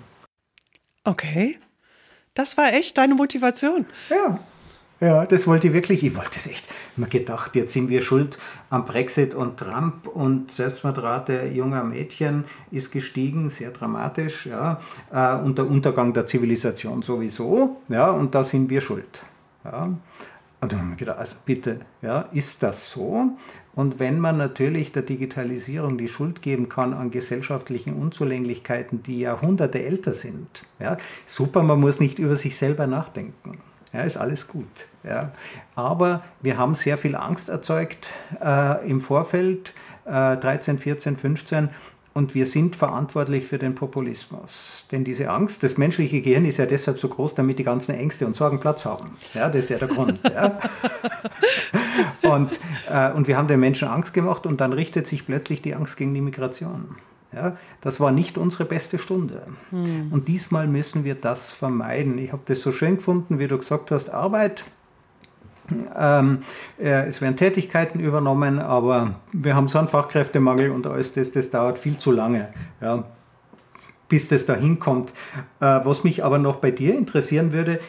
Okay. 1.05 1.59
Das 2.35 2.57
war 2.57 2.73
echt 2.73 2.97
deine 2.99 3.15
Motivation. 3.15 3.87
Ja. 4.09 4.39
Ja, 5.01 5.27
das 5.27 5.49
wollte 5.49 5.67
ich 5.67 5.73
wirklich. 5.73 6.05
Ich 6.05 6.15
wollte 6.15 6.39
es 6.39 6.47
echt. 6.47 6.65
Ich 6.97 7.03
habe 7.03 7.11
gedacht, 7.11 7.57
jetzt 7.57 7.73
sind 7.73 7.89
wir 7.89 8.03
schuld 8.03 8.39
am 8.71 8.85
Brexit 8.85 9.35
und 9.35 9.57
Trump 9.57 10.07
und 10.07 10.53
Selbstmordrate 10.53 11.47
junger 11.47 11.83
Mädchen 11.83 12.45
ist 12.71 12.93
gestiegen, 12.93 13.51
sehr 13.51 13.73
dramatisch. 13.73 14.47
Ja, 14.47 14.81
äh, 15.13 15.35
und 15.43 15.59
der 15.59 15.67
Untergang 15.67 16.13
der 16.13 16.27
Zivilisation 16.27 17.03
sowieso. 17.03 17.81
Ja, 17.89 18.13
und 18.13 18.37
da 18.37 18.45
sind 18.45 18.71
wir 18.71 18.81
schuld. 18.81 19.25
Ja. 19.65 19.91
Und 20.63 20.73
dann 20.73 20.81
haben 20.81 20.91
wir 20.91 20.97
gedacht, 20.97 21.19
also 21.19 21.37
bitte, 21.45 21.81
ja, 22.03 22.29
ist 22.33 22.63
das 22.63 22.93
so? 22.93 23.33
Und 23.75 23.99
wenn 23.99 24.21
man 24.21 24.37
natürlich 24.37 24.93
der 24.93 25.03
Digitalisierung 25.03 25.99
die 25.99 26.07
Schuld 26.07 26.41
geben 26.41 26.69
kann 26.69 26.95
an 26.95 27.11
gesellschaftlichen 27.11 27.95
Unzulänglichkeiten, 27.95 29.03
die 29.03 29.19
Jahrhunderte 29.19 29.83
älter 29.83 30.15
sind, 30.15 30.63
ja, 30.79 30.99
super, 31.27 31.65
man 31.65 31.81
muss 31.81 31.99
nicht 31.99 32.21
über 32.21 32.37
sich 32.37 32.57
selber 32.57 32.87
nachdenken. 32.87 33.59
Ja, 33.93 34.03
ist 34.03 34.17
alles 34.17 34.47
gut. 34.47 34.87
Ja. 35.03 35.33
Aber 35.75 36.23
wir 36.41 36.59
haben 36.59 36.77
sehr 36.77 36.97
viel 36.97 37.17
Angst 37.17 37.49
erzeugt 37.49 38.13
äh, 38.41 38.89
im 38.89 39.01
Vorfeld, 39.01 39.75
äh, 40.05 40.37
13, 40.37 40.79
14, 40.79 41.17
15, 41.17 41.71
und 42.15 42.35
wir 42.35 42.47
sind 42.47 42.77
verantwortlich 42.77 43.47
für 43.47 43.59
den 43.59 43.75
Populismus. 43.75 44.87
Denn 44.93 45.05
diese 45.05 45.31
Angst, 45.31 45.63
das 45.63 45.79
menschliche 45.79 46.21
Gehirn 46.21 46.45
ist 46.45 46.59
ja 46.59 46.67
deshalb 46.67 46.99
so 46.99 47.09
groß, 47.09 47.35
damit 47.35 47.59
die 47.59 47.65
ganzen 47.65 47.95
Ängste 47.95 48.27
und 48.27 48.35
Sorgen 48.35 48.61
Platz 48.61 48.85
haben. 48.85 49.13
Ja, 49.35 49.49
das 49.49 49.65
ist 49.65 49.71
ja 49.71 49.79
der 49.79 49.89
Grund. 49.89 50.21
Ja. 50.25 50.59
Und, 52.23 52.61
äh, 52.89 53.11
und 53.13 53.27
wir 53.27 53.37
haben 53.37 53.49
den 53.49 53.61
Menschen 53.61 53.89
Angst 53.89 54.15
gemacht 54.15 54.47
und 54.47 54.61
dann 54.61 54.73
richtet 54.73 55.07
sich 55.07 55.27
plötzlich 55.27 55.61
die 55.61 55.75
Angst 55.75 55.97
gegen 55.97 56.15
die 56.15 56.21
Migration. 56.21 56.97
Ja, 57.33 57.57
das 57.81 57.99
war 57.99 58.13
nicht 58.13 58.39
unsere 58.39 58.65
beste 58.65 58.99
Stunde. 58.99 59.43
Hm. 59.71 60.13
Und 60.13 60.29
diesmal 60.29 60.67
müssen 60.67 61.05
wir 61.05 61.15
das 61.15 61.53
vermeiden. 61.53 62.19
Ich 62.19 62.33
habe 62.33 62.43
das 62.47 62.61
so 62.61 62.71
schön 62.73 62.97
gefunden, 62.97 63.39
wie 63.39 63.49
du 63.49 63.59
gesagt 63.59 63.91
hast, 63.91 64.11
Arbeit 64.11 64.65
ähm, 65.97 66.43
äh, 66.79 67.07
es 67.07 67.21
werden 67.21 67.37
Tätigkeiten 67.37 68.01
übernommen, 68.01 68.59
aber 68.59 69.17
wir 69.33 69.55
haben 69.55 69.69
so 69.69 69.79
einen 69.79 69.89
Fachkräftemangel 69.89 70.71
und 70.71 70.87
alles 70.87 71.13
das, 71.13 71.33
das 71.33 71.51
dauert 71.51 71.79
viel 71.79 71.99
zu 71.99 72.13
lange, 72.13 72.49
ja, 72.81 73.05
bis 74.09 74.29
das 74.29 74.47
dahin 74.47 74.79
kommt. 74.79 75.11
Äh, 75.61 75.81
was 75.85 76.05
mich 76.05 76.25
aber 76.25 76.39
noch 76.39 76.57
bei 76.57 76.71
dir 76.71 76.97
interessieren 76.97 77.53
würde, 77.53 77.81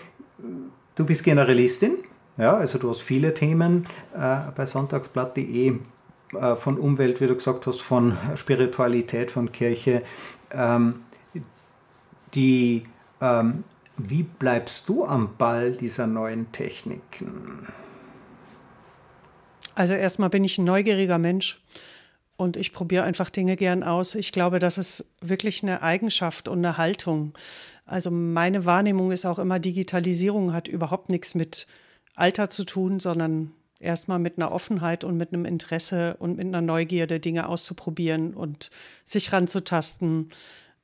du 0.96 1.06
bist 1.06 1.24
Generalistin, 1.24 1.98
ja, 2.38 2.56
also 2.56 2.78
du 2.80 2.90
hast 2.90 3.02
viele 3.02 3.34
Themen 3.34 3.86
äh, 4.16 4.38
bei 4.56 4.66
sonntagsblatt.de 4.66 5.74
äh, 6.34 6.56
von 6.56 6.78
Umwelt, 6.78 7.22
wie 7.22 7.28
du 7.28 7.36
gesagt 7.36 7.68
hast, 7.68 7.82
von 7.82 8.18
Spiritualität, 8.36 9.32
von 9.32 9.52
Kirche. 9.52 10.04
Ähm, 10.52 10.96
die 12.34 12.84
ähm, 13.22 13.64
wie 13.98 14.24
bleibst 14.24 14.90
du 14.90 15.06
am 15.06 15.38
Ball 15.38 15.72
dieser 15.72 16.08
neuen 16.08 16.52
Techniken? 16.52 17.68
Also 19.76 19.94
erstmal 19.94 20.30
bin 20.30 20.44
ich 20.44 20.58
ein 20.58 20.66
neugieriger 20.66 21.18
Mensch 21.18 21.62
und 22.36 22.58
ich 22.58 22.74
probiere 22.74 23.04
einfach 23.04 23.30
Dinge 23.30 23.56
gern 23.56 23.84
aus. 23.84 24.16
Ich 24.16 24.32
glaube, 24.32 24.60
das 24.60 24.78
ist 24.78 25.06
wirklich 25.22 25.64
eine 25.64 25.82
Eigenschaft 25.82 26.48
und 26.48 26.60
eine 26.60 26.78
Haltung. 26.78 27.34
Also 27.86 28.12
meine 28.12 28.66
Wahrnehmung 28.66 29.12
ist 29.12 29.26
auch 29.26 29.40
immer, 29.40 29.60
Digitalisierung 29.60 30.54
hat 30.54 30.68
überhaupt 30.68 31.10
nichts 31.10 31.36
mit 31.36 31.68
Alter 32.16 32.50
zu 32.50 32.64
tun, 32.64 33.00
sondern 33.00 33.52
erstmal 33.80 34.20
mit 34.20 34.38
einer 34.38 34.52
Offenheit 34.52 35.04
und 35.04 35.18
mit 35.18 35.34
einem 35.34 35.46
Interesse 35.46 36.16
und 36.20 36.38
mit 36.38 36.48
einer 36.48 36.62
Neugierde, 36.62 37.20
Dinge 37.20 37.50
auszuprobieren 37.50 38.34
und 38.34 38.70
sich 39.04 39.34
ranzutasten. 39.34 40.32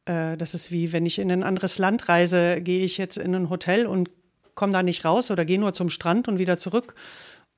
Äh, 0.09 0.37
das 0.37 0.53
ist 0.53 0.71
wie, 0.71 0.91
wenn 0.91 1.05
ich 1.05 1.19
in 1.19 1.31
ein 1.31 1.43
anderes 1.43 1.77
Land 1.77 2.09
reise, 2.09 2.61
gehe 2.61 2.83
ich 2.83 2.97
jetzt 2.97 3.17
in 3.17 3.35
ein 3.35 3.49
Hotel 3.49 3.85
und 3.85 4.09
komme 4.55 4.73
da 4.73 4.81
nicht 4.81 5.05
raus 5.05 5.29
oder 5.29 5.45
gehe 5.45 5.59
nur 5.59 5.73
zum 5.73 5.89
Strand 5.89 6.27
und 6.27 6.39
wieder 6.39 6.57
zurück 6.57 6.95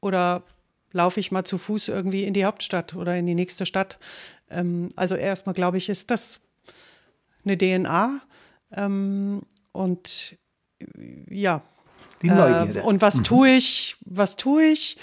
oder 0.02 0.44
laufe 0.92 1.22
ich 1.22 1.32
mal 1.32 1.46
zu 1.46 1.58
Fuß 1.58 1.88
irgendwie 1.88 2.26
in 2.26 2.34
die 2.34 2.44
Hauptstadt 2.44 2.96
oder 2.96 3.16
in 3.16 3.26
die 3.26 3.36
nächste 3.36 3.66
Stadt. 3.66 4.00
Ähm, 4.50 4.90
also 4.98 5.16
erstmal 5.16 5.56
glaube 5.56 5.78
ich, 5.78 5.88
ist 5.88 6.12
das 6.12 6.42
eine 7.46 7.58
DNA 7.58 8.20
ähm, 8.74 9.44
und 9.72 10.36
ja. 11.30 11.62
Die 12.22 12.28
Neugierde. 12.28 12.80
Äh, 12.80 12.84
und 12.84 13.02
was 13.02 13.18
mhm. 13.18 13.24
tue 13.24 13.50
ich? 13.50 13.96
Was 14.02 14.36
tue 14.36 14.66
ich? 14.66 14.98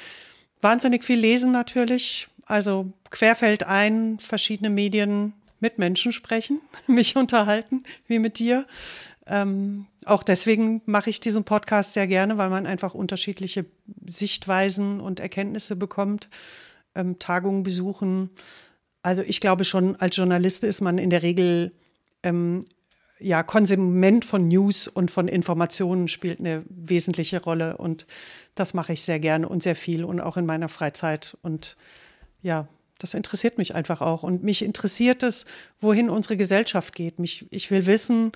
Wahnsinnig 0.60 1.02
viel 1.02 1.18
lesen 1.18 1.50
natürlich. 1.50 2.28
Also 2.44 2.92
querfeld 3.10 3.64
ein, 3.64 4.18
verschiedene 4.18 4.70
Medien 4.70 5.32
mit 5.60 5.78
Menschen 5.78 6.12
sprechen, 6.12 6.60
mich 6.86 7.16
unterhalten, 7.16 7.84
wie 8.06 8.18
mit 8.18 8.38
dir. 8.38 8.66
Ähm, 9.26 9.86
auch 10.06 10.22
deswegen 10.22 10.80
mache 10.86 11.10
ich 11.10 11.20
diesen 11.20 11.44
Podcast 11.44 11.92
sehr 11.92 12.06
gerne, 12.06 12.38
weil 12.38 12.48
man 12.48 12.66
einfach 12.66 12.94
unterschiedliche 12.94 13.66
Sichtweisen 14.06 15.00
und 15.00 15.20
Erkenntnisse 15.20 15.76
bekommt, 15.76 16.30
ähm, 16.94 17.18
Tagungen 17.18 17.62
besuchen. 17.62 18.30
Also 19.02 19.22
ich 19.22 19.40
glaube 19.40 19.64
schon, 19.64 19.96
als 19.96 20.16
Journalist 20.16 20.64
ist 20.64 20.80
man 20.80 20.96
in 20.96 21.10
der 21.10 21.22
Regel 21.22 21.72
ähm, 22.22 22.64
ja 23.20 23.42
Konsument 23.42 24.24
von 24.24 24.48
News 24.48 24.88
und 24.88 25.10
von 25.10 25.28
Informationen 25.28 26.08
spielt 26.08 26.40
eine 26.40 26.64
wesentliche 26.68 27.42
Rolle 27.42 27.76
und 27.76 28.06
das 28.54 28.74
mache 28.74 28.92
ich 28.92 29.02
sehr 29.02 29.20
gerne 29.20 29.48
und 29.48 29.62
sehr 29.62 29.76
viel 29.76 30.04
und 30.04 30.20
auch 30.20 30.36
in 30.36 30.46
meiner 30.46 30.68
Freizeit 30.68 31.36
und 31.42 31.76
ja, 32.42 32.68
das 32.98 33.14
interessiert 33.14 33.58
mich 33.58 33.74
einfach 33.74 34.00
auch 34.00 34.22
und 34.22 34.42
mich 34.42 34.62
interessiert 34.62 35.22
es, 35.22 35.46
wohin 35.80 36.10
unsere 36.10 36.36
Gesellschaft 36.36 36.94
geht. 36.94 37.18
Mich, 37.18 37.46
ich 37.50 37.70
will 37.70 37.86
wissen, 37.86 38.32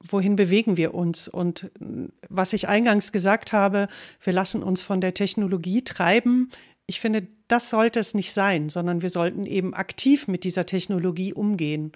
wohin 0.00 0.36
bewegen 0.36 0.76
wir 0.76 0.94
uns? 0.94 1.28
Und 1.28 1.70
was 2.28 2.52
ich 2.52 2.68
eingangs 2.68 3.12
gesagt 3.12 3.52
habe, 3.52 3.88
wir 4.22 4.32
lassen 4.32 4.62
uns 4.62 4.82
von 4.82 5.00
der 5.00 5.14
Technologie 5.14 5.82
treiben. 5.82 6.50
Ich 6.86 7.00
finde, 7.00 7.26
das 7.48 7.70
sollte 7.70 8.00
es 8.00 8.14
nicht 8.14 8.32
sein, 8.32 8.68
sondern 8.68 9.02
wir 9.02 9.10
sollten 9.10 9.46
eben 9.46 9.74
aktiv 9.74 10.28
mit 10.28 10.44
dieser 10.44 10.66
Technologie 10.66 11.32
umgehen. 11.32 11.92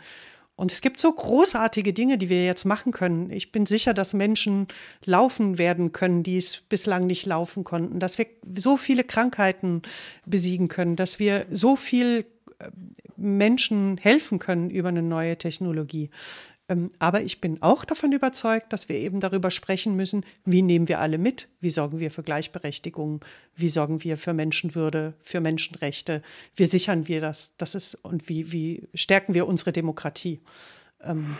Und 0.61 0.72
es 0.72 0.82
gibt 0.82 1.00
so 1.00 1.11
großartige 1.11 1.94
Dinge, 1.94 2.18
die 2.18 2.28
wir 2.28 2.44
jetzt 2.44 2.66
machen 2.66 2.92
können. 2.92 3.30
Ich 3.30 3.50
bin 3.50 3.64
sicher, 3.64 3.94
dass 3.94 4.12
Menschen 4.12 4.68
laufen 5.06 5.56
werden 5.56 5.92
können, 5.92 6.22
die 6.22 6.36
es 6.36 6.61
bislang 6.61 7.06
nicht 7.06 7.24
laufen 7.24 7.64
konnten, 7.64 7.98
dass 7.98 8.18
wir 8.18 8.26
so 8.54 8.76
viele 8.76 9.02
Krankheiten 9.02 9.80
besiegen 10.26 10.68
können, 10.68 10.96
dass 10.96 11.18
wir 11.18 11.46
so 11.48 11.76
viel 11.76 12.26
äh, 12.58 12.68
Menschen 13.16 13.96
helfen 13.96 14.38
können 14.38 14.68
über 14.68 14.90
eine 14.90 15.00
neue 15.00 15.38
Technologie. 15.38 16.11
Ähm, 16.70 16.92
aber 17.00 17.22
ich 17.22 17.40
bin 17.40 17.60
auch 17.62 17.84
davon 17.84 18.12
überzeugt, 18.12 18.72
dass 18.72 18.88
wir 18.88 18.96
eben 18.96 19.18
darüber 19.18 19.50
sprechen 19.50 19.96
müssen, 19.96 20.24
wie 20.44 20.62
nehmen 20.62 20.88
wir 20.88 21.00
alle 21.00 21.18
mit, 21.18 21.48
wie 21.60 21.70
sorgen 21.70 21.98
wir 21.98 22.12
für 22.12 22.22
Gleichberechtigung, 22.22 23.22
wie 23.56 23.68
sorgen 23.68 24.04
wir 24.04 24.16
für 24.16 24.32
Menschenwürde, 24.32 25.14
für 25.20 25.40
Menschenrechte, 25.40 26.22
wie 26.54 26.66
sichern 26.66 27.08
wir 27.08 27.20
das, 27.20 27.56
das 27.58 27.74
ist 27.74 27.96
und 27.96 28.28
wie, 28.28 28.52
wie 28.52 28.88
stärken 28.94 29.34
wir 29.34 29.48
unsere 29.48 29.72
Demokratie. 29.72 30.40
Ähm, 31.02 31.36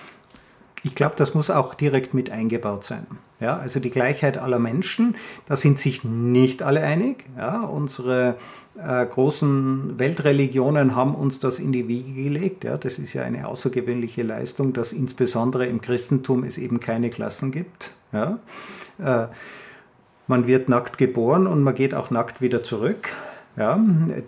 ich 0.83 0.97
glaube, 0.97 1.15
das 1.17 1.33
muss 1.33 1.49
auch 1.49 1.75
direkt 1.75 2.13
mit 2.13 2.31
eingebaut 2.31 2.83
sein. 2.83 3.07
Ja, 3.41 3.57
also 3.57 3.81
die 3.81 3.91
Gleichheit 3.91 4.37
aller 4.37 4.59
Menschen, 4.59 5.17
da 5.47 5.57
sind 5.57 5.79
sich 5.79 6.05
nicht 6.05 6.63
alle 6.63 6.83
einig. 6.83 7.25
Ja, 7.39 7.63
unsere 7.63 8.37
äh, 8.79 9.07
großen 9.07 9.99
Weltreligionen 9.99 10.95
haben 10.95 11.15
uns 11.15 11.41
das 11.41 11.59
in 11.59 11.73
die 11.73 11.89
Wiege 11.89 12.23
gelegt. 12.23 12.65
Ja, 12.65 12.77
das 12.77 12.99
ist 12.99 13.15
ja 13.15 13.23
eine 13.23 13.49
außergewöhnliche 13.49 14.23
Leistung, 14.23 14.75
dass 14.75 14.93
insbesondere 14.93 15.67
im 15.67 15.81
Christentum 15.81 16.45
es 16.45 16.59
eben 16.59 16.81
keine 16.81 17.09
Klassen 17.09 17.51
gibt. 17.51 17.95
Ja, 18.13 18.39
äh, 18.99 19.29
man 20.27 20.47
wird 20.47 20.69
nackt 20.69 20.99
geboren 20.99 21.47
und 21.47 21.63
man 21.63 21.75
geht 21.75 21.95
auch 21.95 22.11
nackt 22.11 22.41
wieder 22.41 22.63
zurück. 22.63 23.09
Ja, 23.57 23.79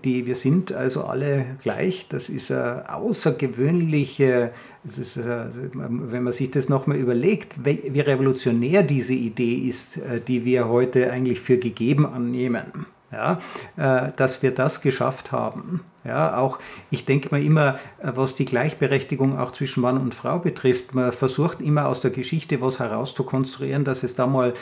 die, 0.04 0.26
wir 0.26 0.34
sind 0.34 0.72
also 0.72 1.04
alle 1.04 1.56
gleich. 1.62 2.08
Das 2.08 2.28
ist 2.28 2.50
eine 2.50 2.92
außergewöhnliche, 2.92 4.52
ist, 4.98 5.16
äh, 5.16 5.46
wenn 5.74 6.22
man 6.22 6.32
sich 6.32 6.50
das 6.50 6.68
nochmal 6.68 6.98
überlegt, 6.98 7.64
wie 7.64 8.00
revolutionär 8.00 8.82
diese 8.82 9.14
Idee 9.14 9.54
ist, 9.68 9.98
äh, 9.98 10.20
die 10.20 10.44
wir 10.44 10.68
heute 10.68 11.10
eigentlich 11.10 11.40
für 11.40 11.58
gegeben 11.58 12.06
annehmen 12.06 12.86
ja, 13.12 13.38
äh, 13.76 14.12
dass 14.16 14.42
wir 14.42 14.52
das 14.52 14.80
geschafft 14.80 15.32
haben. 15.32 15.80
Ja, 16.04 16.36
auch 16.36 16.58
ich 16.90 17.04
denke 17.04 17.28
mal 17.30 17.42
immer, 17.42 17.76
äh, 18.00 18.10
was 18.14 18.34
die 18.34 18.44
Gleichberechtigung 18.44 19.38
auch 19.38 19.52
zwischen 19.52 19.82
Mann 19.82 19.98
und 19.98 20.14
Frau 20.14 20.38
betrifft, 20.38 20.94
man 20.94 21.12
versucht 21.12 21.60
immer 21.60 21.86
aus 21.86 22.00
der 22.00 22.10
Geschichte 22.10 22.60
was 22.60 22.80
herauszukonstruieren, 22.80 23.84
dass 23.84 24.02
es 24.02 24.16
da 24.16 24.26
mal 24.26 24.54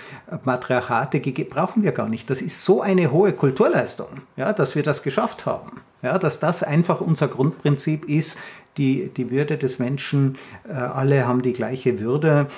Matriarchate 0.45 1.21
gegeben 1.21 1.51
brauchen 1.51 1.83
wir 1.83 1.93
gar 1.93 2.09
nicht. 2.09 2.29
Das 2.29 2.43
ist 2.43 2.65
so 2.65 2.83
eine 2.83 3.11
hohe 3.11 3.33
Kulturleistung, 3.33 4.09
ja, 4.37 4.53
dass 4.53 4.75
wir 4.75 4.83
das 4.83 5.03
geschafft 5.03 5.47
haben. 5.47 5.81
Ja, 6.03 6.19
dass 6.19 6.41
das 6.41 6.63
einfach 6.63 7.01
unser 7.03 7.29
Grundprinzip 7.29 8.07
ist, 8.07 8.39
die, 8.77 9.11
die 9.15 9.31
Würde 9.31 9.59
des 9.59 9.79
Menschen, 9.79 10.39
äh, 10.69 10.73
alle 10.73 11.27
haben 11.27 11.43
die 11.43 11.53
gleiche 11.53 12.01
Würde 12.01 12.49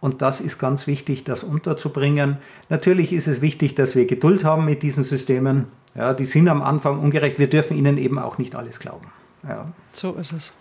und 0.00 0.22
das 0.22 0.40
ist 0.40 0.58
ganz 0.58 0.86
wichtig, 0.86 1.24
das 1.24 1.42
unterzubringen. 1.44 2.38
Natürlich 2.68 3.12
ist 3.12 3.26
es 3.26 3.40
wichtig, 3.40 3.74
dass 3.74 3.94
wir 3.94 4.06
Geduld 4.06 4.44
haben 4.44 4.64
mit 4.64 4.82
diesen 4.82 5.04
Systemen. 5.04 5.66
Ja, 5.94 6.12
die 6.14 6.26
sind 6.26 6.48
am 6.48 6.62
Anfang 6.62 6.98
ungerecht. 6.98 7.38
Wir 7.38 7.48
dürfen 7.48 7.76
ihnen 7.76 7.96
eben 7.98 8.18
auch 8.18 8.38
nicht 8.38 8.54
alles 8.54 8.78
glauben. 8.78 9.06
Ja. 9.48 9.72
So 9.92 10.12
ist 10.14 10.32
es. 10.32 10.54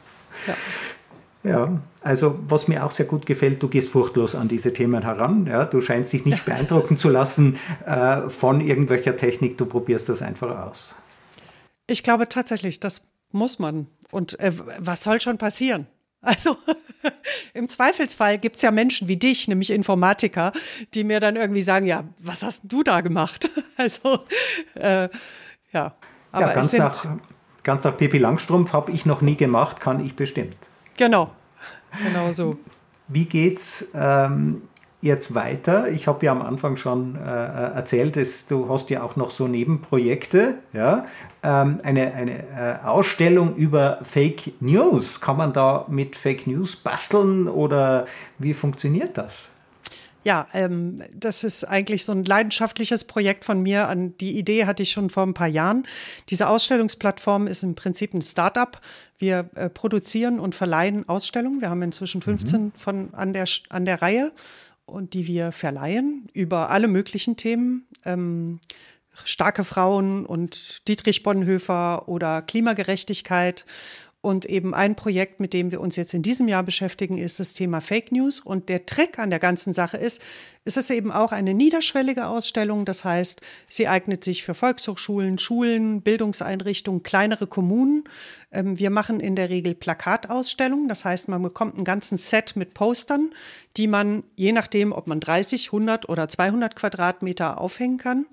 Ja. 0.47 0.55
Ja, 1.45 1.79
also 2.01 2.39
was 2.47 2.67
mir 2.67 2.83
auch 2.83 2.89
sehr 2.89 3.05
gut 3.05 3.27
gefällt, 3.27 3.61
du 3.61 3.67
gehst 3.67 3.89
furchtlos 3.89 4.33
an 4.33 4.47
diese 4.47 4.73
Themen 4.73 5.03
heran. 5.03 5.45
Ja, 5.45 5.65
du 5.65 5.79
scheinst 5.79 6.11
dich 6.11 6.25
nicht 6.25 6.43
beeindrucken 6.43 6.97
zu 6.97 7.09
lassen 7.09 7.59
äh, 7.85 8.29
von 8.29 8.61
irgendwelcher 8.61 9.15
Technik, 9.15 9.55
du 9.59 9.67
probierst 9.67 10.09
das 10.09 10.23
einfach 10.23 10.65
aus. 10.65 10.95
Ich 11.85 12.01
glaube 12.01 12.27
tatsächlich, 12.29 12.79
das 12.79 13.03
muss 13.31 13.59
man. 13.59 13.85
Und 14.11 14.39
äh, 14.39 14.53
was 14.79 15.03
soll 15.03 15.21
schon 15.21 15.37
passieren? 15.37 15.85
Also 16.25 16.57
im 17.53 17.69
Zweifelsfall 17.69 18.37
gibt 18.37 18.57
es 18.57 18.61
ja 18.63 18.71
Menschen 18.71 19.07
wie 19.07 19.17
dich, 19.17 19.47
nämlich 19.47 19.71
Informatiker, 19.71 20.51
die 20.93 21.03
mir 21.03 21.19
dann 21.19 21.35
irgendwie 21.35 21.61
sagen, 21.61 21.85
ja, 21.85 22.03
was 22.19 22.43
hast 22.43 22.63
du 22.65 22.83
da 22.83 23.01
gemacht? 23.01 23.49
Also 23.77 24.19
äh, 24.75 25.09
ja. 25.73 25.95
Aber 26.31 26.47
ja, 26.47 26.53
ganz, 26.53 26.71
nach, 26.71 27.05
ganz 27.61 27.83
nach 27.83 27.97
Pippi 27.97 28.19
Langstrumpf 28.19 28.71
habe 28.71 28.93
ich 28.93 29.05
noch 29.05 29.21
nie 29.21 29.35
gemacht, 29.35 29.81
kann 29.81 30.03
ich 30.03 30.15
bestimmt. 30.15 30.55
Genau, 30.95 31.31
genau 32.01 32.31
so. 32.31 32.57
Wie 33.09 33.25
geht's 33.25 33.89
ähm, 33.93 34.61
jetzt 35.05 35.35
weiter? 35.35 35.89
Ich 35.89 36.07
habe 36.07 36.25
ja 36.25 36.31
am 36.31 36.41
Anfang 36.41 36.75
schon 36.75 37.15
äh, 37.15 37.19
erzählt, 37.19 38.17
dass 38.17 38.47
du 38.47 38.67
hast 38.67 38.89
ja 38.89 39.03
auch 39.03 39.15
noch 39.15 39.29
so 39.29 39.47
Nebenprojekte, 39.47 40.55
ja. 40.73 41.05
Ähm, 41.43 41.79
eine, 41.83 42.13
eine 42.13 42.39
äh, 42.39 42.85
Ausstellung 42.85 43.55
über 43.55 43.99
Fake 44.01 44.59
News. 44.61 45.21
Kann 45.21 45.37
man 45.37 45.53
da 45.53 45.85
mit 45.87 46.15
Fake 46.15 46.47
News 46.47 46.75
basteln 46.75 47.47
oder 47.47 48.07
wie 48.39 48.53
funktioniert 48.53 49.17
das? 49.17 49.51
Ja, 50.23 50.47
ähm, 50.53 51.03
das 51.13 51.43
ist 51.43 51.65
eigentlich 51.65 52.03
so 52.03 52.11
ein 52.11 52.25
leidenschaftliches 52.25 53.03
Projekt 53.03 53.45
von 53.45 53.61
mir. 53.61 53.87
An 53.87 54.17
die 54.17 54.39
Idee 54.39 54.65
hatte 54.65 54.81
ich 54.81 54.89
schon 54.89 55.11
vor 55.11 55.21
ein 55.21 55.35
paar 55.35 55.47
Jahren. 55.47 55.85
Diese 56.29 56.49
Ausstellungsplattform 56.49 57.45
ist 57.45 57.61
im 57.61 57.75
Prinzip 57.75 58.15
ein 58.15 58.23
Start-up. 58.23 58.81
Wir 59.19 59.47
äh, 59.53 59.69
produzieren 59.69 60.39
und 60.39 60.55
verleihen 60.55 61.07
Ausstellungen. 61.07 61.61
Wir 61.61 61.69
haben 61.69 61.83
inzwischen 61.83 62.23
15 62.23 62.59
mhm. 62.59 62.71
von 62.75 63.13
an 63.13 63.33
der 63.33 63.45
an 63.69 63.85
der 63.85 64.01
Reihe 64.01 64.31
und 64.85 65.13
die 65.13 65.27
wir 65.27 65.51
verleihen 65.51 66.29
über 66.33 66.69
alle 66.69 66.87
möglichen 66.87 67.37
Themen. 67.37 67.87
Ähm, 68.05 68.59
starke 69.23 69.63
Frauen 69.63 70.25
und 70.25 70.87
Dietrich 70.87 71.23
Bonhoeffer 71.23 72.07
oder 72.07 72.41
Klimagerechtigkeit. 72.41 73.65
Und 74.25 74.45
eben 74.45 74.73
ein 74.73 74.95
Projekt, 74.95 75.39
mit 75.39 75.53
dem 75.53 75.69
wir 75.69 75.79
uns 75.79 75.97
jetzt 75.97 76.15
in 76.15 76.23
diesem 76.23 76.47
Jahr 76.47 76.63
beschäftigen, 76.63 77.19
ist 77.19 77.39
das 77.39 77.53
Thema 77.53 77.79
Fake 77.79 78.11
News. 78.11 78.39
Und 78.39 78.69
der 78.69 78.87
Trick 78.87 79.19
an 79.19 79.29
der 79.29 79.37
ganzen 79.37 79.71
Sache 79.71 79.97
ist, 79.97 80.19
es 80.63 80.77
ist 80.77 80.89
eben 80.89 81.11
auch 81.11 81.31
eine 81.31 81.53
niederschwellige 81.53 82.25
Ausstellung. 82.25 82.85
Das 82.85 83.05
heißt, 83.05 83.41
sie 83.69 83.87
eignet 83.87 84.23
sich 84.23 84.43
für 84.43 84.55
Volkshochschulen, 84.55 85.37
Schulen, 85.37 86.01
Bildungseinrichtungen, 86.01 87.03
kleinere 87.03 87.45
Kommunen. 87.45 88.05
Ähm, 88.51 88.79
wir 88.79 88.89
machen 88.89 89.19
in 89.19 89.35
der 89.35 89.51
Regel 89.51 89.75
Plakatausstellungen. 89.75 90.89
Das 90.89 91.05
heißt, 91.05 91.27
man 91.27 91.43
bekommt 91.43 91.75
einen 91.75 91.85
ganzen 91.85 92.17
Set 92.17 92.55
mit 92.55 92.73
Postern, 92.73 93.31
die 93.77 93.85
man 93.85 94.23
je 94.35 94.53
nachdem, 94.53 94.91
ob 94.91 95.05
man 95.05 95.19
30, 95.19 95.67
100 95.67 96.09
oder 96.09 96.27
200 96.27 96.75
Quadratmeter 96.75 97.61
aufhängen 97.61 97.99
kann. 97.99 98.25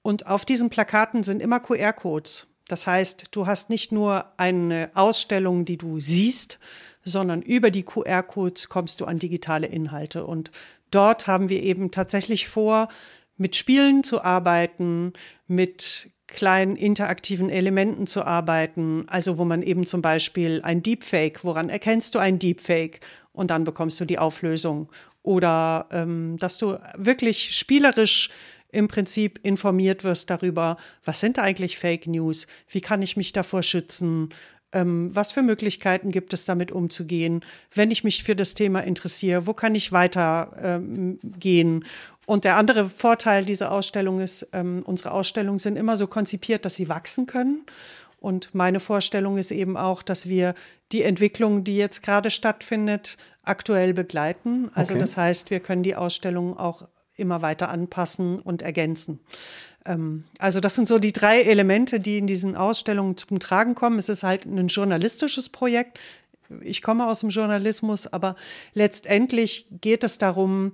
Und 0.00 0.28
auf 0.28 0.44
diesen 0.44 0.70
Plakaten 0.70 1.24
sind 1.24 1.42
immer 1.42 1.58
QR-Codes. 1.58 2.53
Das 2.68 2.86
heißt, 2.86 3.26
du 3.30 3.46
hast 3.46 3.70
nicht 3.70 3.92
nur 3.92 4.26
eine 4.36 4.90
Ausstellung, 4.94 5.64
die 5.64 5.76
du 5.76 6.00
siehst, 6.00 6.58
sondern 7.02 7.42
über 7.42 7.70
die 7.70 7.82
QR-Codes 7.82 8.68
kommst 8.68 9.00
du 9.00 9.04
an 9.04 9.18
digitale 9.18 9.66
Inhalte. 9.66 10.24
Und 10.24 10.50
dort 10.90 11.26
haben 11.26 11.48
wir 11.48 11.62
eben 11.62 11.90
tatsächlich 11.90 12.48
vor, 12.48 12.88
mit 13.36 13.56
Spielen 13.56 14.04
zu 14.04 14.22
arbeiten, 14.22 15.12
mit 15.46 16.10
kleinen 16.26 16.76
interaktiven 16.76 17.50
Elementen 17.50 18.06
zu 18.06 18.24
arbeiten. 18.24 19.04
Also 19.08 19.36
wo 19.36 19.44
man 19.44 19.62
eben 19.62 19.84
zum 19.84 20.00
Beispiel 20.00 20.62
ein 20.62 20.82
Deepfake, 20.82 21.44
woran 21.44 21.68
erkennst 21.68 22.14
du 22.14 22.18
ein 22.18 22.38
Deepfake? 22.38 23.00
und 23.34 23.50
dann 23.50 23.64
bekommst 23.64 24.00
du 24.00 24.06
die 24.06 24.18
Auflösung. 24.18 24.90
Oder 25.22 25.88
ähm, 25.90 26.36
dass 26.38 26.56
du 26.56 26.78
wirklich 26.96 27.56
spielerisch 27.56 28.30
im 28.74 28.88
Prinzip 28.88 29.40
informiert 29.42 30.04
wirst 30.04 30.30
darüber, 30.30 30.76
was 31.04 31.20
sind 31.20 31.38
eigentlich 31.38 31.78
Fake 31.78 32.06
News, 32.06 32.46
wie 32.68 32.80
kann 32.80 33.02
ich 33.02 33.16
mich 33.16 33.32
davor 33.32 33.62
schützen, 33.62 34.30
ähm, 34.72 35.14
was 35.14 35.32
für 35.32 35.42
Möglichkeiten 35.42 36.10
gibt 36.10 36.32
es 36.34 36.44
damit 36.44 36.72
umzugehen, 36.72 37.44
wenn 37.72 37.90
ich 37.90 38.04
mich 38.04 38.24
für 38.24 38.36
das 38.36 38.54
Thema 38.54 38.80
interessiere, 38.80 39.46
wo 39.46 39.54
kann 39.54 39.74
ich 39.74 39.92
weitergehen. 39.92 41.32
Ähm, 41.42 41.84
und 42.26 42.44
der 42.44 42.56
andere 42.56 42.86
Vorteil 42.86 43.44
dieser 43.44 43.70
Ausstellung 43.70 44.20
ist, 44.20 44.48
ähm, 44.52 44.82
unsere 44.84 45.12
Ausstellungen 45.12 45.58
sind 45.58 45.76
immer 45.76 45.96
so 45.96 46.06
konzipiert, 46.06 46.64
dass 46.64 46.74
sie 46.74 46.88
wachsen 46.88 47.26
können. 47.26 47.64
Und 48.18 48.54
meine 48.54 48.80
Vorstellung 48.80 49.36
ist 49.36 49.52
eben 49.52 49.76
auch, 49.76 50.02
dass 50.02 50.28
wir 50.28 50.54
die 50.92 51.02
Entwicklung, 51.02 51.62
die 51.62 51.76
jetzt 51.76 52.02
gerade 52.02 52.30
stattfindet, 52.30 53.18
aktuell 53.42 53.92
begleiten. 53.92 54.70
Also 54.74 54.94
okay. 54.94 55.00
das 55.00 55.16
heißt, 55.16 55.50
wir 55.50 55.60
können 55.60 55.82
die 55.82 55.94
Ausstellung 55.94 56.56
auch 56.56 56.88
immer 57.16 57.42
weiter 57.42 57.68
anpassen 57.68 58.38
und 58.38 58.62
ergänzen. 58.62 59.20
Ähm, 59.84 60.24
also 60.38 60.60
das 60.60 60.74
sind 60.74 60.88
so 60.88 60.98
die 60.98 61.12
drei 61.12 61.42
Elemente, 61.42 62.00
die 62.00 62.18
in 62.18 62.26
diesen 62.26 62.56
Ausstellungen 62.56 63.16
zum 63.16 63.38
Tragen 63.38 63.74
kommen. 63.74 63.98
Es 63.98 64.08
ist 64.08 64.22
halt 64.22 64.46
ein 64.46 64.68
journalistisches 64.68 65.48
Projekt. 65.48 65.98
Ich 66.60 66.82
komme 66.82 67.06
aus 67.06 67.20
dem 67.20 67.30
Journalismus, 67.30 68.06
aber 68.06 68.36
letztendlich 68.74 69.66
geht 69.80 70.04
es 70.04 70.18
darum, 70.18 70.72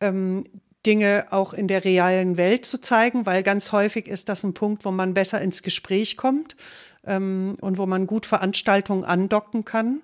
ähm, 0.00 0.44
Dinge 0.84 1.26
auch 1.30 1.52
in 1.52 1.66
der 1.66 1.84
realen 1.84 2.36
Welt 2.36 2.64
zu 2.64 2.80
zeigen, 2.80 3.26
weil 3.26 3.42
ganz 3.42 3.72
häufig 3.72 4.06
ist 4.06 4.28
das 4.28 4.44
ein 4.44 4.54
Punkt, 4.54 4.84
wo 4.84 4.92
man 4.92 5.14
besser 5.14 5.40
ins 5.40 5.64
Gespräch 5.64 6.16
kommt 6.16 6.56
ähm, 7.04 7.56
und 7.60 7.76
wo 7.76 7.86
man 7.86 8.06
gut 8.06 8.24
Veranstaltungen 8.24 9.04
andocken 9.04 9.64
kann 9.64 10.02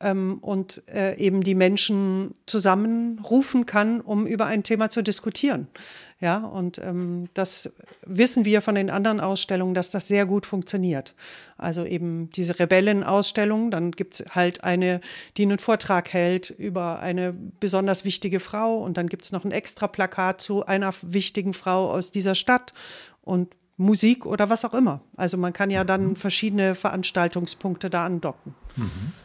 ähm, 0.00 0.38
und 0.40 0.82
äh, 0.88 1.16
eben 1.16 1.42
die 1.42 1.54
Menschen 1.54 2.34
zusammenrufen 2.46 3.66
kann, 3.66 4.00
um 4.00 4.26
über 4.26 4.46
ein 4.46 4.62
Thema 4.62 4.90
zu 4.90 5.02
diskutieren. 5.02 5.68
Ja, 6.20 6.38
und 6.38 6.78
ähm, 6.78 7.28
das 7.34 7.72
wissen 8.04 8.44
wir 8.44 8.60
von 8.60 8.74
den 8.74 8.90
anderen 8.90 9.20
Ausstellungen, 9.20 9.74
dass 9.74 9.92
das 9.92 10.08
sehr 10.08 10.26
gut 10.26 10.46
funktioniert. 10.46 11.14
Also 11.56 11.84
eben 11.84 12.30
diese 12.30 12.58
Rebellenausstellung, 12.58 13.70
dann 13.70 13.92
gibt's 13.92 14.24
halt 14.30 14.64
eine, 14.64 15.00
die 15.36 15.42
einen 15.42 15.60
Vortrag 15.60 16.12
hält 16.12 16.50
über 16.50 16.98
eine 16.98 17.32
besonders 17.32 18.04
wichtige 18.04 18.40
Frau 18.40 18.78
und 18.78 18.96
dann 18.96 19.08
gibt's 19.08 19.30
noch 19.30 19.44
ein 19.44 19.52
extra 19.52 19.86
Plakat 19.86 20.40
zu 20.40 20.66
einer 20.66 20.92
wichtigen 21.02 21.54
Frau 21.54 21.88
aus 21.90 22.10
dieser 22.10 22.34
Stadt. 22.34 22.74
Und 23.22 23.54
Musik 23.78 24.26
oder 24.26 24.50
was 24.50 24.64
auch 24.64 24.74
immer. 24.74 25.00
Also 25.16 25.36
man 25.36 25.52
kann 25.52 25.70
ja 25.70 25.84
dann 25.84 26.08
mhm. 26.08 26.16
verschiedene 26.16 26.74
Veranstaltungspunkte 26.74 27.88
da 27.88 28.04
andocken. 28.04 28.54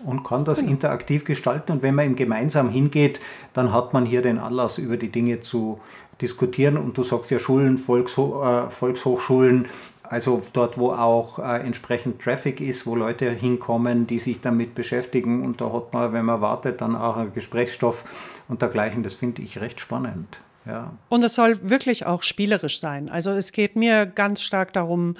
Und 0.03 0.23
kann 0.23 0.45
das 0.45 0.59
genau. 0.59 0.71
interaktiv 0.71 1.23
gestalten. 1.23 1.71
Und 1.73 1.83
wenn 1.83 1.95
man 1.95 2.05
eben 2.05 2.15
gemeinsam 2.15 2.69
hingeht, 2.69 3.19
dann 3.53 3.71
hat 3.73 3.93
man 3.93 4.05
hier 4.05 4.21
den 4.21 4.39
Anlass, 4.39 4.77
über 4.77 4.97
die 4.97 5.11
Dinge 5.11 5.39
zu 5.39 5.79
diskutieren. 6.21 6.77
Und 6.77 6.97
du 6.97 7.03
sagst 7.03 7.31
ja 7.31 7.39
Schulen, 7.39 7.77
Volksho 7.77 8.43
äh, 8.43 8.69
Volkshochschulen, 8.69 9.67
also 10.03 10.41
dort, 10.53 10.77
wo 10.77 10.91
auch 10.91 11.39
äh, 11.39 11.59
entsprechend 11.65 12.21
Traffic 12.21 12.61
ist, 12.61 12.85
wo 12.85 12.95
Leute 12.95 13.29
hinkommen, 13.29 14.05
die 14.05 14.19
sich 14.19 14.41
damit 14.41 14.75
beschäftigen. 14.75 15.43
Und 15.43 15.61
da 15.61 15.71
hat 15.71 15.93
man, 15.93 16.13
wenn 16.13 16.25
man 16.25 16.41
wartet, 16.41 16.81
dann 16.81 16.95
auch 16.95 17.17
einen 17.17 17.33
Gesprächsstoff 17.33 18.03
und 18.47 18.61
dergleichen. 18.61 19.03
Das 19.03 19.13
finde 19.13 19.41
ich 19.41 19.59
recht 19.59 19.79
spannend. 19.79 20.39
Ja. 20.65 20.93
Und 21.09 21.23
es 21.23 21.35
soll 21.35 21.57
wirklich 21.69 22.05
auch 22.05 22.23
spielerisch 22.23 22.79
sein. 22.79 23.09
Also 23.09 23.31
es 23.31 23.51
geht 23.51 23.75
mir 23.75 24.05
ganz 24.05 24.41
stark 24.41 24.71
darum, 24.73 25.15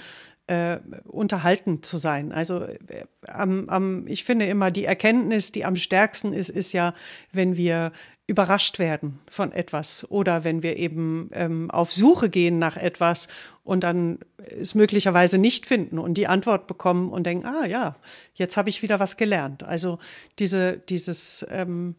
äh, 0.47 0.79
unterhalten 1.05 1.83
zu 1.83 1.97
sein. 1.97 2.31
Also 2.31 2.63
äh, 2.63 3.05
am, 3.27 3.69
am, 3.69 4.07
ich 4.07 4.23
finde 4.23 4.45
immer, 4.45 4.71
die 4.71 4.85
Erkenntnis, 4.85 5.51
die 5.51 5.65
am 5.65 5.75
stärksten 5.75 6.33
ist, 6.33 6.49
ist 6.49 6.73
ja, 6.73 6.93
wenn 7.31 7.55
wir 7.55 7.91
überrascht 8.25 8.79
werden 8.79 9.19
von 9.29 9.51
etwas 9.51 10.09
oder 10.09 10.45
wenn 10.45 10.63
wir 10.63 10.77
eben 10.77 11.29
ähm, 11.33 11.69
auf 11.69 11.91
Suche 11.91 12.29
gehen 12.29 12.57
nach 12.57 12.77
etwas 12.77 13.27
und 13.63 13.83
dann 13.83 14.19
es 14.37 14.75
möglicherweise 14.75 15.37
nicht 15.37 15.65
finden 15.65 15.99
und 15.99 16.13
die 16.13 16.27
Antwort 16.27 16.65
bekommen 16.65 17.11
und 17.11 17.25
denken, 17.25 17.45
ah 17.45 17.65
ja, 17.65 17.97
jetzt 18.33 18.55
habe 18.55 18.69
ich 18.69 18.81
wieder 18.81 19.01
was 19.01 19.17
gelernt. 19.17 19.63
Also 19.63 19.99
diese, 20.39 20.77
dieses 20.77 21.45
ähm, 21.49 21.95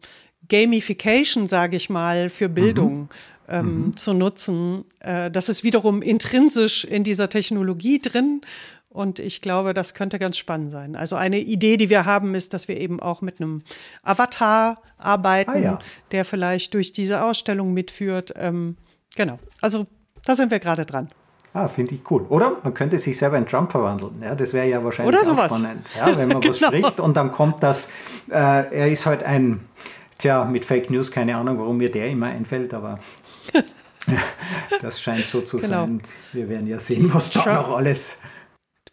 Gamification, 0.49 1.47
sage 1.47 1.77
ich 1.77 1.89
mal, 1.89 2.29
für 2.29 2.49
Bildung. 2.49 3.01
Mhm 3.01 3.09
ähm, 3.47 3.85
mhm. 3.85 3.97
zu 3.97 4.13
nutzen. 4.13 4.85
Äh, 4.99 5.31
das 5.31 5.49
ist 5.49 5.63
wiederum 5.63 6.01
intrinsisch 6.01 6.83
in 6.83 7.03
dieser 7.03 7.29
Technologie 7.29 7.99
drin. 7.99 8.41
Und 8.89 9.19
ich 9.19 9.41
glaube, 9.41 9.73
das 9.73 9.93
könnte 9.93 10.19
ganz 10.19 10.37
spannend 10.37 10.71
sein. 10.71 10.95
Also 10.95 11.17
eine 11.17 11.39
Idee, 11.39 11.75
die 11.75 11.89
wir 11.89 12.05
haben, 12.05 12.33
ist, 12.33 12.53
dass 12.53 12.69
wir 12.69 12.77
eben 12.77 13.01
auch 13.01 13.21
mit 13.21 13.41
einem 13.41 13.61
Avatar 14.03 14.81
arbeiten, 14.97 15.51
ah, 15.51 15.57
ja. 15.57 15.79
der 16.11 16.23
vielleicht 16.23 16.73
durch 16.73 16.93
diese 16.93 17.21
Ausstellung 17.23 17.73
mitführt. 17.73 18.33
Ähm, 18.37 18.77
genau. 19.15 19.37
Also 19.61 19.85
da 20.23 20.33
sind 20.33 20.49
wir 20.49 20.59
gerade 20.59 20.85
dran. 20.85 21.09
Ah, 21.53 21.67
finde 21.67 21.95
ich 21.95 22.09
cool. 22.09 22.25
Oder 22.29 22.57
man 22.63 22.73
könnte 22.73 22.97
sich 22.97 23.17
selber 23.17 23.37
in 23.37 23.45
Trump 23.45 23.71
verwandeln. 23.71 24.21
Ja, 24.21 24.33
das 24.33 24.53
wäre 24.53 24.67
ja 24.67 24.81
wahrscheinlich 24.83 25.13
Oder 25.13 25.25
sowas. 25.25 25.57
spannend. 25.57 25.85
Ja, 25.97 26.17
wenn 26.17 26.29
man 26.29 26.39
genau. 26.41 26.53
was 26.53 26.59
spricht 26.59 26.99
und 26.99 27.17
dann 27.17 27.33
kommt 27.33 27.63
das, 27.63 27.89
äh, 28.29 28.33
er 28.33 28.89
ist 28.89 29.05
halt 29.05 29.23
ein, 29.23 29.59
tja, 30.17 30.45
mit 30.45 30.65
Fake 30.65 30.89
News, 30.89 31.11
keine 31.11 31.35
Ahnung, 31.35 31.59
warum 31.59 31.77
mir 31.77 31.91
der 31.91 32.09
immer 32.09 32.27
einfällt, 32.27 32.73
aber 32.73 32.99
das 34.81 35.01
scheint 35.01 35.25
so 35.25 35.41
zu 35.41 35.57
genau. 35.57 35.85
sein. 35.85 36.01
Wir 36.33 36.49
werden 36.49 36.67
ja 36.67 36.79
sehen, 36.79 37.13
was 37.13 37.31
da 37.31 37.41
Trump, 37.41 37.55
noch 37.55 37.77
alles. 37.77 38.17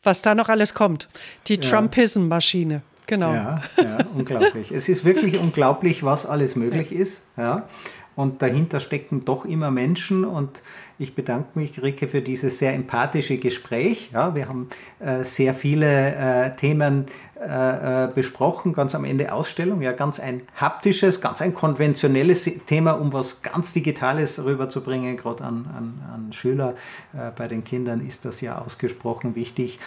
Was 0.03 0.23
da 0.23 0.35
noch 0.35 0.49
alles 0.49 0.75
kommt. 0.75 1.09
Die 1.47 1.55
ja. 1.55 1.61
Trumpism-Maschine. 1.61 2.83
Genau. 3.07 3.33
Ja, 3.33 3.63
ja, 3.77 3.99
unglaublich. 4.15 4.71
es 4.71 4.89
ist 4.89 5.05
wirklich 5.05 5.37
unglaublich, 5.37 6.03
was 6.05 6.25
alles 6.25 6.57
möglich 6.57 6.93
ist. 6.93 7.25
Ja. 7.37 7.69
Und 8.15 8.43
dahinter 8.43 8.81
stecken 8.81 9.25
doch 9.25 9.45
immer 9.45 9.71
Menschen. 9.71 10.25
Und 10.25 10.63
ich 11.03 11.15
bedanke 11.15 11.59
mich, 11.59 11.83
Rike, 11.83 12.09
für 12.09 12.23
dieses 12.23 12.59
sehr 12.59 12.73
empathische 12.75 13.37
Gespräch. 13.37 14.11
Ja, 14.13 14.35
wir 14.35 14.49
haben 14.49 14.71
äh, 15.01 15.25
sehr 15.25 15.53
viele 15.53 16.15
äh, 16.15 16.57
Themen 16.57 17.09
äh, 17.41 18.05
äh, 18.05 18.09
besprochen, 18.15 18.73
ganz 18.73 18.95
am 18.95 19.05
Ende 19.05 19.33
Ausstellung. 19.33 19.83
Ja, 19.83 19.93
ganz 19.93 20.21
ein 20.21 20.43
haptisches, 20.55 21.21
ganz 21.21 21.43
ein 21.43 21.55
konventionelles 21.55 22.49
Thema, 22.67 22.93
um 22.93 23.13
was 23.13 23.43
ganz 23.43 23.73
Digitales 23.73 24.45
rüberzubringen, 24.45 25.17
gerade 25.17 25.43
an, 25.45 25.67
an, 25.77 26.03
an 26.15 26.33
Schüler. 26.33 26.77
Äh, 27.13 27.33
bei 27.37 27.49
den 27.49 27.65
Kindern 27.65 28.07
ist 28.07 28.25
das 28.25 28.41
ja 28.41 28.59
ausgesprochen 28.59 29.35
wichtig. 29.35 29.81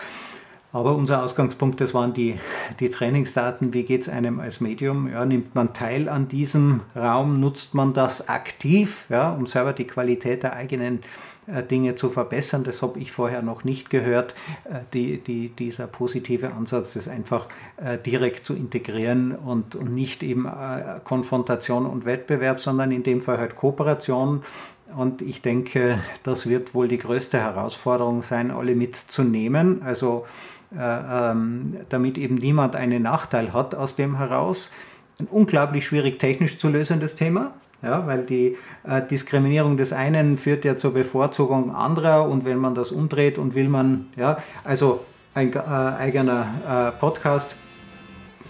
Aber 0.75 0.93
unser 0.93 1.23
Ausgangspunkt, 1.23 1.79
das 1.79 1.93
waren 1.93 2.13
die, 2.13 2.37
die 2.81 2.89
Trainingsdaten. 2.89 3.73
Wie 3.73 3.83
geht 3.83 4.01
es 4.01 4.09
einem 4.09 4.41
als 4.41 4.59
Medium? 4.59 5.09
Ja, 5.09 5.25
nimmt 5.25 5.55
man 5.55 5.73
teil 5.73 6.09
an 6.09 6.27
diesem 6.27 6.81
Raum? 6.93 7.39
Nutzt 7.39 7.75
man 7.75 7.93
das 7.93 8.27
aktiv, 8.27 9.05
ja, 9.07 9.31
um 9.31 9.45
selber 9.45 9.71
die 9.71 9.87
Qualität 9.87 10.43
der 10.43 10.51
eigenen 10.51 10.99
äh, 11.47 11.63
Dinge 11.63 11.95
zu 11.95 12.09
verbessern? 12.09 12.65
Das 12.65 12.81
habe 12.81 12.99
ich 12.99 13.13
vorher 13.13 13.41
noch 13.41 13.63
nicht 13.63 13.89
gehört. 13.89 14.35
Äh, 14.65 14.79
die, 14.91 15.19
die, 15.19 15.47
dieser 15.47 15.87
positive 15.87 16.51
Ansatz, 16.51 16.95
das 16.95 17.07
einfach 17.07 17.47
äh, 17.77 17.97
direkt 17.97 18.45
zu 18.45 18.53
integrieren 18.53 19.31
und, 19.31 19.77
und 19.77 19.93
nicht 19.93 20.23
eben 20.23 20.45
äh, 20.45 20.99
Konfrontation 21.05 21.85
und 21.85 22.03
Wettbewerb, 22.03 22.59
sondern 22.59 22.91
in 22.91 23.03
dem 23.03 23.21
Fall 23.21 23.37
halt 23.37 23.55
Kooperation 23.55 24.43
und 24.95 25.21
ich 25.21 25.41
denke, 25.41 25.99
das 26.23 26.47
wird 26.47 26.73
wohl 26.73 26.87
die 26.87 26.97
größte 26.97 27.39
Herausforderung 27.39 28.21
sein, 28.21 28.51
alle 28.51 28.75
mitzunehmen. 28.75 29.81
Also 29.83 30.25
äh, 30.77 31.31
ähm, 31.31 31.77
damit 31.89 32.17
eben 32.17 32.35
niemand 32.35 32.75
einen 32.75 33.03
Nachteil 33.03 33.53
hat 33.53 33.75
aus 33.75 33.95
dem 33.95 34.17
heraus. 34.17 34.71
Ein 35.19 35.27
unglaublich 35.27 35.85
schwierig 35.85 36.19
technisch 36.19 36.57
zu 36.57 36.69
lösendes 36.69 37.15
Thema, 37.15 37.53
ja, 37.81 38.05
weil 38.05 38.25
die 38.25 38.57
äh, 38.83 39.01
Diskriminierung 39.01 39.77
des 39.77 39.93
einen 39.93 40.37
führt 40.37 40.65
ja 40.65 40.77
zur 40.77 40.93
Bevorzugung 40.93 41.73
anderer 41.73 42.27
und 42.27 42.45
wenn 42.45 42.57
man 42.57 42.75
das 42.75 42.91
umdreht 42.91 43.37
und 43.37 43.55
will 43.55 43.69
man, 43.69 44.07
ja, 44.15 44.37
also 44.63 45.05
ein 45.33 45.53
äh, 45.53 45.59
eigener 45.59 46.47
äh, 46.67 46.99
Podcast. 46.99 47.55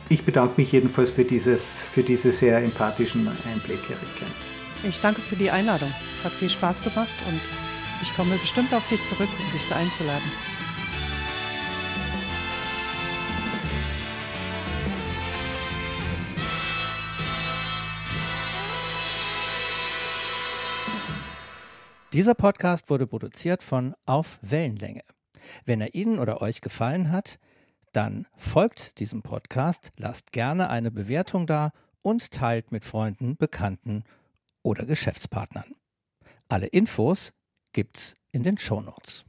Ich 0.10 0.24
bedanke 0.24 0.54
mich 0.58 0.72
jedenfalls 0.72 1.10
für, 1.10 1.26
dieses, 1.26 1.84
für 1.84 2.04
diese 2.04 2.32
sehr 2.32 2.60
empathischen 2.60 3.28
Einblicke, 3.28 3.94
Rike. 3.94 4.45
Ich 4.88 5.00
danke 5.00 5.20
für 5.20 5.36
die 5.36 5.50
Einladung. 5.50 5.92
Es 6.12 6.24
hat 6.24 6.32
viel 6.32 6.50
Spaß 6.50 6.84
gemacht 6.84 7.10
und 7.28 7.42
ich 8.04 8.16
komme 8.16 8.38
bestimmt 8.38 8.72
auf 8.72 8.86
dich 8.86 9.04
zurück, 9.04 9.30
um 9.40 9.52
dich 9.52 9.74
einzuladen. 9.74 10.32
Dieser 22.14 22.36
Podcast 22.36 22.92
wurde 22.92 23.08
produziert 23.08 23.64
von 23.64 23.96
Auf 24.06 24.38
Wellenlänge. 24.44 25.02
Wenn 25.66 25.82
er 25.82 25.96
Ihnen 25.96 26.20
oder 26.20 26.42
euch 26.44 26.62
gefallen 26.62 27.12
hat, 27.12 27.40
dann 27.92 28.28
folgt 28.38 29.00
diesem 29.00 29.24
Podcast, 29.24 29.90
lasst 29.98 30.32
gerne 30.32 30.70
eine 30.70 30.92
Bewertung 30.92 31.48
da 31.48 31.72
und 32.04 32.30
teilt 32.30 32.72
mit 32.72 32.86
Freunden, 32.86 33.36
Bekannten 33.36 34.04
oder 34.66 34.86
Geschäftspartnern. 34.86 35.76
Alle 36.50 36.66
Infos 36.66 37.32
gibt's 37.72 38.16
in 38.32 38.44
den 38.44 38.58
Shownotes. 38.58 39.24